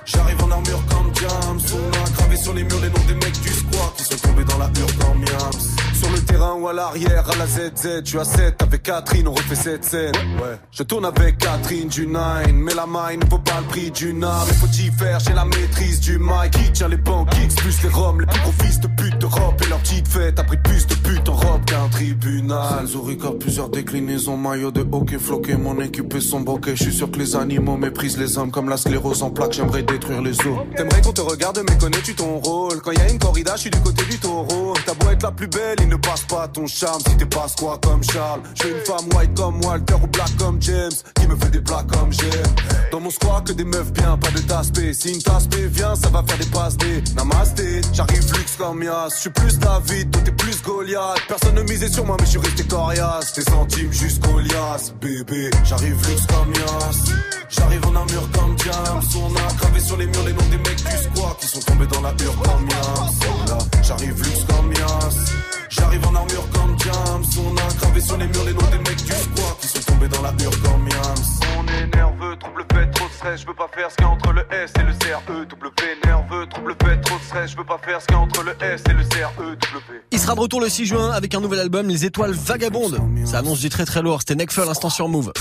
J'arrive 0.06 0.44
en 0.44 0.52
armure 0.52 0.84
comme 0.90 1.12
James. 1.16 1.60
On 1.74 2.06
a 2.06 2.10
gravé 2.12 2.38
sur 2.38 2.54
les 2.54 2.64
murs 2.64 2.80
les 2.82 2.90
noms 2.90 3.08
des 3.08 3.16
mecs 3.16 3.42
du 3.42 3.50
squat 3.50 3.94
qui 3.98 4.04
sont 4.04 4.28
tombés 4.28 4.44
dans 4.44 4.58
la 4.60 4.66
hure 4.66 4.98
comme 5.00 5.20
Yams. 5.20 5.80
Sur 6.00 6.12
le 6.12 6.20
terrain 6.20 6.54
ou 6.54 6.68
à 6.68 6.74
l'arrière, 6.74 7.30
à 7.30 7.36
la 7.36 7.46
ZZ, 7.46 8.04
tu 8.06 8.20
as 8.20 8.24
7 8.24 8.62
avec 8.62 8.84
Catherine, 8.84 9.28
on 9.28 9.34
refait 9.34 9.56
cette 9.56 9.84
scène. 9.84 10.16
Ouais, 10.42 10.58
je 10.72 10.84
tourne 10.84 11.04
avec 11.06 11.38
Catherine 11.40 11.90
du 11.90 12.08
9, 12.08 12.54
mais 12.54 12.74
la 12.74 12.86
mine 12.86 13.20
vaut 13.30 13.40
pas 13.40 13.60
le 13.60 13.68
prix 13.68 13.92
d'une 13.92 14.24
arme. 14.24 14.48
Il 14.50 14.56
faut 14.56 14.68
y 14.68 14.92
faire, 14.98 15.20
j'ai 15.20 15.34
la 15.34 15.44
maîtrise 15.44 16.00
du 16.00 16.18
mic. 16.18 16.52
Qui 16.52 16.72
tient 16.72 16.88
les 16.88 16.98
banques, 16.98 17.30
plus 17.58 17.84
les 17.84 17.90
roms, 17.90 18.22
les 18.22 18.28
plus 18.28 18.40
gros 18.40 18.54
fils 18.64 18.80
de 18.80 18.88
pute 18.88 19.18
d'Europe. 19.20 19.62
Et 19.66 19.70
leur 19.70 19.80
petite 19.80 20.08
fête 20.08 20.40
a 20.40 20.44
pris 20.44 20.58
plus 20.58 20.88
de 20.88 20.96
pute 20.96 21.28
en 21.28 21.34
robe 21.34 21.66
qu'un 21.80 21.90
tribunal. 21.90 22.88
Zurich 22.88 23.24
a 23.24 23.32
plusieurs 23.32 23.70
déclinaisons, 23.70 24.38
maillot 24.38 24.72
de 24.72 24.86
hockey 24.92 25.18
floqué, 25.18 25.56
mon 25.56 25.80
équipe 25.80 26.14
est 26.16 26.22
son 26.22 26.42
bokeh. 26.42 26.76
Je 26.76 26.84
suis 26.84 26.94
sûr 26.94 27.10
que 27.12 27.18
les 27.18 27.36
animaux 27.36 27.78
méprisent 27.78 28.18
les 28.18 28.38
hommes 28.38 28.52
comme 28.52 28.70
la 28.70 28.78
sclérose 28.78 29.24
en 29.24 29.30
plaques, 29.30 29.54
j'aimerais 29.54 29.84
détruire 29.84 30.22
les 30.22 30.38
os. 30.40 30.60
T'aimerais 30.76 31.02
qu'on 31.02 31.14
te 31.14 31.22
regarde, 31.22 31.62
mais 31.68 31.78
connais-tu 31.78 32.16
ton 32.16 32.40
rôle? 32.40 32.82
Quand 32.82 32.92
y 32.92 33.00
a 33.00 33.10
une 33.10 33.20
corrida, 33.20 33.56
je 33.56 33.62
suis 33.62 33.70
du 33.70 33.80
côté 33.80 34.04
du 34.06 34.18
taureau. 34.18 34.74
T'as 34.86 34.94
beau 34.94 35.12
être 35.12 35.24
la 35.24 35.32
plus 35.32 35.48
belle, 35.48 35.78
il 35.82 35.90
ne 35.90 35.96
passe 35.96 36.24
pas 36.24 36.48
ton 36.48 36.68
charme 36.68 37.02
si 37.08 37.16
t'es 37.18 37.26
pas 37.26 37.48
quoi 37.58 37.80
comme 37.82 38.04
Charles. 38.04 38.42
J'ai 38.56 38.70
une 38.70 38.86
femme 38.86 39.08
white 39.16 39.34
comme 39.36 39.64
Walter 39.64 39.96
ou 40.04 40.08
black 40.08 40.36
comme 40.38 40.62
James 40.62 40.92
qui 41.16 41.28
me 41.28 41.36
fait 41.36 41.52
des 41.52 41.62
plats 41.62 41.86
comme 41.92 42.12
j'aime. 42.12 42.56
Dans 42.92 43.00
mon 43.00 43.10
squat 43.10 43.46
que 43.46 43.54
des 43.54 43.64
meufs 43.64 43.92
bien, 43.94 44.18
pas 44.18 44.32
de 44.32 44.40
taspé. 44.40 44.94
Si 44.94 45.14
une 45.14 45.22
taspé 45.22 45.68
vient, 45.68 45.96
ça 45.96 46.10
va 46.10 46.24
faire 46.28 46.38
des 46.38 46.46
passes 46.46 46.78
des 46.78 47.04
namasté. 47.16 47.82
J'arrive 47.94 48.34
luxe 48.34 48.56
comme 48.58 48.84
Yas, 48.84 49.10
je 49.16 49.22
suis 49.22 49.30
plus 49.30 49.58
David, 49.60 50.12
toi 50.12 50.22
t'es 50.26 50.32
plus 50.32 50.62
Goliath. 50.62 51.20
Personne 51.28 51.56
ne 51.56 51.69
misait 51.70 51.88
sur 51.88 52.06
moi, 52.06 52.18
mais 52.20 52.26
je 52.26 52.32
suis 52.32 52.40
resté 52.40 52.64
coriace. 52.64 53.34
Des 53.34 53.42
centimes 53.44 53.94
jusqu'au 53.94 54.40
lias, 54.40 54.92
bébé. 55.00 55.50
J'arrive 55.64 55.98
luxe 56.10 56.26
comme 56.26 56.54
Yas. 56.54 57.14
J'arrive 57.50 57.86
en 57.86 57.96
armure 57.96 58.30
comme 58.32 58.56
James. 58.60 59.24
On 59.24 59.36
a 59.36 59.54
gravé 59.54 59.80
sur 59.80 59.98
les 59.98 60.08
murs 60.08 60.24
les 60.26 60.34
noms 60.34 60.50
des 60.50 60.58
mecs 60.58 60.84
du 60.84 60.98
squat 60.98 61.38
qui 61.40 61.48
sont 61.48 61.62
tombés 61.62 61.88
dans 61.88 62.02
la 62.02 62.12
hure 62.12 62.36
comme 62.42 62.68
Yas. 62.70 63.84
J'arrive 63.84 64.18
luxe 64.18 64.44
comme 64.48 64.74
Yas. 64.74 65.59
J'arrive 65.80 66.06
en 66.08 66.16
armure 66.16 66.50
comme 66.54 66.76
James. 66.80 67.26
On 67.40 67.56
a 67.58 67.74
gravé 67.80 68.02
sur 68.02 68.18
les 68.18 68.28
murs 68.28 68.44
les 68.46 68.54
noms 68.54 68.70
des 68.72 68.78
mecs 68.78 69.04
du 69.04 69.12
squat 69.12 69.58
qui 69.62 69.68
sont 69.68 69.82
tombés 69.92 70.08
dans 70.08 70.22
la 70.22 70.32
hure 70.42 70.62
comme 70.62 70.88
Yams. 70.88 71.26
On 71.58 71.68
est 71.68 71.96
nerveux, 71.96 72.36
trouble 72.38 72.66
fait, 72.74 72.92
trop 72.92 73.08
de 73.08 73.14
stress. 73.14 73.42
Je 73.42 73.48
veux 73.48 73.54
pas 73.54 73.70
faire 73.74 73.90
ce 73.90 73.96
qu'il 73.96 74.06
y 74.06 74.10
a 74.10 74.12
entre 74.12 74.32
le 74.34 74.42
S 74.52 74.72
et 74.80 74.84
le 74.84 74.94
CRE. 74.94 75.46
W 75.50 75.70
nerveux, 76.06 76.48
trouble 76.48 76.76
fait, 76.84 77.02
trop 77.02 77.18
de 77.18 77.24
stress. 77.24 77.52
Je 77.52 77.58
veux 77.58 77.64
pas 77.64 77.80
faire 77.84 78.02
ce 78.02 78.06
qu'il 78.08 78.16
y 78.16 78.20
a 78.20 78.22
entre 78.22 78.44
le 78.44 78.52
S 78.62 78.82
et 78.90 78.94
le 78.94 79.04
CRE. 79.04 79.40
W. 79.40 80.02
Il 80.12 80.20
sera 80.20 80.36
de 80.36 80.40
retour 80.40 80.62
le 80.62 80.70
6 80.70 80.86
juin 80.86 81.12
avec 81.12 81.34
un 81.36 81.40
nouvel 81.42 81.60
album, 81.60 81.88
Les 81.88 82.06
Étoiles 82.06 82.34
Vagabondes. 82.34 83.00
Ça 83.26 83.40
annonce 83.40 83.60
du 83.60 83.70
très 83.70 83.86
très 83.86 84.02
lourd. 84.02 84.20
C'était 84.20 84.36
Necfeu 84.36 84.64
à 84.64 84.66
l'instant 84.66 84.90
sur 84.90 85.08
Move. 85.08 85.32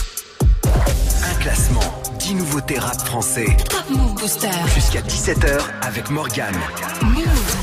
Un 0.64 1.34
classement, 1.40 1.80
10 2.18 2.34
nouveautés 2.34 2.78
rap 2.78 3.00
français. 3.00 3.56
Top 3.68 3.84
Move 3.90 4.14
Booster. 4.14 4.50
Jusqu'à 4.74 5.00
17h 5.00 5.60
avec 5.82 6.10
Morgane. 6.10 6.56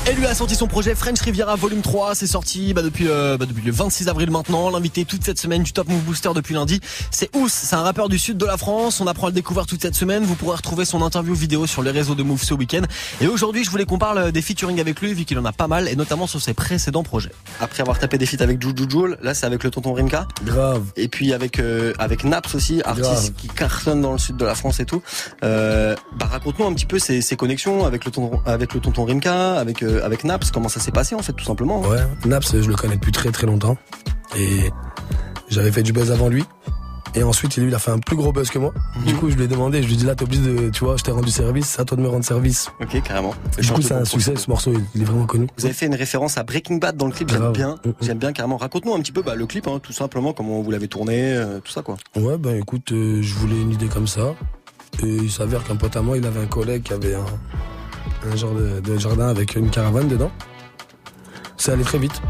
Et 0.08 0.14
lui 0.14 0.28
a 0.28 0.36
sorti 0.36 0.54
son 0.54 0.68
projet 0.68 0.94
French 0.94 1.20
Riviera 1.20 1.56
Volume 1.56 1.82
3. 1.82 2.14
C'est 2.14 2.28
sorti 2.28 2.76
bah, 2.76 2.84
depuis, 2.84 3.08
euh, 3.08 3.38
bah, 3.38 3.48
depuis 3.48 3.64
le 3.66 3.72
26 3.72 4.08
avril 4.08 4.30
maintenant. 4.30 4.70
L'invité 4.70 5.04
toute 5.04 5.24
cette 5.24 5.40
semaine 5.40 5.64
du 5.64 5.74
Top 5.74 5.88
Move 5.90 6.04
Booster 6.04 6.30
depuis 6.36 6.54
lundi, 6.54 6.80
c'est 7.10 7.36
Ous. 7.36 7.50
C'est 7.50 7.76
un 7.76 7.82
rappeur 7.82 8.08
du 8.08 8.20
sud 8.20 8.38
de 8.38 8.46
la 8.46 8.56
France. 8.56 9.02
On 9.02 9.08
apprend 9.08 9.26
à 9.26 9.30
le 9.32 9.34
découvrir 9.34 9.66
toute 9.66 9.82
cette 9.82 9.96
semaine. 9.96 10.24
Vous 10.24 10.36
pourrez 10.36 10.58
retrouver 10.58 10.86
son 10.86 11.02
interview 11.02 11.34
vidéo 11.34 11.66
sur 11.66 11.82
les 11.82 11.90
réseaux 11.90 12.14
de 12.14 12.22
Move 12.22 12.44
ce 12.44 12.54
week-end. 12.54 12.84
Et 13.20 13.26
aujourd'hui, 13.26 13.64
je 13.64 13.72
voulais 13.72 13.86
qu'on 13.86 13.98
parle 13.98 14.32
des 14.32 14.44
featuring 14.44 14.80
avec 14.80 15.02
lui, 15.02 15.12
vu 15.16 15.26
qu'il 15.26 15.40
en 15.40 15.46
a 15.46 15.52
pas 15.52 15.68
mal, 15.68 15.88
et 15.88 15.96
notamment 15.96 16.28
sur 16.28 16.40
ses 16.40 16.54
précédents 16.54 17.02
projets. 17.02 17.32
Après 17.60 17.82
avoir 17.82 17.98
tapé 17.98 18.20
des 18.20 18.28
feats 18.28 18.44
avec 18.44 18.62
Juju 18.62 18.88
Joule, 18.88 19.18
là 19.24 19.34
c'est 19.34 19.48
avec 19.48 19.64
le 19.64 19.72
tonton 19.72 19.94
Rimka. 19.94 20.28
Grave. 20.44 20.84
Et 20.98 21.08
puis 21.08 21.34
avec 21.34 21.58
euh, 21.58 21.94
avec 21.98 22.26
Naps 22.26 22.54
aussi, 22.54 22.80
artiste 22.86 23.10
Grave. 23.10 23.32
qui 23.38 23.48
cartonne 23.48 24.02
dans 24.02 24.12
le 24.12 24.20
sud 24.20 24.38
de 24.38 24.46
la 24.46 24.54
France 24.54 24.80
et 24.80 24.86
tout. 24.86 25.02
Euh, 25.44 25.96
bah 26.20 26.28
raconte-nous 26.32 26.66
un 26.68 26.74
petit 26.74 26.86
peu 26.86 27.00
ses, 27.00 27.22
ses 27.22 27.36
connexions 27.36 27.88
avec 27.88 28.06
le 28.06 28.12
tonton 28.12 28.40
avec 28.46 28.76
le 28.76 28.80
tonton 28.80 29.06
Rimka, 29.06 29.56
avec 29.56 29.82
euh, 29.82 29.95
avec 30.04 30.24
Naps. 30.24 30.52
Comment 30.52 30.70
ça 30.70 30.80
s'est 30.80 30.92
passé 30.92 31.16
en 31.16 31.22
fait 31.22 31.34
tout 31.34 31.46
simplement. 31.46 31.82
Ouais, 31.82 32.00
Naps, 32.26 32.60
je 32.62 32.68
le 32.70 32.76
connais 32.76 32.96
depuis 32.96 33.12
très 33.12 33.32
très 33.32 33.48
longtemps. 33.48 33.78
Et 34.38 34.72
j'avais 35.50 35.72
fait 35.72 35.84
du 35.84 35.94
buzz 35.94 36.12
avant 36.12 36.28
lui. 36.30 36.44
Et 37.18 37.24
ensuite, 37.24 37.56
lui, 37.56 37.68
il 37.70 37.74
a 37.76 37.80
fait 37.80 37.92
un 37.92 38.00
plus 38.00 38.18
gros 38.18 38.34
buzz 38.34 38.50
que 38.50 38.60
moi. 38.60 38.74
Mhm. 38.98 39.06
Du 39.06 39.14
coup, 39.16 39.30
je 39.30 39.36
lui 39.38 39.46
ai 39.46 39.48
demandé, 39.48 39.82
je 39.82 39.88
lui 39.88 39.94
ai 39.94 39.98
dit 39.98 40.06
là, 40.06 40.16
t'es 40.16 40.24
obligé 40.24 40.42
de, 40.42 40.70
tu 40.70 40.84
vois, 40.84 40.98
je 40.98 41.04
t'ai 41.04 41.12
rendu 41.12 41.32
service, 41.32 41.66
c'est 41.68 41.82
à 41.82 41.86
toi 41.86 41.96
de 41.96 42.02
me 42.02 42.10
rendre 42.10 42.26
service. 42.26 42.70
Ok, 42.82 43.02
carrément. 43.04 43.34
Du 43.58 43.72
coup, 43.72 43.82
c'est 43.82 43.94
un 43.94 44.04
succès, 44.04 44.36
ce 44.36 44.50
morceau, 44.50 44.74
il- 44.94 45.02
est 45.02 45.06
vraiment 45.06 45.26
connu. 45.26 45.48
Vous 45.58 45.64
avez 45.64 45.74
fait 45.74 45.86
une 45.86 45.96
référence 45.96 46.38
à 46.38 46.44
Breaking 46.44 46.76
Bad 46.76 46.98
dans 46.98 47.06
le 47.06 47.14
clip, 47.14 47.30
j'aime 47.32 47.54
bien, 47.54 47.78
j'aime 48.02 48.18
bien 48.18 48.34
carrément. 48.34 48.58
Raconte-nous 48.58 48.94
un 48.94 49.00
petit 49.00 49.14
peu 49.14 49.22
bah, 49.22 49.36
le 49.36 49.46
clip, 49.46 49.66
hein, 49.68 49.80
tout 49.82 49.94
simplement, 49.94 50.34
comment 50.34 50.62
vous 50.62 50.72
l'avez 50.72 50.90
tourné, 50.90 51.34
euh, 51.38 51.60
tout 51.64 51.72
ça 51.72 51.82
quoi. 51.84 51.96
Ouais, 52.18 52.38
ben 52.38 52.58
écoute, 52.58 52.92
euh, 52.92 53.22
je 53.22 53.34
voulais 53.36 53.62
une 53.62 53.72
idée 53.72 53.88
comme 53.88 54.08
ça. 54.08 54.36
Et 55.02 55.08
il 55.08 55.32
s'avère 55.32 55.64
qu'un 55.64 55.78
pote 55.78 55.96
à 55.96 56.02
moi, 56.02 56.18
il 56.18 56.26
avait 56.26 56.42
un 56.42 56.48
collègue 56.48 56.84
qui 56.84 56.92
avait 56.92 57.16
un, 57.16 57.26
un 58.32 58.36
genre 58.36 58.54
de, 58.54 58.80
de 58.80 58.98
jardin 58.98 59.28
avec 59.28 59.56
une 59.56 59.70
caravane 59.70 60.08
dedans. 60.08 60.32
Ça 61.58 61.74
allait 61.74 61.84
très 61.84 61.98
vite. 61.98 62.22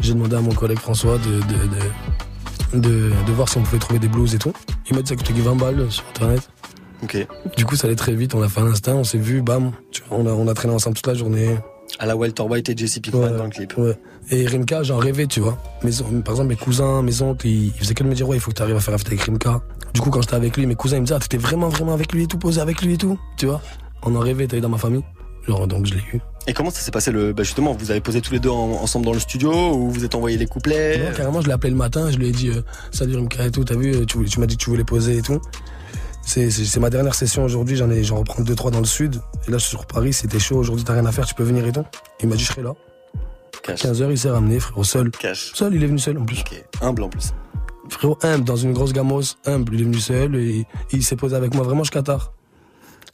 J'ai 0.00 0.14
demandé 0.14 0.36
à 0.36 0.40
mon 0.40 0.54
collègue 0.54 0.78
François 0.78 1.18
de, 1.18 2.78
de, 2.78 3.10
de, 3.26 3.32
voir 3.32 3.48
si 3.48 3.58
on 3.58 3.62
pouvait 3.62 3.78
trouver 3.78 3.98
des 3.98 4.08
blues 4.08 4.34
et 4.34 4.38
tout. 4.38 4.52
Il 4.88 4.96
m'a 4.96 5.02
dit 5.02 5.08
ça 5.08 5.16
coûtait 5.16 5.32
que 5.32 5.40
20 5.40 5.56
balles 5.56 5.90
sur 5.90 6.04
internet. 6.08 6.48
Ok. 7.02 7.26
Du 7.56 7.64
coup, 7.64 7.76
ça 7.76 7.86
allait 7.86 7.96
très 7.96 8.14
vite. 8.14 8.34
On 8.34 8.42
a 8.42 8.48
fait 8.48 8.60
un 8.60 8.66
instinct, 8.66 8.94
on 8.94 9.04
s'est 9.04 9.18
vu, 9.18 9.42
bam. 9.42 9.72
Tu 9.90 10.02
vois, 10.08 10.18
on, 10.18 10.26
a, 10.26 10.30
on 10.30 10.46
a 10.48 10.54
traîné 10.54 10.74
ensemble 10.74 10.96
toute 10.96 11.06
la 11.06 11.14
journée. 11.14 11.58
À 11.98 12.06
la 12.06 12.16
Walter 12.16 12.42
White 12.42 12.68
et 12.68 12.76
Jesse 12.76 13.00
Pinkman 13.00 13.36
dans 13.36 13.44
le 13.44 13.50
clip. 13.50 13.76
Ouais. 13.76 13.98
Et 14.30 14.46
Rimka, 14.46 14.82
j'en 14.82 14.98
rêvais, 14.98 15.26
tu 15.26 15.40
vois. 15.40 15.58
Mes, 15.82 15.90
par 16.22 16.34
exemple, 16.34 16.48
mes 16.48 16.56
cousins, 16.56 17.02
mes 17.02 17.22
oncles, 17.22 17.46
ils, 17.46 17.66
ils 17.68 17.72
faisaient 17.72 17.94
que 17.94 18.04
de 18.04 18.08
me 18.08 18.14
dire, 18.14 18.28
ouais, 18.28 18.36
il 18.36 18.40
faut 18.40 18.50
que 18.50 18.56
tu 18.56 18.62
arrives 18.62 18.76
à 18.76 18.80
faire 18.80 18.96
feat 18.98 19.08
avec 19.08 19.22
Rimka. 19.22 19.62
Du 19.94 20.00
coup, 20.00 20.10
quand 20.10 20.20
j'étais 20.20 20.34
avec 20.34 20.56
lui, 20.56 20.66
mes 20.66 20.74
cousins, 20.74 20.96
ils 20.96 21.00
me 21.00 21.06
disaient, 21.06 21.16
ah, 21.16 21.20
t'étais 21.20 21.38
vraiment, 21.38 21.68
vraiment 21.68 21.94
avec 21.94 22.12
lui 22.12 22.24
et 22.24 22.26
tout, 22.26 22.38
posé 22.38 22.60
avec 22.60 22.82
lui 22.82 22.94
et 22.94 22.98
tout, 22.98 23.18
tu 23.36 23.46
vois. 23.46 23.62
On 24.02 24.14
en 24.14 24.20
rêvait, 24.20 24.46
t'es 24.46 24.60
dans 24.60 24.68
ma 24.68 24.78
famille. 24.78 25.02
Genre, 25.48 25.66
donc 25.66 25.86
je 25.86 25.94
l'ai 25.94 26.02
eu. 26.12 26.20
Et 26.46 26.52
comment 26.52 26.70
ça 26.70 26.80
s'est 26.80 26.90
passé 26.90 27.10
le 27.10 27.32
bah 27.32 27.42
justement 27.42 27.72
vous 27.72 27.90
avez 27.90 28.00
posé 28.00 28.20
tous 28.20 28.32
les 28.32 28.38
deux 28.38 28.50
en- 28.50 28.72
ensemble 28.82 29.04
dans 29.06 29.12
le 29.12 29.18
studio 29.18 29.50
ou 29.74 29.90
vous 29.90 30.04
êtes 30.04 30.14
envoyé 30.14 30.36
les 30.38 30.46
couplets? 30.46 30.98
Non, 30.98 31.16
carrément, 31.16 31.40
je 31.40 31.46
l'ai 31.46 31.52
appelé 31.54 31.70
le 31.70 31.76
matin, 31.76 32.10
je 32.10 32.16
lui 32.18 32.28
ai 32.28 32.32
dit, 32.32 32.48
euh, 32.50 32.62
salut 32.90 33.16
Rimka 33.16 33.46
et 33.46 33.50
tout, 33.50 33.64
t'as 33.64 33.74
vu, 33.76 33.94
euh, 33.94 34.04
tu, 34.04 34.22
tu 34.24 34.40
m'as 34.40 34.46
dit 34.46 34.56
que 34.56 34.62
tu 34.64 34.70
voulais 34.70 34.84
poser 34.84 35.16
et 35.18 35.22
tout. 35.22 35.40
C'est, 36.22 36.76
ma 36.78 36.90
dernière 36.90 37.14
session 37.14 37.42
aujourd'hui, 37.44 37.76
j'en 37.76 37.90
ai, 37.90 38.04
j'en 38.04 38.16
reprends 38.18 38.42
deux, 38.42 38.54
trois 38.54 38.70
dans 38.70 38.80
le 38.80 38.84
sud. 38.84 39.16
Et 39.46 39.50
là, 39.50 39.56
je 39.56 39.62
suis 39.62 39.70
sur 39.70 39.86
Paris, 39.86 40.12
c'était 40.12 40.38
chaud, 40.38 40.56
aujourd'hui 40.56 40.84
t'as 40.84 40.92
rien 40.92 41.06
à 41.06 41.12
faire, 41.12 41.24
tu 41.24 41.34
peux 41.34 41.42
venir 41.44 41.66
et 41.66 41.72
tout. 41.72 41.84
Il 42.20 42.28
m'a 42.28 42.36
dit, 42.36 42.42
je 42.44 42.48
serai 42.52 42.62
là. 42.62 42.74
15h, 43.66 44.10
il 44.10 44.18
s'est 44.18 44.28
ramené, 44.30 44.60
frérot, 44.60 44.84
seul. 44.84 45.10
Cash. 45.10 45.52
Seul, 45.54 45.74
il 45.74 45.82
est 45.82 45.86
venu 45.86 45.98
seul 45.98 46.18
en 46.18 46.24
plus. 46.26 46.42
Humble 46.82 47.02
en 47.04 47.08
plus. 47.08 47.32
Frérot, 47.88 48.18
humble, 48.22 48.44
dans 48.44 48.56
une 48.56 48.72
grosse 48.74 48.92
gamos, 48.92 49.22
humble, 49.46 49.74
il 49.74 49.80
est 49.80 49.84
venu 49.84 49.98
seul 49.98 50.36
et 50.36 50.66
il 50.92 51.02
s'est 51.02 51.16
posé 51.16 51.34
avec 51.36 51.54
moi 51.54 51.64
vraiment 51.64 51.82
jusqu'à 51.84 52.02
tard. 52.02 52.32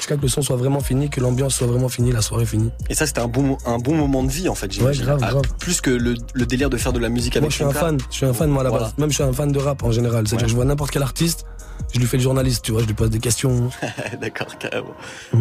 Jusqu'à 0.04 0.16
que 0.18 0.20
le 0.22 0.28
son 0.28 0.42
soit 0.42 0.56
vraiment 0.56 0.80
fini, 0.80 1.08
que 1.08 1.18
l'ambiance 1.18 1.54
soit 1.54 1.66
vraiment 1.66 1.88
finie, 1.88 2.12
la 2.12 2.20
soirée 2.20 2.44
finie. 2.44 2.70
Et 2.90 2.94
ça 2.94 3.06
c'était 3.06 3.22
un 3.22 3.26
bon 3.26 3.56
un 3.64 3.78
bon 3.78 3.94
moment 3.94 4.22
de 4.22 4.28
vie 4.30 4.50
en 4.50 4.54
fait. 4.54 4.70
j'imagine. 4.70 5.02
grave, 5.02 5.20
Ah, 5.22 5.30
grave. 5.30 5.44
Plus 5.58 5.80
que 5.80 5.88
le, 5.88 6.14
le 6.34 6.44
délire 6.44 6.68
de 6.68 6.76
faire 6.76 6.92
de 6.92 6.98
la 6.98 7.08
musique 7.08 7.36
Moi, 7.36 7.38
avec 7.44 7.50
je 7.52 7.54
suis 7.56 7.64
un 7.64 7.70
fan, 7.70 7.96
je 8.10 8.14
suis 8.14 8.26
un 8.26 8.34
fan, 8.34 8.50
moi, 8.50 8.60
à 8.60 8.64
la 8.64 8.68
Voilà. 8.68 8.84
base. 8.84 8.98
Même, 8.98 9.08
je 9.08 9.14
suis 9.14 9.22
un 9.24 9.32
fan 9.32 9.50
de 9.50 9.58
rap 9.58 9.82
en 9.82 9.92
général. 9.92 10.28
C'est-à-dire, 10.28 10.40
Ouais. 10.40 10.42
que 10.44 10.50
je 10.50 10.56
vois 10.56 10.66
n'importe 10.66 10.90
quel 10.90 11.02
artiste, 11.02 11.46
je 11.94 11.98
lui 12.00 12.06
fais 12.06 12.18
le 12.18 12.22
journaliste, 12.22 12.62
tu 12.66 12.72
vois, 12.72 12.82
je 12.82 12.86
lui 12.86 12.92
pose 12.92 13.08
des 13.08 13.18
questions. 13.18 13.70
D'accord, 14.20 14.58
carrément. 14.58 14.92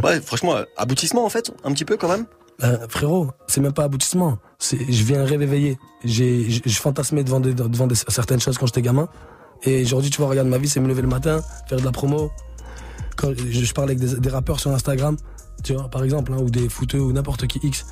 Ouais, 0.01 0.21
franchement, 0.21 0.55
aboutissement 0.77 1.25
en 1.25 1.29
fait, 1.29 1.51
un 1.65 1.73
petit 1.73 1.83
peu 1.83 1.97
quand 1.97 2.07
même. 2.07 2.25
Euh, 2.63 2.77
frérot, 2.87 3.31
c'est 3.47 3.59
même 3.59 3.73
pas 3.73 3.83
aboutissement. 3.83 4.37
Je 4.61 5.03
viens 5.03 5.25
rêve 5.25 5.41
éveillé. 5.41 5.77
J'ai, 6.05 6.49
je 6.49 6.61
je 6.65 6.79
fantasmais 6.79 7.25
devant, 7.25 7.41
des, 7.41 7.53
devant 7.53 7.87
des- 7.87 7.95
certaines 7.95 8.39
choses 8.39 8.57
quand 8.57 8.67
j'étais 8.67 8.81
gamin. 8.81 9.09
Et 9.63 9.81
aujourd'hui, 9.83 10.09
tu 10.09 10.19
vois, 10.21 10.29
regarde, 10.29 10.47
ma 10.47 10.57
vie, 10.57 10.69
c'est 10.69 10.79
me 10.79 10.87
lever 10.87 11.01
le 11.01 11.07
matin, 11.09 11.41
faire 11.67 11.79
de 11.79 11.83
la 11.85 11.91
promo. 11.91 12.31
Quand 13.15 13.31
je, 13.35 13.73
parle 13.73 13.89
avec 13.89 13.99
des, 13.99 14.15
des 14.19 14.29
rappeurs 14.29 14.59
sur 14.59 14.71
Instagram, 14.71 15.17
tu 15.63 15.73
vois, 15.73 15.89
par 15.89 16.03
exemple, 16.03 16.33
hein, 16.33 16.37
ou 16.41 16.49
des 16.49 16.69
footeux 16.69 16.99
ou 16.99 17.11
n'importe 17.13 17.47
qui 17.47 17.59
X. 17.63 17.85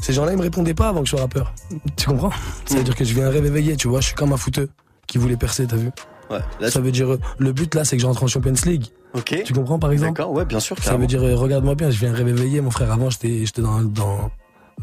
Ces 0.00 0.12
gens-là, 0.12 0.32
ils 0.32 0.38
me 0.38 0.42
répondaient 0.42 0.74
pas 0.74 0.88
avant 0.88 1.00
que 1.00 1.06
je 1.06 1.10
sois 1.10 1.20
rappeur. 1.20 1.52
Tu 1.96 2.06
comprends? 2.06 2.32
Ça 2.66 2.76
veut 2.76 2.82
dire 2.84 2.96
que 2.96 3.04
je 3.04 3.14
viens 3.14 3.26
un 3.26 3.30
rêve 3.30 3.46
éveillé, 3.46 3.76
tu 3.76 3.88
vois, 3.88 4.00
je 4.00 4.06
suis 4.06 4.14
comme 4.14 4.32
un 4.32 4.36
footeux 4.36 4.68
qui 5.06 5.18
voulait 5.18 5.36
percer, 5.36 5.66
t'as 5.66 5.76
vu? 5.76 5.90
Ouais. 6.30 6.70
Ça 6.70 6.80
veut 6.80 6.92
dire, 6.92 7.12
euh, 7.12 7.20
le 7.38 7.52
but 7.52 7.74
là, 7.74 7.84
c'est 7.84 7.96
que 7.96 8.02
je 8.02 8.06
rentre 8.06 8.22
en 8.22 8.26
Champions 8.26 8.54
League. 8.64 8.86
Ok. 9.14 9.42
Tu 9.44 9.52
comprends, 9.52 9.78
par 9.78 9.92
exemple? 9.92 10.12
D'accord, 10.18 10.32
ouais, 10.32 10.44
bien 10.46 10.60
sûr. 10.60 10.76
Ça 10.78 10.84
carrément. 10.84 11.00
veut 11.02 11.06
dire, 11.06 11.22
euh, 11.22 11.34
regarde-moi 11.36 11.74
bien, 11.74 11.90
je 11.90 11.98
viens 11.98 12.12
un 12.12 12.16
rêve 12.16 12.28
éveillé, 12.28 12.60
mon 12.62 12.70
frère. 12.70 12.90
Avant, 12.90 13.10
j'étais, 13.10 13.44
j'étais 13.44 13.60
dans, 13.60 13.82
dans, 13.82 14.30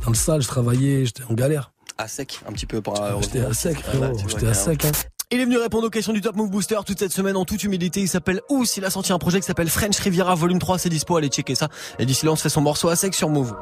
dans 0.03 0.09
le 0.09 0.13
sale, 0.13 0.41
je 0.43 0.47
travaillais, 0.47 1.05
j'étais 1.05 1.24
en 1.28 1.34
galère. 1.34 1.72
à 1.97 2.07
sec 2.07 2.39
un 2.47 2.51
petit 2.51 2.67
peu 2.67 2.82
pour. 2.82 3.01
euh, 3.01 3.13
J'étais 3.22 3.39
à 3.39 3.53
sec, 3.53 3.80
frérot. 3.80 4.15
J'étais 4.28 4.47
à 4.47 4.53
sec, 4.53 4.86
hein. 4.86 4.91
Il 5.32 5.39
est 5.39 5.45
venu 5.45 5.57
répondre 5.57 5.86
aux 5.86 5.91
questions 5.91 6.11
du 6.11 6.21
Top 6.21 6.36
Move 6.36 6.49
Booster 6.49 6.80
toute 6.84 6.97
cette 6.97 7.11
semaine 7.11 7.38
en 7.38 7.45
toute 7.45 7.63
humilité. 7.63 7.99
Il 7.99 8.07
s'appelle 8.07 8.41
Ous. 8.49 8.65
Il 8.77 8.86
a 8.86 8.89
sorti 8.89 9.13
un 9.13 9.19
projet 9.19 9.39
qui 9.39 9.45
s'appelle 9.45 9.69
French 9.69 9.99
Riviera 9.99 10.34
Volume 10.34 10.57
3. 10.57 10.80
C'est 10.80 10.89
dispo. 10.89 11.17
Allez 11.17 11.27
checker 11.27 11.53
ça. 11.53 11.69
Et 11.99 12.07
d'ici 12.07 12.25
là, 12.25 12.32
on 12.32 12.36
se 12.36 12.41
fait 12.41 12.49
son 12.49 12.61
morceau 12.61 12.89
à 12.89 12.95
sec 12.95 13.13
sur 13.13 13.30
Move. 13.30 13.55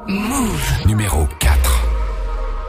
Numéro 0.86 1.26
4. 1.40 1.84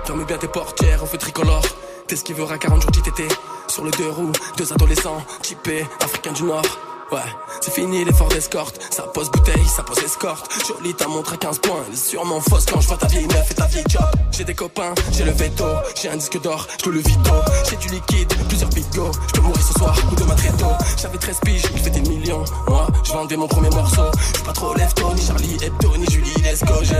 Ferme 0.03 0.25
bien 0.25 0.37
tes 0.37 0.49
portières, 0.49 0.99
on 1.01 1.05
fait 1.05 1.17
tricolore. 1.17 1.63
T'esquivera 2.07 2.57
40 2.57 2.81
jours 2.81 2.91
d'ITT. 2.91 3.23
Sur 3.69 3.85
le 3.85 3.91
deux 3.91 4.09
roues, 4.09 4.33
deux 4.57 4.73
adolescents, 4.73 5.23
typés, 5.43 5.85
africains 6.01 6.33
du 6.33 6.43
Nord. 6.43 6.63
Ouais, 7.11 7.19
c'est 7.61 7.73
fini 7.73 8.05
l'effort 8.05 8.27
d'escorte. 8.29 8.79
Ça 8.91 9.03
pose 9.03 9.31
bouteille, 9.31 9.65
ça 9.65 9.81
pose 9.83 9.97
escorte. 10.03 10.51
Jolie, 10.67 10.93
ta 10.93 11.07
montre 11.07 11.33
à 11.33 11.37
15 11.37 11.59
points. 11.59 11.83
Elle 11.87 11.93
est 11.93 11.97
sûrement 11.97 12.39
fausse 12.39 12.65
quand 12.65 12.79
je 12.81 12.87
vois 12.87 12.97
ta 12.97 13.07
vieille 13.07 13.27
meuf 13.27 13.49
et 13.49 13.53
ta 13.55 13.65
vieille 13.65 13.83
job. 13.89 14.03
J'ai 14.31 14.43
des 14.43 14.53
copains, 14.53 14.93
j'ai 15.11 15.23
le 15.23 15.31
veto. 15.31 15.65
J'ai 15.99 16.09
un 16.09 16.17
disque 16.17 16.39
d'or, 16.41 16.67
je 16.83 16.89
le 16.89 16.99
vito. 16.99 17.31
J'ai 17.69 17.77
du 17.77 17.87
liquide, 17.89 18.31
plusieurs 18.47 18.69
bigots. 18.69 19.11
Je 19.27 19.33
peux 19.33 19.41
mourir 19.41 19.63
ce 19.63 19.73
soir 19.73 19.97
ou 20.11 20.15
demain 20.15 20.35
très 20.35 20.51
tôt. 20.51 20.75
J'avais 21.01 21.17
13 21.17 21.39
piges, 21.43 21.63
il 21.73 21.79
fait 21.79 21.89
des 21.89 22.01
millions. 22.01 22.45
Moi, 22.67 22.87
je 23.03 23.11
vendais 23.11 23.37
mon 23.37 23.47
premier 23.47 23.69
morceau. 23.71 24.11
Je 24.37 24.41
pas 24.41 24.53
trop 24.53 24.75
lève-tôt, 24.75 25.13
ni 25.15 25.21
Charlie 25.25 25.57
Hebdo, 25.63 25.97
ni 25.97 26.05
Julie. 26.11 26.29
J'ai 26.83 26.95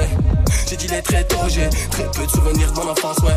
j'ai 0.70 0.78
dit 0.78 0.88
les 0.88 1.02
très 1.02 1.24
tôt, 1.26 1.38
j'ai 1.48 1.70
très 1.90 2.10
peu 2.12 2.26
de 2.26 2.32
souvenirs 2.32 2.72
de 2.72 2.80
mon 2.80 2.90
enfance, 2.92 3.18
ouais. 3.20 3.36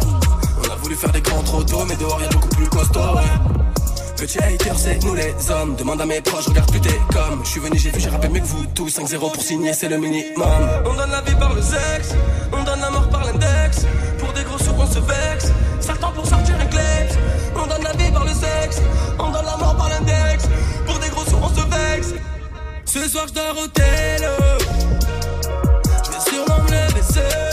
On 0.59 0.71
a 0.71 0.77
voulu 0.77 0.95
faire 0.95 1.11
des 1.13 1.21
grands 1.21 1.43
trop 1.43 1.63
tôt, 1.63 1.85
mais 1.87 1.97
dehors 1.97 2.21
y'a 2.21 2.29
beaucoup 2.29 2.49
plus 2.49 2.69
costaud, 2.69 3.01
ouais. 3.01 3.72
Petit 4.23 4.39
hater, 4.39 4.71
c'est 4.77 5.03
nous 5.03 5.17
les 5.17 5.35
hommes. 5.51 5.75
Demande 5.75 6.01
à 6.01 6.07
mes 6.07 6.21
proches, 6.21 6.47
regarde 6.47 6.71
plus 6.71 6.81
t'es 6.81 6.97
comme. 7.13 7.45
Je 7.45 7.51
suis 7.51 7.61
venu, 7.61 7.77
j'ai 7.77 7.91
vu, 7.91 7.99
j'ai 7.99 8.09
rappelé 8.09 8.29
mieux 8.29 8.39
que 8.39 8.47
vous 8.47 8.67
tous. 8.67 8.89
5-0 8.89 9.19
pour 9.19 9.43
signer, 9.43 9.73
c'est 9.73 9.89
le 9.89 9.99
minimum. 9.99 10.47
On 10.87 10.95
donne 10.95 11.11
la 11.11 11.23
vie 11.23 11.35
par 11.35 11.53
le 11.53 11.61
sexe, 11.61 12.15
on 12.53 12.63
donne 12.63 12.79
la 12.79 12.91
mort 12.91 13.09
par 13.09 13.25
l'index. 13.25 13.85
Pour 14.21 14.33
des 14.33 14.45
gros 14.45 14.59
sous, 14.59 14.71
on 14.79 14.87
se 14.87 15.01
vexe. 15.01 15.51
Ça 15.81 15.95
pour 15.95 16.25
sortir 16.25 16.55
un. 16.55 17.59
On 17.61 17.67
donne 17.67 17.83
la 17.83 17.93
vie 17.95 18.13
par 18.13 18.25
le 18.25 18.31
sexe, 18.31 18.81
on 19.19 19.29
donne 19.33 19.45
la 19.45 19.57
mort 19.57 19.77
par 19.77 19.89
l'index. 19.89 20.45
Pour 20.87 21.01
des 21.01 21.09
gros 21.09 21.25
sous, 21.25 21.39
on 21.43 21.49
se 21.49 21.67
vexe. 21.67 22.15
Ce 22.85 23.09
soir, 23.09 23.27
je 23.27 23.33
dors 23.33 23.59
au 23.59 23.67
tel. 23.67 24.23
Je 26.05 26.11
vais 26.13 26.31
sûrement 26.31 26.63
me 26.63 26.71
lever. 26.71 27.52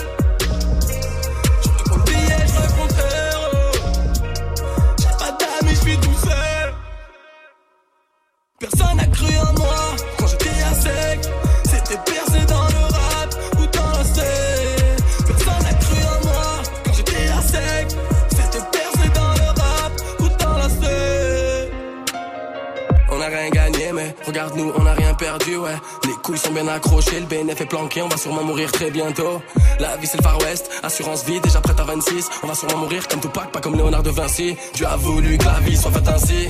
Cru 9.20 9.38
en 9.38 9.54
moi 9.60 9.96
quand 10.18 10.28
j'étais 10.28 10.62
à 10.64 10.74
sec. 10.74 11.20
C'était 11.66 12.00
percé 12.06 12.46
dans 12.48 12.68
le 12.76 12.84
rap 12.96 13.30
ou 13.60 13.66
dans 13.78 13.92
la 13.98 14.04
scène. 14.04 14.98
Personne 15.28 15.64
n'a 15.64 15.74
cru 15.74 15.98
en 16.04 16.28
moi 16.28 16.52
quand 16.86 16.94
j'étais 16.94 17.28
à 17.28 17.42
sec. 17.42 17.88
C'était 18.30 18.66
percé 18.72 19.10
dans 19.14 19.34
le 19.42 19.48
rap 19.62 19.92
ou 20.20 20.28
dans 20.44 20.58
la 20.58 20.70
scène. 20.70 21.70
On 23.12 23.22
a 23.22 23.26
rien 23.28 23.50
gagné, 23.50 23.92
mais 23.94 24.16
regarde-nous, 24.26 24.72
on 24.78 24.86
a 24.86 24.94
rien 24.94 25.14
perdu, 25.14 25.58
ouais. 25.58 25.78
Les 26.06 26.14
couilles 26.24 26.38
sont 26.38 26.52
bien 26.52 26.68
accrochées, 26.68 27.20
le 27.20 27.26
BNF 27.26 27.62
est 27.62 27.66
planqué, 27.66 28.02
on 28.02 28.08
va 28.08 28.18
sûrement 28.18 28.44
mourir 28.44 28.72
très 28.72 28.92
bientôt. 28.92 29.42
La 29.80 29.98
vie 29.98 30.08
c'est 30.08 30.18
le 30.18 30.24
Far 30.24 30.40
West, 30.40 30.70
assurance 30.84 31.26
vie, 31.26 31.40
déjà 31.42 31.60
prête 31.60 31.80
à 31.80 31.84
26. 31.84 32.30
On 32.44 32.48
va 32.48 32.56
sûrement 32.56 32.78
mourir 32.78 33.08
comme 33.08 33.20
Tupac, 33.20 33.52
pas 33.52 33.60
comme 33.60 33.76
Léonard 33.76 34.04
de 34.04 34.12
Vinci. 34.12 34.56
Dieu 34.76 34.86
a 34.86 34.96
voulu 34.96 35.38
que 35.38 35.46
la 35.46 35.60
vie 35.60 35.76
soit 35.76 35.92
faite 35.92 36.08
ainsi. 36.08 36.50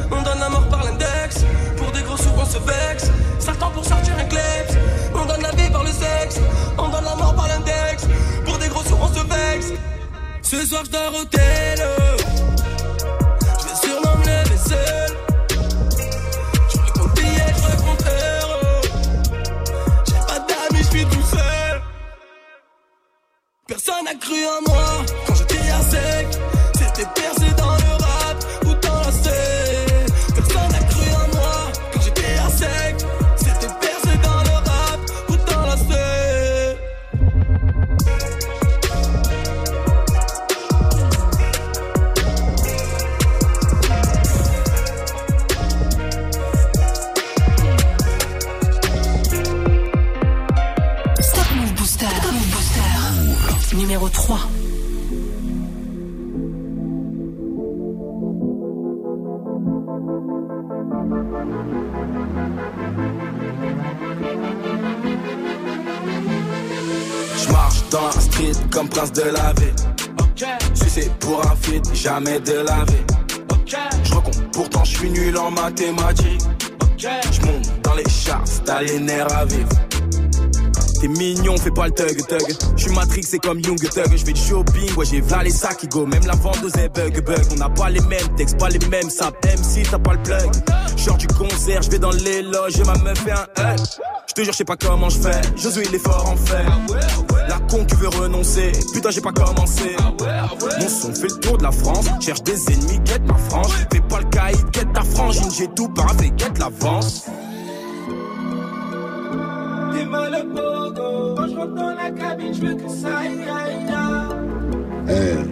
Ce 10.51 10.65
soir, 10.65 10.83
je 10.83 10.91
dors 10.91 11.13
au. 11.13 11.19
Je 11.19 11.25
vais 13.87 13.99
me 14.17 14.25
lever 14.25 14.57
seul. 14.57 15.17
Je 16.69 16.91
compte 16.91 17.13
billet, 17.15 17.53
je 17.55 17.61
raconte 17.69 18.05
heureux. 18.05 18.81
J'ai 20.07 20.21
pas 20.27 20.39
d'amis, 20.39 20.83
je 20.83 20.89
suis 20.89 21.05
tout 21.05 21.25
seul. 21.31 21.81
Personne 23.65 24.03
n'a 24.03 24.15
cru 24.15 24.43
en 24.45 24.61
moi 24.69 25.05
quand 25.25 25.35
j'étais 25.35 25.69
à 25.69 25.81
sec. 25.83 26.27
C'était 26.73 27.07
percé 27.15 27.47
dans 27.57 27.70
jamais 72.01 72.39
de 72.39 72.53
laver. 72.53 73.05
Je 74.03 74.13
recompte, 74.13 74.41
pourtant 74.53 74.83
je 74.83 74.97
suis 74.97 75.09
nul 75.09 75.37
en 75.37 75.51
mathématiques. 75.51 76.41
Je 76.97 77.41
monte 77.45 77.81
dans 77.83 77.93
les 77.93 78.09
charts, 78.09 78.43
t'as 78.65 78.81
les 78.81 78.99
nerfs 78.99 79.31
à 79.31 79.45
vivre. 79.45 79.69
T'es 80.99 81.07
mignon, 81.07 81.57
fais 81.57 81.71
pas 81.71 81.87
le 81.87 81.93
thug 81.93 82.17
thug. 82.27 82.55
J'suis 82.75 82.91
Matrix, 82.91 83.23
c'est 83.23 83.39
comme 83.39 83.59
Young 83.59 83.77
Thug. 83.77 84.15
J'fais 84.15 84.33
du 84.33 84.41
shopping, 84.41 84.95
ouais, 84.95 85.05
j'ai 85.05 85.21
valé 85.21 85.49
ça 85.49 85.73
qui 85.73 85.87
go. 85.87 86.05
Même 86.05 86.25
la 86.25 86.35
vendeuse 86.35 86.75
est 86.77 86.89
bug 86.89 87.23
bug. 87.23 87.43
On 87.51 87.55
n'a 87.55 87.69
pas 87.69 87.89
les 87.89 88.01
mêmes 88.01 88.35
textes, 88.35 88.57
pas 88.57 88.69
les 88.69 88.85
mêmes 88.87 89.09
saps. 89.09 89.37
Même 89.45 89.63
si 89.63 89.83
t'as 89.83 89.99
pas 89.99 90.13
le 90.13 90.23
plug. 90.23 90.51
Genre 90.97 91.17
du 91.17 91.27
concert, 91.27 91.81
j'vais 91.83 91.99
dans 91.99 92.11
les 92.11 92.41
loges 92.41 92.79
et 92.79 92.83
ma 92.83 92.97
meuf 92.99 93.19
fait 93.19 93.31
un 93.31 93.73
hug. 93.73 93.79
J'te 94.27 94.43
jure, 94.43 94.53
j'sais 94.53 94.63
pas 94.63 94.75
comment 94.75 95.09
j'fais. 95.09 95.41
Josué, 95.55 95.83
il 95.87 95.95
est 95.95 95.99
fort 95.99 96.27
en 96.27 96.35
fait. 96.35 96.65
Con 97.71 97.85
qui 97.85 97.95
veut 97.95 98.09
renoncer. 98.09 98.73
Putain, 98.93 99.11
j'ai 99.11 99.21
pas 99.21 99.31
commencé. 99.31 99.95
Mon 99.97 100.89
son 100.89 101.13
fait 101.13 101.29
le 101.29 101.39
tour 101.39 101.57
de 101.57 101.63
la 101.63 101.71
France. 101.71 102.05
Cherche 102.19 102.43
des 102.43 102.69
ennemis, 102.69 102.99
quête 103.05 103.25
ma 103.25 103.35
frange. 103.35 103.71
Fais 103.91 104.01
pas 104.01 104.19
le 104.19 104.25
caïd, 104.25 104.71
quête 104.71 104.91
ta 104.93 105.03
frangine. 105.03 105.49
J'ai 105.57 105.69
tout 105.69 105.87
paraffé, 105.87 106.31
quête 106.35 106.59
l'avance. 106.59 107.25
Mal 110.09 110.35
au 110.35 110.43
pogo. 110.53 111.35
Quand 111.37 111.47
je 111.47 111.55
rentre 111.55 111.75
dans 111.75 111.95
la 111.95 112.11
cabine, 112.11 112.53
je 112.53 112.61
veux 112.61 112.75
que 112.75 112.89
ça 112.89 113.19
aille, 113.19 113.39
aille, 113.49 113.87
aille. 115.07 115.45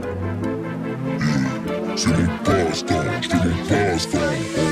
C'est 1.95 2.09
mon 2.09 2.27
passe-temps, 2.43 3.03
je. 3.21 3.29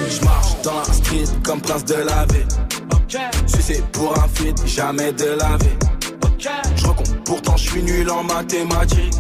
Je 0.09 0.25
marche 0.25 0.61
dans 0.63 0.79
la 0.79 0.93
street 0.93 1.25
comme 1.43 1.61
prince 1.61 1.85
de 1.85 1.95
la 1.95 2.25
ville. 2.25 2.47
Si 3.45 3.61
c'est 3.61 3.85
pour 3.91 4.17
un 4.17 4.27
feat, 4.33 4.61
jamais 4.65 5.13
de 5.13 5.37
la 5.39 5.55
vie. 5.57 5.77
Je 6.75 6.85
recompte, 6.85 7.06
pourtant 7.27 7.57
je 7.57 7.69
suis 7.69 7.83
nul 7.83 8.09
en 8.09 8.23
mathématiques. 8.23 9.13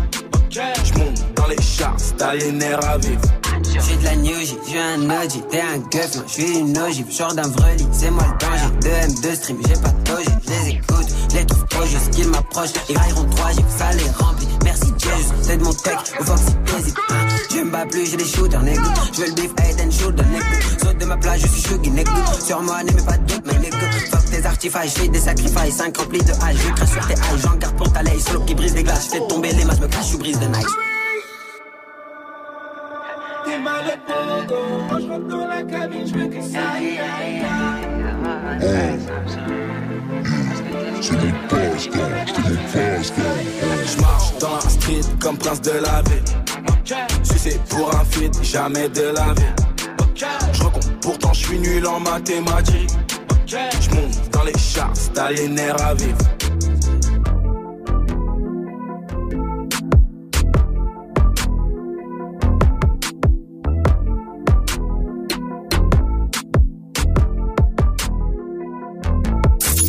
Je 0.49 0.93
monte 0.97 1.35
dans 1.35 1.47
les 1.47 1.61
charts, 1.61 1.97
t'as 2.17 2.33
les 2.33 2.51
nerfs 2.51 2.83
à 2.87 2.97
vivre. 2.97 3.21
J'suis 3.63 3.97
de 3.97 4.03
la 4.05 4.15
New 4.15 4.39
J, 4.39 4.57
j'suis 4.65 4.79
un 4.79 5.09
OG, 5.09 5.49
t'es 5.49 5.61
un 5.61 5.77
gueuf, 5.91 6.15
moi 6.15 6.23
j'suis 6.27 6.59
une 6.59 6.77
ogive, 6.77 7.11
genre 7.11 7.33
d'un 7.35 7.49
vreli, 7.49 7.85
c'est 7.91 8.09
moi 8.09 8.23
le 8.23 8.45
danger. 8.45 8.69
2 8.81 8.89
M2 8.89 9.35
stream, 9.35 9.57
j'ai 9.67 9.81
pas 9.81 9.89
de 9.89 10.11
logique, 10.11 10.31
j'les 10.47 10.75
écoute, 10.75 11.07
j'les 11.31 11.45
trouve 11.45 11.65
trop 11.65 11.85
juste 11.85 12.09
qu'ils 12.11 12.29
m'approchent. 12.29 12.73
Ils 12.89 12.97
railleront 12.97 13.25
3 13.25 13.51
G, 13.51 13.65
ça 13.77 13.91
les 13.91 14.09
remplit. 14.23 14.47
Merci 14.63 14.93
Jesus, 14.97 15.33
c'est 15.41 15.57
de 15.57 15.63
mon 15.63 15.73
tech, 15.73 15.97
au 16.19 16.23
Fox 16.23 16.41
t'hésites. 16.65 16.97
Hein. 17.09 17.26
Je 17.57 17.63
me 17.63 17.71
bats 17.71 17.87
plus, 17.89 18.11
j'ai 18.11 18.17
des 18.17 18.25
shooters, 18.25 18.61
négro. 18.61 18.85
J'veux 19.13 19.25
le 19.25 19.33
beef, 19.33 19.51
head 19.59 19.81
and 19.81 19.89
shoulder, 19.89 20.23
négro. 20.25 20.47
Saute 20.79 20.97
de 20.99 21.05
ma 21.05 21.17
plage, 21.17 21.41
je 21.41 21.47
suis 21.47 21.63
chuggy, 21.63 21.89
négro. 21.89 22.13
Sur 22.39 22.61
moi, 22.61 22.83
n'aimez 22.83 23.01
pas 23.01 23.17
de 23.17 23.25
doute, 23.25 23.41
mais 23.45 23.57
négro. 23.57 23.79
Fuck 24.11 24.25
tes 24.25 24.45
artifices, 24.45 24.93
j'fais 24.95 25.07
des 25.07 25.19
sacrifices, 25.19 25.77
5 25.77 25.97
remplis 25.97 26.21
de 26.23 26.33
hache. 26.33 26.55
Je 26.55 26.71
crache 26.73 26.91
sur 26.91 27.07
tes 27.07 27.13
haches, 27.13 27.41
j'en 27.41 27.55
garde 27.55 27.75
pour 27.75 27.91
ta 27.91 28.03
laisse. 28.03 28.25
Solo 28.25 28.41
qui 28.41 28.53
brise 28.53 28.75
des 28.75 28.83
glaces, 28.83 29.07
j'fais 29.09 29.25
tomber 29.27 29.53
les 29.53 29.65
masses, 29.65 29.79
me 29.79 29.87
cache, 29.87 30.11
je 30.11 30.17
brise 30.17 30.39
de 30.39 30.45
pogo. 34.05 34.55
Quand 34.89 34.99
je 34.99 35.07
rentre 35.07 35.27
dans 35.27 35.47
la 35.47 35.63
cabine, 35.63 36.05
je 36.05 36.13
veux 36.13 36.27
que 36.27 36.41
ça 36.41 36.59
aille, 36.75 36.99
aille, 36.99 37.41
aille. 37.41 38.99
C'est 41.01 41.13
mon 41.13 41.31
passe-temps, 41.47 42.09
je 43.03 43.11
fais 43.13 43.21
mon 43.21 43.56
marche 44.01 44.37
dans 44.39 44.55
la 44.55 44.61
street 44.61 45.01
comme 45.19 45.37
prince 45.37 45.61
de 45.61 45.71
la 45.71 46.01
ville. 46.03 46.23
C'est 47.23 47.61
pour 47.65 47.93
un 47.95 48.05
feat, 48.05 48.33
jamais 48.43 48.89
de 48.89 49.13
la 49.13 49.33
vie. 49.33 49.67
Je 50.53 50.63
pourtant 51.01 51.33
je 51.33 51.45
suis 51.45 51.59
nul 51.59 51.85
en 51.85 51.99
mathématiques. 51.99 52.89
Je 53.45 53.89
monte 53.95 54.29
dans 54.31 54.43
les 54.43 54.57
charts, 54.57 54.91
t'as 55.13 55.31
les 55.31 55.47
nerfs 55.47 55.81
à 55.81 55.93
vivre. 55.93 56.17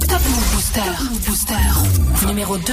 Top 0.09 0.23
Booster. 0.53 0.81
Booster. 1.27 2.27
Numéro 2.27 2.57
2. 2.59 2.73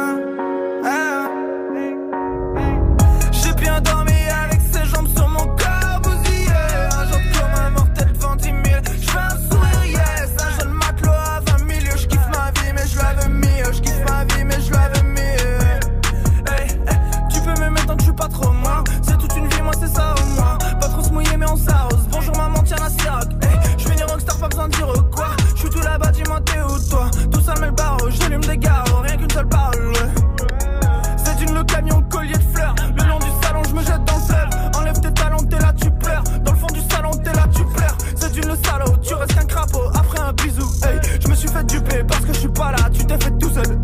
Bonjour 21.51 22.37
maman, 22.37 22.63
tiens 22.63 22.77
la 22.79 22.89
Ciroc 22.89 23.27
hey, 23.43 23.59
Je 23.77 23.89
vais 23.89 23.95
dire 23.95 24.07
rockstar, 24.07 24.37
pas 24.37 24.47
besoin 24.47 24.69
de 24.69 24.73
dire 24.73 24.87
quoi. 25.13 25.27
Je 25.53 25.59
suis 25.59 25.69
tout 25.69 25.81
là-bas, 25.81 26.09
dis-moi 26.11 26.39
t'es 26.45 26.61
où 26.61 26.89
toi? 26.89 27.11
Tout 27.29 27.41
ça 27.41 27.53
met 27.59 27.65
le 27.65 27.73
barreau, 27.73 28.09
j'allume 28.09 28.39
des 28.39 28.57
garrots 28.57 29.01
Rien 29.01 29.17
qu'une 29.17 29.29
seule 29.29 29.49
parole 29.49 29.87
ouais. 29.87 31.17
C'est 31.17 31.35
d'une 31.39 31.53
le 31.53 31.63
camion, 31.65 32.01
collier 32.09 32.37
de 32.37 32.55
fleurs. 32.55 32.73
Le 32.95 33.03
long 33.03 33.19
du 33.19 33.27
salon, 33.43 33.63
je 33.67 33.75
me 33.75 33.81
jette 33.81 34.05
dans 34.05 34.15
le 34.15 34.21
fleuve. 34.21 34.77
Enlève 34.77 35.01
tes 35.01 35.13
talons, 35.13 35.43
t'es 35.49 35.59
là, 35.59 35.73
tu 35.73 35.91
pleures. 35.91 36.23
Dans 36.45 36.53
le 36.53 36.57
fond 36.57 36.67
du 36.67 36.81
salon, 36.89 37.11
t'es 37.21 37.33
là, 37.33 37.45
tu 37.53 37.65
pleures. 37.65 37.97
C'est 38.15 38.31
d'une 38.31 38.47
le 38.47 38.55
salaud, 38.55 38.95
tu 39.01 39.13
restes 39.13 39.35
qu'un 39.35 39.45
crapaud. 39.45 39.89
Après 39.93 40.21
un 40.21 40.31
bisou, 40.31 40.69
hey 40.85 41.01
Je 41.19 41.27
me 41.27 41.35
suis 41.35 41.49
fait 41.49 41.65
duper 41.65 42.05
parce 42.07 42.21
que 42.21 42.33
je 42.33 42.39
suis 42.39 42.47
pas 42.47 42.71
là. 42.71 42.89
Tu 42.93 43.05
t'es 43.05 43.17
fait 43.19 43.37
tout 43.37 43.49
seul, 43.49 43.77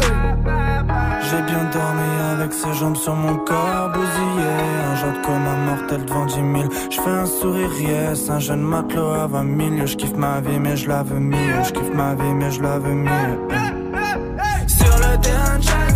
j'ai 1.29 1.41
bien 1.41 1.65
dormi 1.73 2.09
avec 2.31 2.53
ses 2.53 2.73
jambes 2.73 2.95
sur 2.95 3.13
mon 3.13 3.35
corps 3.39 3.66
mortel 5.97 6.05
devant 6.05 6.25
10 6.25 6.33
000 6.35 6.73
Je 6.89 7.01
fais 7.01 7.09
un 7.09 7.25
sourire 7.25 7.81
yes 7.81 8.29
Un 8.29 8.39
jeune 8.39 8.61
matelot 8.61 9.13
à 9.13 9.27
20 9.27 9.75
000 9.75 9.87
Je 9.87 9.95
kiffe 9.95 10.15
ma 10.15 10.41
vie 10.41 10.59
mais 10.59 10.75
je 10.75 10.87
la 10.87 11.03
veux 11.03 11.19
mieux 11.19 11.63
Je 11.63 11.71
kiffe 11.73 11.93
ma 11.93 12.15
vie 12.15 12.33
mais 12.33 12.51
je 12.51 12.61
la 12.61 12.79
veux 12.79 12.93
mieux 12.93 13.37
Sur 14.67 14.97
le 14.97 15.21
terrain 15.21 15.86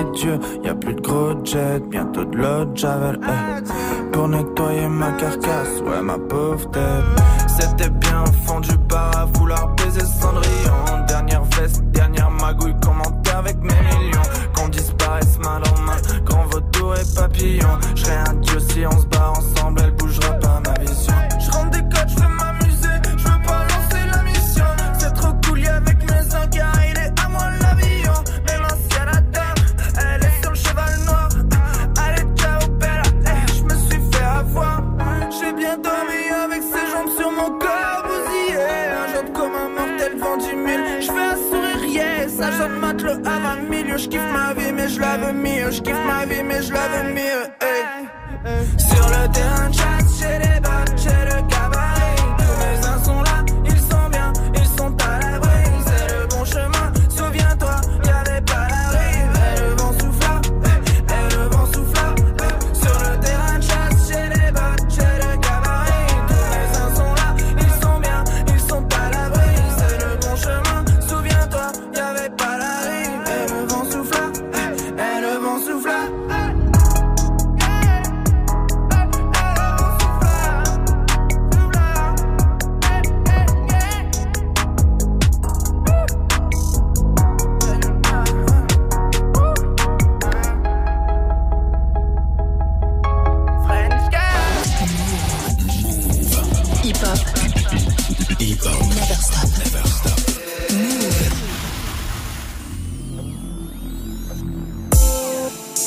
les 0.00 0.10
dieux. 0.18 0.38
Y 0.64 0.68
a 0.68 0.74
plus 0.74 0.94
de 0.94 1.00
gros 1.00 1.44
jet, 1.44 1.80
bientôt 1.88 2.24
de 2.24 2.36
l'eau 2.36 2.64
de 2.64 2.76
javel. 2.76 3.20
hey. 3.22 3.62
Pour 4.12 4.28
nettoyer 4.28 4.88
ma 4.88 5.12
carcasse, 5.12 5.80
ouais 5.84 6.02
ma 6.02 6.18
pauvre 6.18 6.68
tête. 6.70 7.04
C'était 7.48 7.90
bien 7.90 8.24
fond 8.44 8.60
du 8.60 8.76
bar 8.88 9.16
à 9.16 9.24
vouloir 9.26 9.59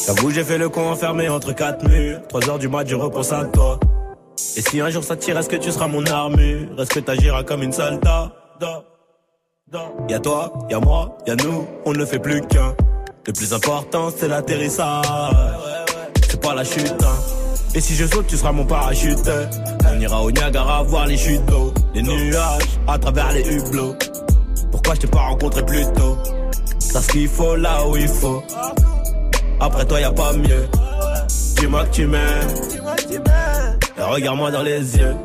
J'avoue, 0.05 0.31
j'ai 0.31 0.43
fait 0.43 0.57
le 0.57 0.67
con 0.67 0.89
enfermé 0.91 1.29
entre 1.29 1.53
quatre 1.53 1.87
murs. 1.87 2.19
3 2.27 2.49
heures 2.49 2.59
du 2.59 2.67
mat, 2.67 2.85
je 2.85 2.95
repense 2.95 3.31
à 3.31 3.45
toi. 3.45 3.79
Et 4.57 4.61
si 4.61 4.81
un 4.81 4.89
jour 4.89 5.03
ça 5.03 5.15
tire, 5.15 5.37
est-ce 5.37 5.47
que 5.47 5.55
tu 5.55 5.71
seras 5.71 5.87
mon 5.87 6.05
armure? 6.05 6.67
Est-ce 6.77 6.89
que 6.89 6.99
t'agiras 6.99 7.43
comme 7.43 7.63
une 7.63 7.71
soldat? 7.71 8.33
Da, 8.59 8.83
da. 9.71 9.91
Y'a 10.09 10.19
toi, 10.19 10.51
y'a 10.69 10.79
moi, 10.79 11.17
y'a 11.25 11.35
nous, 11.35 11.65
on 11.85 11.93
ne 11.93 12.03
fait 12.05 12.19
plus 12.19 12.41
qu'un. 12.41 12.75
Le 13.25 13.31
plus 13.31 13.53
important, 13.53 14.09
c'est 14.15 14.27
l'atterrissage. 14.27 15.05
C'est 16.29 16.41
pas 16.41 16.53
la 16.53 16.65
chute, 16.65 17.01
hein. 17.01 17.15
Et 17.73 17.79
si 17.79 17.95
je 17.95 18.05
saute, 18.05 18.27
tu 18.27 18.35
seras 18.35 18.51
mon 18.51 18.65
parachute. 18.65 19.29
On 19.89 19.99
ira 19.99 20.21
au 20.21 20.31
Niagara 20.31 20.83
voir 20.83 21.07
les 21.07 21.17
chutes 21.17 21.45
d'eau, 21.45 21.73
les 21.93 22.01
nuages 22.01 22.79
à 22.87 22.97
travers 22.97 23.31
les 23.31 23.47
hublots. 23.55 23.95
Pourquoi 24.69 24.95
je 24.95 24.99
t'ai 24.99 25.07
pas 25.07 25.21
rencontré 25.21 25.65
plus 25.65 25.85
tôt? 25.93 26.17
T'as 26.91 27.01
ce 27.01 27.07
qu'il 27.07 27.29
faut 27.29 27.55
là 27.55 27.87
où 27.87 27.95
il 27.95 28.09
faut. 28.09 28.43
Après 29.59 29.85
toi, 29.85 29.99
y 29.99 30.03
a 30.03 30.11
pas 30.11 30.33
mieux. 30.33 30.67
Dis-moi 31.57 31.85
que 31.85 31.91
tu 31.91 32.05
m'aimes. 32.07 32.47
Regarde-moi 33.97 34.51
dans 34.51 34.63
les 34.63 34.97
yeux. 34.97 35.15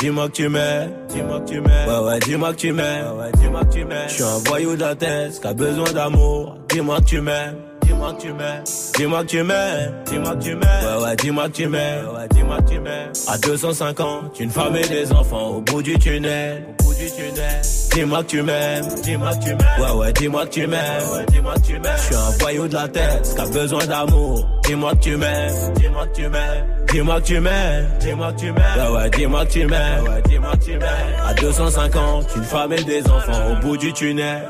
Dis-moi 0.00 0.28
que 0.28 0.32
tu 0.32 0.48
m'aimes. 0.48 0.90
Dis-moi 1.08 1.40
que 1.40 1.48
tu 1.48 1.60
m'aimes. 1.60 1.88
Ouais, 1.88 1.98
ouais, 2.06 2.18
dis-moi 2.20 2.52
que 2.52 2.58
tu 2.58 2.72
m'aimes. 2.72 3.06
Ouais, 3.16 3.24
ouais, 3.24 3.32
dis-moi 3.38 3.64
que 3.64 3.72
tu 3.72 3.84
m'aimes. 3.84 4.08
Je 4.08 4.14
suis 4.14 4.22
un 4.24 4.38
voyou 4.46 4.74
de 4.74 4.80
la 4.80 4.94
tête 4.96 5.40
qui 5.40 5.46
a 5.46 5.54
besoin 5.54 5.92
d'amour. 5.92 6.56
Dis-moi 6.68 6.98
que 6.98 7.04
tu 7.04 7.20
m'aimes. 7.20 7.56
Dis-moi 7.94 8.12
que 8.14 8.20
tu 8.22 8.32
m'aimes. 8.32 8.64
Dis-moi 8.96 9.22
que 9.22 9.28
tu 9.28 9.42
m'aimes. 9.44 9.92
Dis-moi 10.06 10.34
que 10.34 10.42
tu 10.42 10.54
m'aimes. 10.56 10.98
Ouais, 10.98 11.04
ouais, 11.04 11.16
dis-moi 11.16 11.46
que 11.48 11.52
tu 11.52 11.68
m'aimes. 11.68 12.06
Ouais, 12.06 12.18
ouais, 12.18 12.28
dis-moi 12.30 12.56
que 12.58 12.68
tu 12.70 12.80
m'aimes. 12.80 13.12
À 13.28 13.38
250, 13.38 14.40
une 14.40 14.50
femme 14.50 14.76
et 14.76 14.88
des 14.88 15.12
enfants 15.12 15.46
au 15.50 15.60
bout 15.60 15.80
du 15.80 15.96
tunnel. 15.98 16.64
Au 16.80 16.84
bout 16.84 16.94
du 16.94 17.06
tunnel. 17.10 17.60
Dis-moi 17.92 18.22
que 18.24 18.28
tu 18.28 18.42
m'aimes. 18.42 18.84
Dis-moi 19.04 19.34
que 19.36 19.44
tu 19.44 19.48
m'aimes. 19.50 19.80
Ouais, 19.80 19.90
ouais, 19.92 20.12
dis-moi 20.12 20.44
que 20.44 20.50
tu 20.50 20.66
m'aimes. 20.66 21.02
Dis-moi 21.28 21.54
que 21.54 21.60
tu 21.60 21.72
m'aimes. 21.74 21.96
Je 21.96 22.02
suis 22.02 22.14
un 22.16 22.30
voyou 22.40 22.66
de 22.66 22.74
la 22.74 22.88
tête 22.88 23.32
qui 23.32 23.40
a 23.40 23.46
besoin 23.46 23.86
d'amour. 23.86 24.48
Dis-moi 24.64 24.90
que 24.94 25.00
tu 25.00 25.16
m'aimes. 25.16 25.54
Dis-moi 25.76 26.06
que 26.08 26.14
tu 26.16 26.28
m'aimes. 26.28 26.66
Dis-moi 26.92 27.20
que 27.20 27.26
tu 27.26 27.40
m'aimes. 27.40 27.88
Dis-moi 28.00 28.32
que 28.32 28.38
tu 28.40 28.46
m'aimes. 28.46 28.92
Ouais, 28.92 28.96
ouais, 28.96 29.10
dis-moi 29.10 29.46
que 29.46 29.50
tu 29.52 29.66
m'aimes. 29.66 30.02
Ouais, 30.02 30.22
dis-moi 30.28 30.52
que 30.52 30.64
tu 30.64 30.72
m'aimes. 30.72 31.14
À 31.24 31.32
250, 31.34 32.26
une 32.36 32.42
femme 32.42 32.72
et 32.72 32.82
des 32.82 33.08
enfants. 33.08 33.52
Au 33.52 33.62
bout 33.62 33.76
du 33.76 33.92
tunnel. 33.92 34.42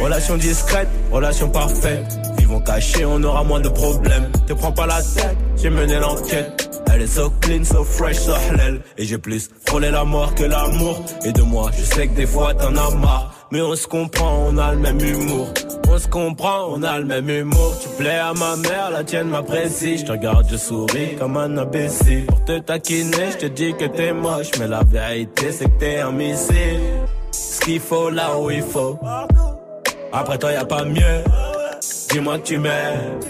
Relation 0.00 0.36
discrète, 0.36 0.88
relation 1.10 1.48
parfaite. 1.50 2.18
On 3.04 3.22
aura 3.24 3.44
moins 3.44 3.60
de 3.60 3.68
problèmes. 3.68 4.30
Te 4.46 4.52
prends 4.52 4.72
pas 4.72 4.86
la 4.86 5.02
tête, 5.02 5.36
j'ai 5.56 5.70
mené 5.70 5.98
l'enquête. 5.98 6.70
Elle 6.92 7.02
est 7.02 7.06
so 7.06 7.30
clean, 7.40 7.64
so 7.64 7.84
fresh, 7.84 8.16
so 8.16 8.32
halal. 8.32 8.80
Et 8.96 9.04
j'ai 9.04 9.18
plus 9.18 9.50
frôlé 9.66 9.90
la 9.90 10.04
mort 10.04 10.34
que 10.34 10.44
l'amour. 10.44 11.00
Et 11.24 11.32
de 11.32 11.42
moi, 11.42 11.70
je 11.76 11.84
sais 11.84 12.08
que 12.08 12.14
des 12.14 12.26
fois 12.26 12.54
t'en 12.54 12.76
as 12.76 12.94
marre. 12.94 13.34
Mais 13.50 13.62
on 13.62 13.74
se 13.74 13.86
comprend, 13.86 14.46
on 14.48 14.58
a 14.58 14.72
le 14.72 14.78
même 14.78 15.00
humour. 15.00 15.48
On 15.88 15.98
se 15.98 16.08
comprend, 16.08 16.68
on 16.70 16.82
a 16.82 16.98
le 16.98 17.04
même 17.04 17.28
humour. 17.28 17.74
Tu 17.80 17.88
plais 17.96 18.18
à 18.18 18.34
ma 18.34 18.56
mère, 18.56 18.90
la 18.92 19.04
tienne 19.04 19.28
m'apprécie. 19.28 19.98
Je 19.98 20.04
te 20.04 20.12
regarde, 20.12 20.46
je 20.50 20.56
souris 20.56 21.16
comme 21.18 21.36
un 21.36 21.56
imbécile. 21.56 22.26
Pour 22.26 22.44
te 22.44 22.58
taquiner, 22.58 23.30
je 23.32 23.36
te 23.38 23.46
dis 23.46 23.72
que 23.74 23.86
t'es 23.86 24.12
moche. 24.12 24.50
Mais 24.58 24.68
la 24.68 24.82
vérité, 24.82 25.52
c'est 25.52 25.64
que 25.64 25.78
t'es 25.78 25.98
un 26.00 26.12
missile. 26.12 26.80
Ce 27.32 27.60
qu'il 27.60 27.80
faut 27.80 28.10
là 28.10 28.38
où 28.38 28.50
il 28.50 28.62
faut. 28.62 28.98
Après 30.12 30.38
toi, 30.38 30.52
y 30.52 30.56
a 30.56 30.64
pas 30.64 30.84
mieux. 30.84 31.22
Dis-moi 32.10 32.38
que 32.38 32.44
tu 32.44 32.58
m'aimes. 32.58 33.20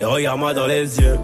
Et 0.00 0.04
regarde-moi 0.04 0.54
dans 0.54 0.66
les 0.66 1.00
yeux. 1.00 1.18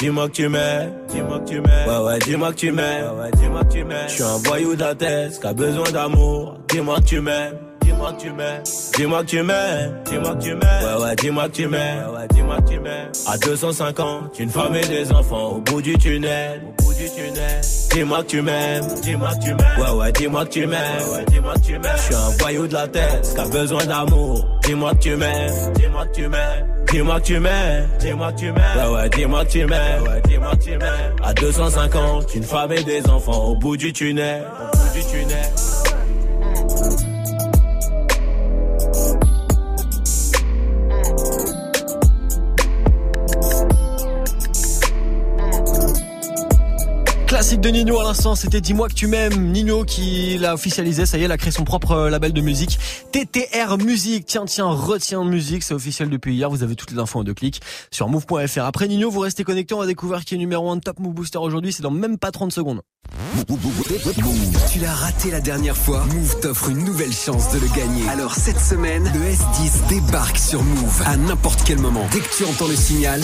Dis-moi 0.00 0.26
que 0.28 0.32
tu 0.32 0.48
m'aimes, 0.48 0.92
dis-moi 1.08 1.38
que 1.40 1.48
tu 1.48 1.60
m'aimes. 1.60 1.88
Ouais, 1.88 2.04
ouais, 2.06 2.18
dis-moi 2.18 2.50
que 2.50 2.56
tu 2.56 2.70
m'aimes. 2.70 3.06
Dis-moi 3.36 3.64
que 3.64 3.72
tu 3.72 3.84
m'aimes. 3.84 4.08
Je 4.08 4.14
suis 4.14 4.22
un 4.22 4.38
voyou 4.44 4.76
tête 4.76 5.40
qui 5.40 5.46
a 5.46 5.52
besoin 5.54 5.90
d'amour. 5.90 6.58
Dis-moi 6.68 6.96
que 6.96 7.04
tu 7.04 7.20
m'aimes. 7.20 7.56
Dis-moi 7.96 8.12
que 8.12 8.20
tu 8.20 8.30
m'aimes. 8.30 8.62
Dis-moi 8.94 9.22
que 9.22 9.26
tu 9.26 9.42
m'aimes. 9.42 9.94
Dis-moi 10.04 10.34
que 10.34 10.42
tu 10.42 10.54
m'aimes. 10.54 10.84
Ouais, 10.84 11.02
ouais, 11.02 11.16
dis-moi 11.16 11.44
que 11.48 11.52
tu 11.52 11.66
m'aimes. 11.66 11.98
Ouais, 12.10 12.18
ouais, 12.18 12.28
dis-moi 12.30 12.56
que 12.60 12.68
tu 12.68 12.78
m'aimes. 12.78 13.12
À 13.26 13.38
250, 13.38 14.38
une 14.38 14.50
femme 14.50 14.76
et 14.76 14.86
des 14.86 15.12
enfants 15.12 15.52
au 15.52 15.60
bout 15.60 15.80
du 15.80 15.96
tunnel. 15.96 16.60
Au 16.78 16.82
bout 16.82 16.92
du 16.94 17.08
tunnel. 17.08 17.60
Dis-moi 17.92 18.22
que 18.22 18.28
tu 18.28 18.42
m'aimes. 18.42 18.84
Dis-moi 19.02 19.30
que 19.36 19.44
tu 19.44 19.54
m'aimes. 19.54 19.80
Ouais, 19.80 19.90
ouais, 19.98 20.12
dis-moi 20.12 20.44
que 20.44 20.50
tu 20.50 20.66
m'aimes. 20.66 21.02
Dis-moi 21.28 21.54
que 21.54 21.60
tu 21.60 21.72
m'aimes. 21.72 21.96
Je 21.96 22.02
suis 22.02 22.14
un 22.14 22.28
voyou 22.38 22.66
de 22.66 22.74
la 22.74 22.86
tête 22.86 23.34
qui 23.34 23.50
besoin 23.50 23.84
d'amour. 23.86 24.46
Dis-moi 24.64 24.94
que 24.94 24.98
tu 24.98 25.16
m'aimes. 25.16 25.72
Dis-moi 25.76 26.06
que 26.06 26.14
tu 26.14 26.28
m'aimes. 26.28 26.66
Dis-moi 26.92 27.20
que 27.20 27.26
tu 27.26 27.40
m'aimes, 27.40 27.88
dis-moi 27.98 28.32
que 28.32 28.38
tu 28.38 28.44
m'aimes, 28.52 28.78
ouais 28.78 28.94
ouais, 28.94 29.08
dis-moi 29.10 29.44
que 29.44 29.50
tu 29.50 29.66
m'aimes, 29.66 30.04
dis-moi 30.28 30.50
que 30.52 30.62
tu 30.62 30.70
m'aimes. 30.70 31.16
À 31.20 31.34
250, 31.34 32.34
une 32.36 32.44
femme 32.44 32.72
et 32.72 32.84
des 32.84 33.08
enfants 33.10 33.46
au 33.46 33.56
bout 33.56 33.76
du 33.76 33.92
tunnel, 33.92 34.44
au 34.72 34.76
bout 34.76 34.94
du 34.94 35.04
tunnel. 35.04 35.50
Classique 47.36 47.60
de 47.60 47.68
Nino 47.68 48.00
à 48.00 48.04
l'instant, 48.04 48.34
c'était 48.34 48.62
Dis-moi 48.62 48.88
que 48.88 48.94
tu 48.94 49.08
m'aimes. 49.08 49.52
Nino 49.52 49.84
qui 49.84 50.38
l'a 50.38 50.54
officialisé, 50.54 51.04
ça 51.04 51.18
y 51.18 51.20
est, 51.20 51.24
il 51.26 51.30
a 51.30 51.36
créé 51.36 51.50
son 51.50 51.64
propre 51.64 51.90
euh, 51.90 52.08
label 52.08 52.32
de 52.32 52.40
musique. 52.40 52.78
TTR 53.12 53.76
Musique. 53.76 54.24
Tiens, 54.24 54.46
tiens, 54.46 54.70
retiens 54.70 55.22
musique, 55.22 55.62
c'est 55.62 55.74
officiel 55.74 56.08
depuis 56.08 56.34
hier. 56.34 56.48
Vous 56.48 56.62
avez 56.62 56.76
toutes 56.76 56.92
les 56.92 56.98
infos 56.98 57.18
en 57.18 57.24
deux 57.24 57.34
clics 57.34 57.60
sur 57.90 58.08
move.fr. 58.08 58.60
Après 58.60 58.88
Nino, 58.88 59.10
vous 59.10 59.20
restez 59.20 59.44
connectés, 59.44 59.74
on 59.74 59.80
va 59.80 59.86
découvrir 59.86 60.24
qui 60.24 60.34
est 60.34 60.38
numéro 60.38 60.70
1 60.70 60.76
de 60.76 60.80
Top 60.80 60.98
Move 60.98 61.12
Booster 61.12 61.36
aujourd'hui. 61.36 61.74
C'est 61.74 61.82
dans 61.82 61.90
même 61.90 62.16
pas 62.16 62.30
30 62.30 62.52
secondes. 62.52 62.80
Tu 64.72 64.78
l'as 64.80 64.94
raté 64.94 65.30
la 65.30 65.40
dernière 65.42 65.76
fois 65.76 66.06
Move 66.06 66.40
t'offre 66.40 66.70
une 66.70 66.84
nouvelle 66.84 67.12
chance 67.12 67.52
de 67.52 67.58
le 67.58 67.68
gagner. 67.68 68.08
Alors 68.08 68.34
cette 68.34 68.58
semaine, 68.58 69.04
le 69.12 69.20
S10 69.20 69.88
débarque 69.90 70.38
sur 70.38 70.62
Move 70.62 71.02
à 71.04 71.18
n'importe 71.18 71.60
quel 71.66 71.80
moment. 71.80 72.06
Dès 72.12 72.20
que 72.20 72.34
tu 72.34 72.44
entends 72.44 72.66
le 72.66 72.76
signal, 72.76 73.20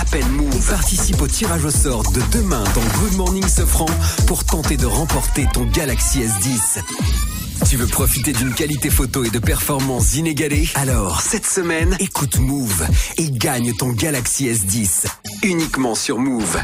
appelle 0.00 0.26
Move. 0.26 0.68
Participe 0.68 1.20
au 1.20 1.26
tirage 1.26 1.64
au 1.64 1.70
sort 1.70 2.02
de 2.12 2.20
demain 2.32 2.64
dans 2.74 3.00
Good 3.00 3.16
Morning 3.16 3.46
Sofran 3.46 3.86
pour 4.26 4.44
tenter 4.44 4.76
de 4.76 4.86
remporter 4.86 5.46
ton 5.52 5.64
Galaxy 5.64 6.20
S10. 6.20 7.43
Tu 7.68 7.76
veux 7.76 7.86
profiter 7.86 8.32
d'une 8.32 8.52
qualité 8.52 8.90
photo 8.90 9.24
et 9.24 9.30
de 9.30 9.38
performances 9.38 10.16
inégalées 10.16 10.68
Alors, 10.74 11.20
cette 11.20 11.46
semaine, 11.46 11.96
écoute 11.98 12.38
Move 12.38 12.86
et 13.16 13.30
gagne 13.30 13.72
ton 13.74 13.88
Galaxy 13.88 14.46
S10. 14.48 15.06
Uniquement 15.42 15.94
sur 15.94 16.18
Move. 16.18 16.58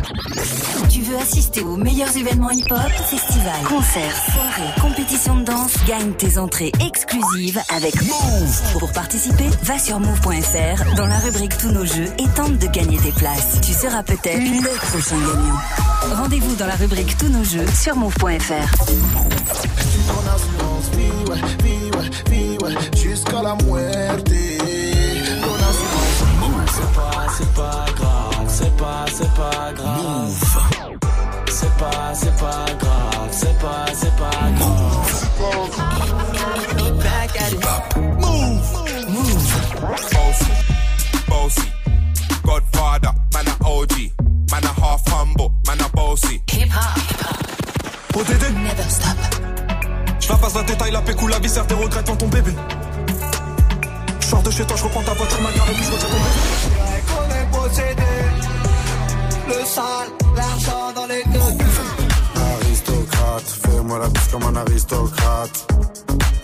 Tu 0.91 1.01
veux 1.01 1.17
assister 1.17 1.63
aux 1.63 1.77
meilleurs 1.77 2.17
événements 2.17 2.51
hip-hop, 2.51 2.91
festivals, 3.09 3.65
concerts, 3.67 4.17
soirées, 4.33 4.81
compétitions 4.81 5.37
de 5.39 5.45
danse 5.45 5.73
Gagne 5.87 6.13
tes 6.13 6.39
entrées 6.39 6.73
exclusives 6.87 7.61
avec 7.75 7.95
Move. 8.03 8.79
Pour 8.79 8.93
participer, 8.93 9.49
va 9.63 9.79
sur 9.79 10.01
move.fr 10.01 10.95
dans 10.97 11.07
la 11.07 11.19
rubrique 11.19 11.57
Tous 11.59 11.71
nos 11.71 11.87
jeux 11.87 12.09
et 12.19 12.29
tente 12.37 12.59
de 12.59 12.67
gagner 12.67 12.99
tes 12.99 13.13
places. 13.13 13.61
Tu 13.63 13.73
seras 13.73 14.03
peut-être 14.03 14.39
le 14.39 14.89
prochain 14.89 15.17
gagnant. 15.19 16.17
Rendez-vous 16.17 16.55
dans 16.57 16.67
la 16.67 16.77
rubrique 16.77 17.17
Tous 17.17 17.29
nos 17.29 17.45
jeux 17.45 17.67
sur 17.75 17.97
move.fr. 17.97 18.75
Ouais, 21.29 21.41
vie, 22.31 22.57
ouais, 22.63 22.75
jusqu'à 22.97 23.43
la 23.43 23.55
muerte. 23.65 24.29
C'est 26.73 26.93
pas, 26.95 27.27
c'est 27.37 27.55
pas 27.55 27.85
grave, 27.97 28.49
c'est 28.49 28.77
pas, 28.77 29.05
c'est 29.13 29.35
pas 29.35 29.73
grave. 29.75 30.33
C'est 31.49 31.77
pas, 31.77 32.15
c'est 32.15 32.37
pas 32.37 32.65
grave, 32.79 32.90
vie, 55.73 55.85
je 55.85 55.93
retire 55.93 56.09
ton 56.09 57.15
qu'on 57.15 57.29
est 57.31 57.49
possédé. 57.51 58.13
Le 59.49 59.65
sale, 59.65 60.09
l'argent 60.37 60.93
dans 60.95 61.07
les 61.07 61.23
deux. 61.25 61.41
Aristocrate, 62.41 63.49
fais-moi 63.63 63.99
la 63.99 64.09
bise 64.09 64.29
comme 64.31 64.45
un 64.45 64.57
aristocrate. 64.57 65.67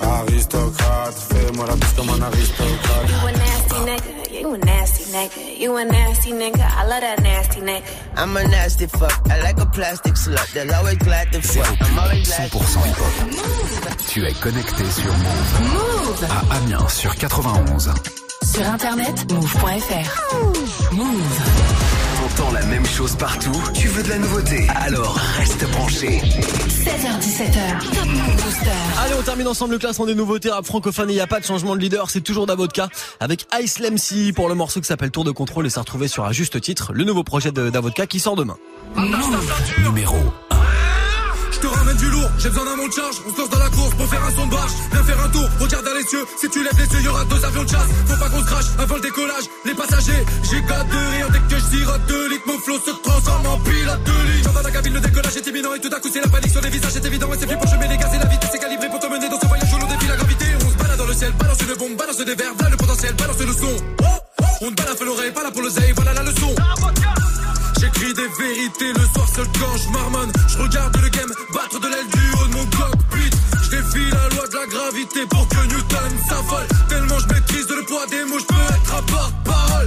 Aristocrate, 0.01 1.15
fais-moi 1.31 1.67
la 1.67 1.77
bise 1.77 1.93
comme 1.97 2.11
un 2.11 2.23
aristocrate. 2.23 3.09
You 3.09 3.27
a 3.27 3.33
nasty 3.33 3.77
nigga, 3.87 4.41
you 4.41 4.55
a 4.55 4.59
nasty 4.59 5.05
nigga, 5.13 5.61
you 5.61 5.77
a 5.77 5.85
nasty 5.85 6.33
nigga, 6.33 6.65
I 6.79 6.87
love 6.87 7.01
that 7.01 7.23
nasty 7.23 7.61
nigga. 7.61 7.83
I'm 8.17 8.37
a 8.37 8.45
nasty 8.49 8.87
fuck, 8.87 9.13
I 9.31 9.41
like 9.43 9.59
a 9.61 9.67
plastic 9.67 10.15
slut, 10.15 10.53
they're 10.53 10.75
always 10.75 10.99
glad 10.99 11.33
to 11.33 11.41
fuck. 11.41 11.77
I'm 11.81 11.99
always 11.99 12.29
glad 12.29 12.51
100% 12.51 12.85
hip 12.85 12.97
hop. 12.97 13.97
Tu 14.09 14.25
es 14.25 14.35
connecté 14.35 14.85
sur 14.91 15.13
Move. 15.13 15.61
Move! 15.73 16.27
À 16.31 16.57
Amiens 16.57 16.89
sur 16.89 17.15
91. 17.17 17.93
Sur 18.57 18.67
internet, 18.71 19.31
move.fr. 19.31 20.95
Move. 20.95 21.07
Entends 22.25 22.53
la 22.53 22.65
même 22.65 22.87
chose 22.87 23.15
partout, 23.15 23.53
tu 23.75 23.87
veux 23.89 24.03
de 24.03 24.09
la 24.09 24.17
nouveauté? 24.17 24.67
Alors 24.75 25.15
reste 25.37 25.71
branché. 25.73 26.23
16h17h. 26.23 27.95
Top 27.95 28.07
Move 28.07 28.37
Booster. 28.43 28.71
Allez, 29.05 29.15
on 29.19 29.23
termine 29.23 29.47
ensemble 29.47 29.73
le 29.73 29.79
classement 29.79 30.07
des 30.07 30.15
nouveautés 30.15 30.49
rap 30.49 30.65
francophone. 30.65 31.11
Il 31.11 31.17
n'y 31.17 31.21
a 31.21 31.27
pas 31.27 31.41
de 31.41 31.45
changement 31.45 31.77
de 31.77 31.81
leader, 31.83 32.09
c'est 32.09 32.23
toujours 32.23 32.47
Davodka 32.47 32.89
avec 33.21 33.47
Ice 33.61 33.79
Lemcy 33.79 34.33
pour 34.33 34.49
le 34.49 34.55
morceau 34.55 34.81
qui 34.81 34.87
s'appelle 34.87 35.11
Tour 35.11 35.25
de 35.25 35.33
contrôle 35.33 35.67
et 35.67 35.71
s'est 35.71 35.81
retrouvé 35.81 36.09
sur 36.09 36.25
un 36.25 36.33
juste 36.33 36.59
titre, 36.59 36.95
le 36.95 37.05
nouveau 37.05 37.25
projet 37.25 37.53
de 37.53 37.69
Davodka 37.69 38.07
qui 38.07 38.21
sort 38.21 38.37
demain. 38.37 38.57
Numéro 39.85 40.17
j'ai 42.39 42.49
besoin 42.49 42.65
d'un 42.65 42.77
monte 42.77 42.95
charge. 42.95 43.17
On 43.27 43.33
se 43.33 43.39
lance 43.39 43.51
dans 43.51 43.59
la 43.59 43.71
course 43.71 43.95
pour 43.95 44.09
faire 44.09 44.25
un 44.25 44.31
son 44.31 44.47
de 44.47 44.51
barge. 44.51 44.73
Viens 44.93 45.05
faire 45.05 45.21
un 45.25 45.29
tour, 45.29 45.49
regarde 45.61 45.85
dans 45.85 45.95
les 45.95 46.07
cieux. 46.07 46.25
Si 46.41 46.49
tu 46.49 46.63
lèves 46.63 46.79
les 46.79 46.95
yeux, 46.95 47.03
y'aura 47.05 47.25
deux 47.25 47.45
avions 47.45 47.65
de 47.65 47.69
chasse. 47.69 47.91
Faut 48.07 48.17
pas 48.17 48.29
qu'on 48.29 48.41
se 48.41 48.47
crache 48.47 48.67
avant 48.79 48.95
le 48.97 49.01
décollage. 49.01 49.45
Les 49.65 49.75
passagers, 49.75 50.25
j'ai 50.51 50.63
gâte 50.63 50.89
de 50.89 51.17
rire 51.17 51.29
dès 51.33 51.41
que 51.41 51.61
je 51.61 51.77
sirote 51.77 52.07
deux 52.07 52.29
litres. 52.29 52.47
Mon 52.47 52.59
flot 52.59 52.79
se 52.85 52.91
transforme 53.03 53.47
en 53.47 53.59
pilote 53.59 54.05
de 54.05 54.17
ligne. 54.31 54.45
J'en 54.45 54.63
la 54.63 54.71
cabine, 54.71 54.95
le 54.95 55.01
décollage 55.01 55.37
est 55.37 55.47
imminent 55.47 55.75
et 55.75 55.81
tout 55.81 55.91
à 55.93 56.01
coup 56.01 56.09
c'est 56.13 56.21
la 56.21 56.29
panique 56.29 56.53
sur 56.53 56.61
les 56.61 56.71
visages. 56.71 56.93
C'est 56.93 57.05
évident 57.05 57.33
et 57.33 57.39
c'est 57.39 57.47
plus 57.47 57.57
pour 57.57 57.79
mets 57.79 57.89
les 57.89 57.97
gaz 57.99 58.15
et 58.15 58.19
la 58.19 58.27
vitesse 58.27 58.55
est 58.55 58.59
calibrée 58.59 58.89
pour 58.89 59.01
te 59.01 59.07
mener 59.07 59.29
dans 59.29 59.41
ce 59.41 59.47
voyage 59.47 59.73
où 59.75 59.79
l'on 59.79 59.87
défie 59.87 60.09
la 60.09 60.17
gravité. 60.17 60.47
On 60.65 60.71
se 60.71 60.77
balade 60.77 60.99
dans 60.99 61.07
le 61.07 61.15
ciel, 61.15 61.33
balance 61.33 61.59
une 61.61 61.75
bombe, 61.75 61.97
balance 61.97 62.19
des 62.19 62.35
verres, 62.35 62.55
voilà 62.55 62.71
le 62.71 62.77
potentiel, 62.77 63.15
balance 63.15 63.39
le 63.39 63.53
son. 63.53 63.77
On 64.63 64.71
ne 64.71 64.75
balafre 64.75 65.05
l'oreille, 65.05 65.33
pas 65.33 65.43
là 65.43 65.51
pour 65.51 65.63
l'oseille, 65.63 65.93
voilà 65.95 66.15
la 66.15 66.23
leçon. 66.23 66.55
J'écris 67.87 68.15
des 68.15 68.27
vérités 68.27 68.93
le 68.95 69.07
soir 69.15 69.29
seul 69.33 69.47
quand 69.61 69.77
je 69.77 69.89
marmonne. 69.91 70.33
Je 70.49 70.59
regarde 70.59 70.97
le 70.97 71.09
game 71.09 71.31
battre 71.55 71.79
de 71.79 71.87
l'aile 71.87 72.09
du 72.09 72.33
haut 72.35 72.47
de 72.49 72.55
mon 72.55 72.67
cockpit. 72.67 73.31
Je 73.63 73.71
défie 73.71 74.11
la 74.11 74.29
loi 74.35 74.49
de 74.49 74.55
la 74.57 74.67
gravité 74.67 75.21
pour 75.31 75.47
que 75.47 75.67
Newton 75.69 76.13
s'affole. 76.29 76.67
Tellement 76.89 77.19
je 77.21 77.29
maîtrise 77.33 77.69
le 77.69 77.85
poids 77.87 78.07
des 78.07 78.25
mots, 78.25 78.41
je 78.41 78.45
peux 78.45 78.75
être 78.75 78.95
à 78.95 79.03
porte-parole. 79.03 79.87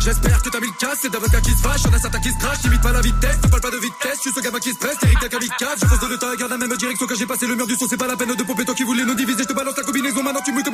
J'espère 0.00 0.42
que 0.42 0.48
t'as 0.50 0.60
mis 0.60 0.68
le 0.68 0.78
casse, 0.78 0.98
c'est 1.02 1.12
d'avocat 1.12 1.40
qui 1.40 1.50
se 1.50 1.62
fâche, 1.62 1.82
y'en 1.84 1.92
a 1.92 1.98
certains 1.98 2.20
qui 2.20 2.30
se 2.30 2.38
crachent, 2.38 2.62
limite 2.64 2.82
pas 2.82 2.92
la 2.92 3.00
vitesse, 3.00 3.38
ne 3.42 3.48
parle 3.48 3.62
pas 3.62 3.70
de 3.70 3.78
vitesse, 3.78 4.16
je 4.16 4.20
suis 4.20 4.32
ce 4.32 4.40
gamin 4.40 4.60
qui 4.60 4.72
se 4.72 4.78
presse, 4.78 4.96
Eric 5.02 5.22
la 5.22 5.28
kamikaze, 5.28 5.80
je 5.80 5.86
fonce 5.86 6.00
dans 6.00 6.08
le 6.08 6.16
et 6.16 6.36
garde 6.36 6.50
la 6.50 6.58
même 6.58 6.76
direction 6.76 7.06
quand 7.06 7.14
j'ai 7.14 7.24
passé 7.24 7.46
le 7.46 7.56
mur 7.56 7.66
du 7.66 7.74
son, 7.74 7.86
c'est 7.88 7.96
pas 7.96 8.06
la 8.06 8.14
peine 8.14 8.34
de 8.34 8.42
pomper, 8.42 8.66
toi 8.66 8.74
qui 8.74 8.82
voulais 8.84 9.04
nous 9.04 9.14
diviser, 9.14 9.44
je 9.44 9.48
te 9.48 9.54
balance 9.54 9.74
la 9.78 9.82
combinaison, 9.82 10.22
maintenant 10.22 10.42
tu 10.44 10.52
comme 10.62 10.73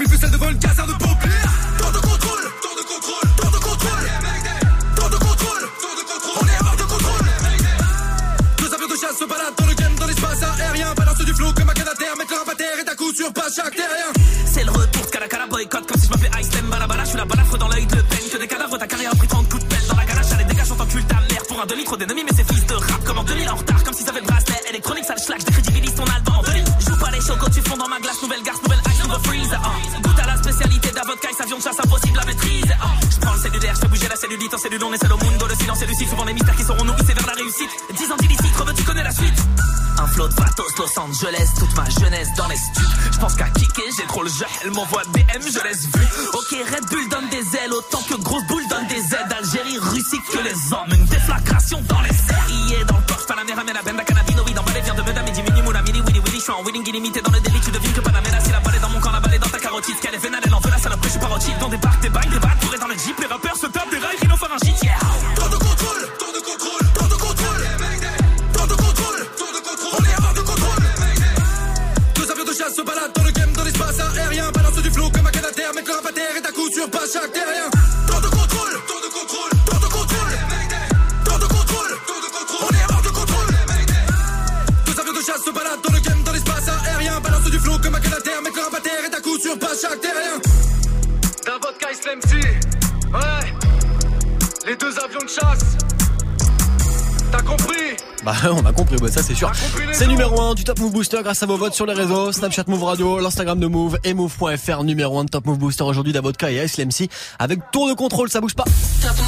Bah 98.30 98.36
on 98.52 98.64
a 98.64 98.72
compris, 98.72 98.96
bah, 99.00 99.08
ça 99.10 99.24
c'est 99.24 99.34
sûr. 99.34 99.50
C'est 99.92 100.06
numéro 100.06 100.40
1 100.40 100.54
du 100.54 100.62
Top 100.62 100.78
Move 100.78 100.92
Booster 100.92 101.18
grâce 101.22 101.42
à 101.42 101.46
vos 101.46 101.56
votes 101.56 101.74
sur 101.74 101.84
les 101.84 101.94
réseaux, 101.94 102.30
Snapchat 102.30 102.62
Move 102.68 102.84
Radio, 102.84 103.18
l'Instagram 103.18 103.58
de 103.58 103.66
Move 103.66 103.98
et 104.04 104.14
Move.fr 104.14 104.84
numéro 104.84 105.18
1 105.18 105.24
de 105.24 105.30
Top 105.30 105.46
Move 105.46 105.58
Booster 105.58 105.82
aujourd'hui 105.82 106.12
d'Avodka 106.12 106.48
et 106.50 106.68
SLMC 106.68 107.08
avec 107.40 107.58
tour 107.72 107.88
de 107.88 107.94
contrôle, 107.94 108.30
ça 108.30 108.40
bouge 108.40 108.54
pas. 108.54 108.64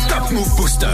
Top 0.09 0.30
Move 0.30 0.57
Booster. 0.57 0.86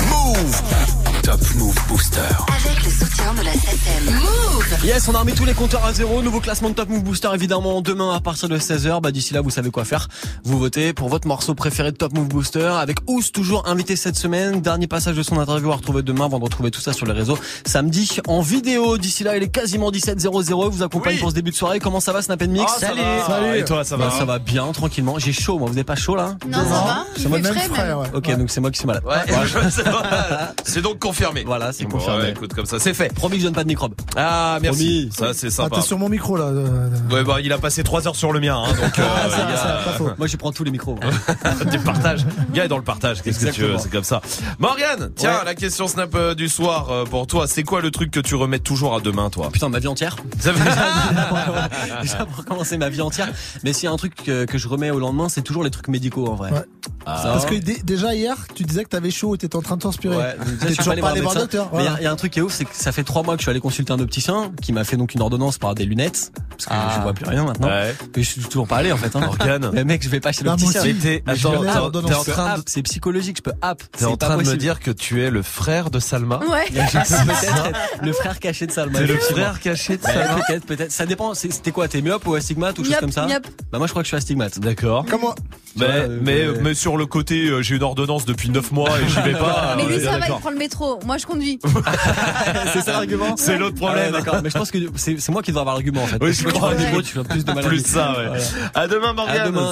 Move. 0.00 0.83
Top 1.24 1.40
Move 1.56 1.74
Booster. 1.88 2.20
Avec 2.48 2.84
le 2.84 2.90
soutien 2.90 3.32
de 3.34 3.42
la 3.42 3.52
SACEM. 3.52 4.14
Move 4.14 4.84
Yes, 4.84 5.08
on 5.08 5.14
a 5.14 5.18
remis 5.20 5.32
tous 5.32 5.44
les 5.46 5.54
compteurs 5.54 5.84
à 5.84 5.92
zéro. 5.92 6.20
Nouveau 6.22 6.40
classement 6.40 6.68
de 6.68 6.74
Top 6.74 6.88
Move 6.90 7.02
Booster 7.02 7.28
évidemment 7.34 7.80
demain 7.80 8.14
à 8.14 8.20
partir 8.20 8.48
de 8.48 8.58
16h. 8.58 9.00
Bah 9.00 9.10
d'ici 9.10 9.32
là, 9.32 9.40
vous 9.40 9.50
savez 9.50 9.70
quoi 9.70 9.84
faire. 9.84 10.08
Vous 10.44 10.58
votez 10.58 10.92
pour 10.92 11.08
votre 11.08 11.26
morceau 11.26 11.54
préféré 11.54 11.92
de 11.92 11.96
Top 11.96 12.12
Move 12.12 12.28
Booster 12.28 12.66
avec 12.78 12.98
Ous 13.08 13.22
toujours 13.32 13.66
invité 13.66 13.96
cette 13.96 14.16
semaine. 14.16 14.60
Dernier 14.60 14.86
passage 14.86 15.16
de 15.16 15.22
son 15.22 15.38
interview 15.38 15.72
à 15.72 15.76
retrouver 15.76 16.02
demain 16.02 16.26
avant 16.26 16.38
de 16.38 16.44
retrouver 16.44 16.70
tout 16.70 16.80
ça 16.80 16.92
sur 16.92 17.06
les 17.06 17.12
réseaux 17.12 17.38
samedi 17.64 18.18
en 18.26 18.40
vidéo. 18.42 18.98
D'ici 18.98 19.24
là, 19.24 19.36
il 19.36 19.42
est 19.42 19.48
quasiment 19.48 19.90
17h00. 19.90 20.68
Vous 20.70 20.82
accompagne 20.82 21.14
Oui. 21.14 21.20
pour 21.20 21.30
ce 21.30 21.34
début 21.34 21.50
de 21.50 21.56
soirée. 21.56 21.80
Comment 21.80 22.00
ça 22.00 22.12
va 22.12 22.20
Snap 22.22 22.42
Mix? 22.42 22.70
Ah, 22.76 22.80
Salut. 22.80 23.00
Salut. 23.26 23.58
Et 23.58 23.64
toi, 23.64 23.84
ça 23.84 23.96
va? 23.96 24.06
Bah, 24.08 24.14
Ça 24.18 24.24
va 24.24 24.38
bien, 24.38 24.70
tranquillement. 24.72 25.18
J'ai 25.18 25.32
chaud, 25.32 25.58
moi. 25.58 25.68
Vous 25.68 25.74
n'êtes 25.74 25.86
pas 25.86 25.96
chaud 25.96 26.16
là? 26.16 26.36
Non, 26.46 26.58
ça 26.58 26.64
va. 26.64 27.06
C'est 27.16 27.28
moi 27.28 27.38
même 27.38 27.54
frais, 27.54 27.68
frère. 27.68 27.98
même. 28.00 28.10
Ok, 28.14 28.36
donc 28.36 28.50
c'est 28.50 28.60
moi 28.60 28.70
qui 28.70 28.78
suis 28.78 28.86
malade. 28.86 29.02
Ouais, 29.06 29.70
ça 29.70 29.82
va. 29.82 30.52
c'est 30.64 30.82
donc 30.82 30.98
confirmé. 31.14 31.44
Voilà, 31.46 31.72
c'est 31.72 31.84
Bon, 31.84 31.90
confirmé. 31.98 32.22
ouais, 32.24 32.30
écoute, 32.32 32.52
comme 32.54 32.66
ça, 32.66 32.78
c'est 32.78 32.94
fait. 32.94 33.12
Promis 33.14 33.36
que 33.36 33.40
je 33.42 33.46
donne 33.46 33.54
pas 33.54 33.62
de 33.62 33.68
microbe. 33.68 33.94
Ah, 34.16 34.58
merci. 34.60 35.08
Promis. 35.10 35.28
Ça, 35.32 35.38
c'est 35.38 35.46
Ah, 35.48 35.50
sympa. 35.50 35.76
t'es 35.76 35.82
sur 35.82 35.98
mon 35.98 36.08
micro 36.08 36.36
là. 36.36 36.44
euh, 36.46 36.88
Ouais, 37.10 37.22
bah, 37.24 37.36
il 37.42 37.52
a 37.52 37.58
passé 37.58 37.82
3 37.84 38.06
heures 38.08 38.16
sur 38.16 38.32
le 38.32 38.40
mien, 38.40 38.56
hein, 38.56 38.68
donc, 38.72 38.98
euh, 38.98 39.02
Ah, 39.06 39.30
ça, 39.30 39.36
il 39.48 39.50
y 39.50 39.54
a- 39.54 39.56
ça, 39.56 39.80
pas 39.84 39.92
faux. 39.92 40.10
Moi, 40.18 40.26
je 40.26 40.36
prends 40.36 40.52
tous 40.52 40.64
les 40.64 40.70
micros. 40.70 40.98
du 41.70 41.78
partage. 41.78 42.24
Le 42.48 42.54
gars 42.54 42.64
est 42.64 42.68
dans 42.68 42.76
le 42.78 42.82
partage. 42.84 43.22
Qu'est-ce 43.22 43.44
que 43.46 43.50
tu 43.50 43.62
veux. 43.62 43.76
C'est 43.78 43.90
comme 43.90 44.04
ça. 44.04 44.20
Morgane, 44.58 45.10
tiens, 45.14 45.38
Ouais. 45.38 45.44
la 45.44 45.54
question 45.54 45.86
snap 45.88 46.14
euh, 46.14 46.34
du 46.34 46.48
soir 46.48 46.90
euh, 46.90 47.04
pour 47.04 47.26
toi. 47.26 47.46
C'est 47.46 47.62
quoi 47.62 47.80
le 47.80 47.90
truc 47.90 48.10
que 48.10 48.20
tu 48.20 48.34
remets 48.34 48.58
toujours 48.58 48.94
à 48.96 49.00
demain, 49.00 49.30
toi? 49.30 49.50
Putain, 49.52 49.68
ma 49.68 49.78
vie 49.78 49.88
entière. 49.88 50.16
Ça 50.40 50.52
veut- 50.52 50.60
Déjà 52.02 52.26
pour 52.34 52.44
commencer 52.44 52.76
ma 52.78 52.88
vie 52.88 53.00
entière. 53.00 53.28
Mais 53.62 53.72
s'il 53.72 53.84
y 53.84 53.88
a 53.88 53.92
un 53.92 53.96
truc 53.96 54.14
que, 54.24 54.44
que 54.44 54.58
je 54.58 54.68
remets 54.68 54.90
au 54.90 54.98
lendemain, 54.98 55.28
c'est 55.28 55.42
toujours 55.42 55.64
les 55.64 55.70
trucs 55.70 55.88
médicaux 55.88 56.26
en 56.28 56.34
vrai. 56.34 56.50
Ouais. 56.52 56.64
Ah. 57.06 57.20
Parce 57.24 57.46
que 57.46 57.54
dé- 57.54 57.80
déjà 57.84 58.14
hier, 58.14 58.34
tu 58.54 58.64
disais 58.64 58.84
que 58.84 58.88
t'avais 58.88 59.10
chaud 59.10 59.34
et 59.34 59.38
t'étais 59.38 59.56
en 59.56 59.62
train 59.62 59.76
de 59.76 59.80
transpirer. 59.80 60.16
Ouais, 60.16 60.36
donc 60.38 60.46
déjà, 60.46 60.58
T'es 60.58 60.66
je 60.68 60.72
suis 60.72 60.76
toujours 60.78 60.94
pas 60.94 61.00
pas 61.00 61.03
allé 61.03 61.03
voir 61.22 61.34
docteur. 61.34 61.68
Il 61.72 61.76
y 61.76 61.78
a- 61.78 61.82
voilà. 61.82 61.96
il 62.00 62.04
y, 62.04 62.06
a 62.06 62.12
un 62.12 62.16
truc 62.16 62.32
qui 62.32 62.38
est 62.38 62.42
ouf, 62.42 62.52
c'est 62.52 62.64
que 62.64 62.70
ça 62.74 62.92
fait 62.92 63.04
trois 63.04 63.22
mois 63.22 63.34
que 63.34 63.40
je 63.40 63.44
suis 63.44 63.50
allé 63.50 63.60
consulter 63.60 63.92
un 63.92 64.00
opticien 64.00 64.52
qui 64.62 64.72
m'a 64.72 64.84
fait 64.84 64.96
donc 64.96 65.14
une 65.14 65.22
ordonnance 65.22 65.58
par 65.58 65.74
des 65.74 65.84
lunettes 65.84 66.32
parce 66.50 66.66
que 66.66 66.70
Ah. 66.72 66.92
je 66.96 67.02
vois 67.02 67.12
plus 67.12 67.26
rien 67.26 67.44
maintenant. 67.44 67.68
Ouais. 67.68 67.94
Mais 68.16 68.22
je 68.22 68.28
suis 68.30 68.40
toujours 68.42 68.66
pas 68.66 68.76
allé 68.76 68.92
en 68.92 68.96
fait. 68.96 69.14
Hein. 69.16 69.20
Morgane. 69.20 69.70
Mais 69.72 69.84
mec, 69.84 70.02
je 70.02 70.08
vais 70.08 70.20
pas 70.20 70.32
chez 70.32 70.44
Bah, 70.44 70.50
l'opticien. 70.52 70.82
t'es- 70.82 71.22
en 71.26 72.24
train 72.24 72.58
de- 72.58 72.62
c'est 72.66 72.82
psychologique, 72.82 73.36
je 73.38 73.42
peux 73.42 73.52
app. 73.62 73.82
T'es 73.96 74.04
en 74.04 74.16
train 74.16 74.36
de 74.36 74.42
me 74.44 74.56
dire 74.56 74.80
que 74.80 74.90
tu 74.90 75.22
es 75.22 75.30
le 75.30 75.42
frère 75.42 75.90
de 75.90 75.98
Salma 75.98 76.40
Ouais. 76.50 76.64
Le 78.02 78.12
frère 78.12 78.38
caché 78.40 78.66
de 78.66 78.72
Salma. 78.72 78.98
T'es 78.98 79.06
le 79.06 79.16
frère 79.16 79.60
caché 79.60 79.96
de 79.96 80.02
Salma 80.02 80.36
Peut-être, 80.46 80.66
peut-être. 80.66 80.92
Ça 80.92 81.06
dépend. 81.06 81.34
C'était 81.34 81.70
quoi 81.72 81.88
T'es 81.88 82.00
myope 82.02 82.26
ou 82.26 82.34
astigmate 82.34 82.78
ou 82.78 82.84
chose 82.84 82.96
comme 83.00 83.12
ça. 83.12 83.26
Bah 83.72 83.78
moi 83.78 83.86
je 83.86 83.92
crois 83.92 84.02
que 84.02 84.06
je 84.06 84.10
suis 84.10 84.16
astigmate. 84.16 84.58
D'accord. 84.58 85.04
Comme 85.06 85.20
moi. 85.22 85.34
Mais, 85.76 85.84
Ouais, 85.86 86.08
mais, 86.22 86.40
euh, 86.44 86.58
mais 86.62 86.72
sur 86.74 86.96
le 86.96 87.04
côté, 87.04 87.46
euh, 87.48 87.60
j'ai 87.60 87.74
une 87.74 87.82
ordonnance 87.82 88.24
depuis 88.24 88.48
9 88.48 88.70
mois 88.70 88.90
et 89.00 89.08
j'y 89.08 89.20
vais 89.22 89.32
pas. 89.32 89.74
Mais 89.76 89.82
euh, 89.84 89.88
lui, 89.98 90.04
ça 90.04 90.18
va, 90.18 90.26
il 90.28 90.34
prend 90.34 90.50
le 90.50 90.56
métro. 90.56 90.93
Moi, 91.04 91.18
je 91.18 91.26
conduis. 91.26 91.58
c'est 92.72 92.80
ça 92.82 92.92
l'argument 92.92 93.36
C'est 93.36 93.56
l'autre 93.58 93.76
Ah 93.80 93.84
ouais, 93.84 93.90
problème. 93.90 94.12
D'accord, 94.12 94.40
mais 94.42 94.50
je 94.50 94.58
pense 94.58 94.70
que 94.70 94.78
c'est 94.96 95.28
moi 95.30 95.42
qui 95.42 95.50
devrais 95.50 95.62
avoir 95.62 95.76
l'argument 95.76 96.02
en 96.02 96.06
fait. 96.06 96.18
Oui, 96.20 96.32
je 96.32 96.46
crois. 96.48 96.72
le 96.74 96.78
métro, 96.78 97.02
tu 97.02 97.12
fais 97.14 97.24
plus 97.24 97.44
de 97.44 97.52
mal 97.52 97.64
à 97.64 97.68
Plus 97.68 97.84
ça, 97.86 98.12
ouais. 98.18 98.26
Voilà. 98.28 98.42
À 98.74 98.86
demain, 98.88 99.10
À 99.10 99.12
Morgane. 99.14 99.46
demain. 99.46 99.62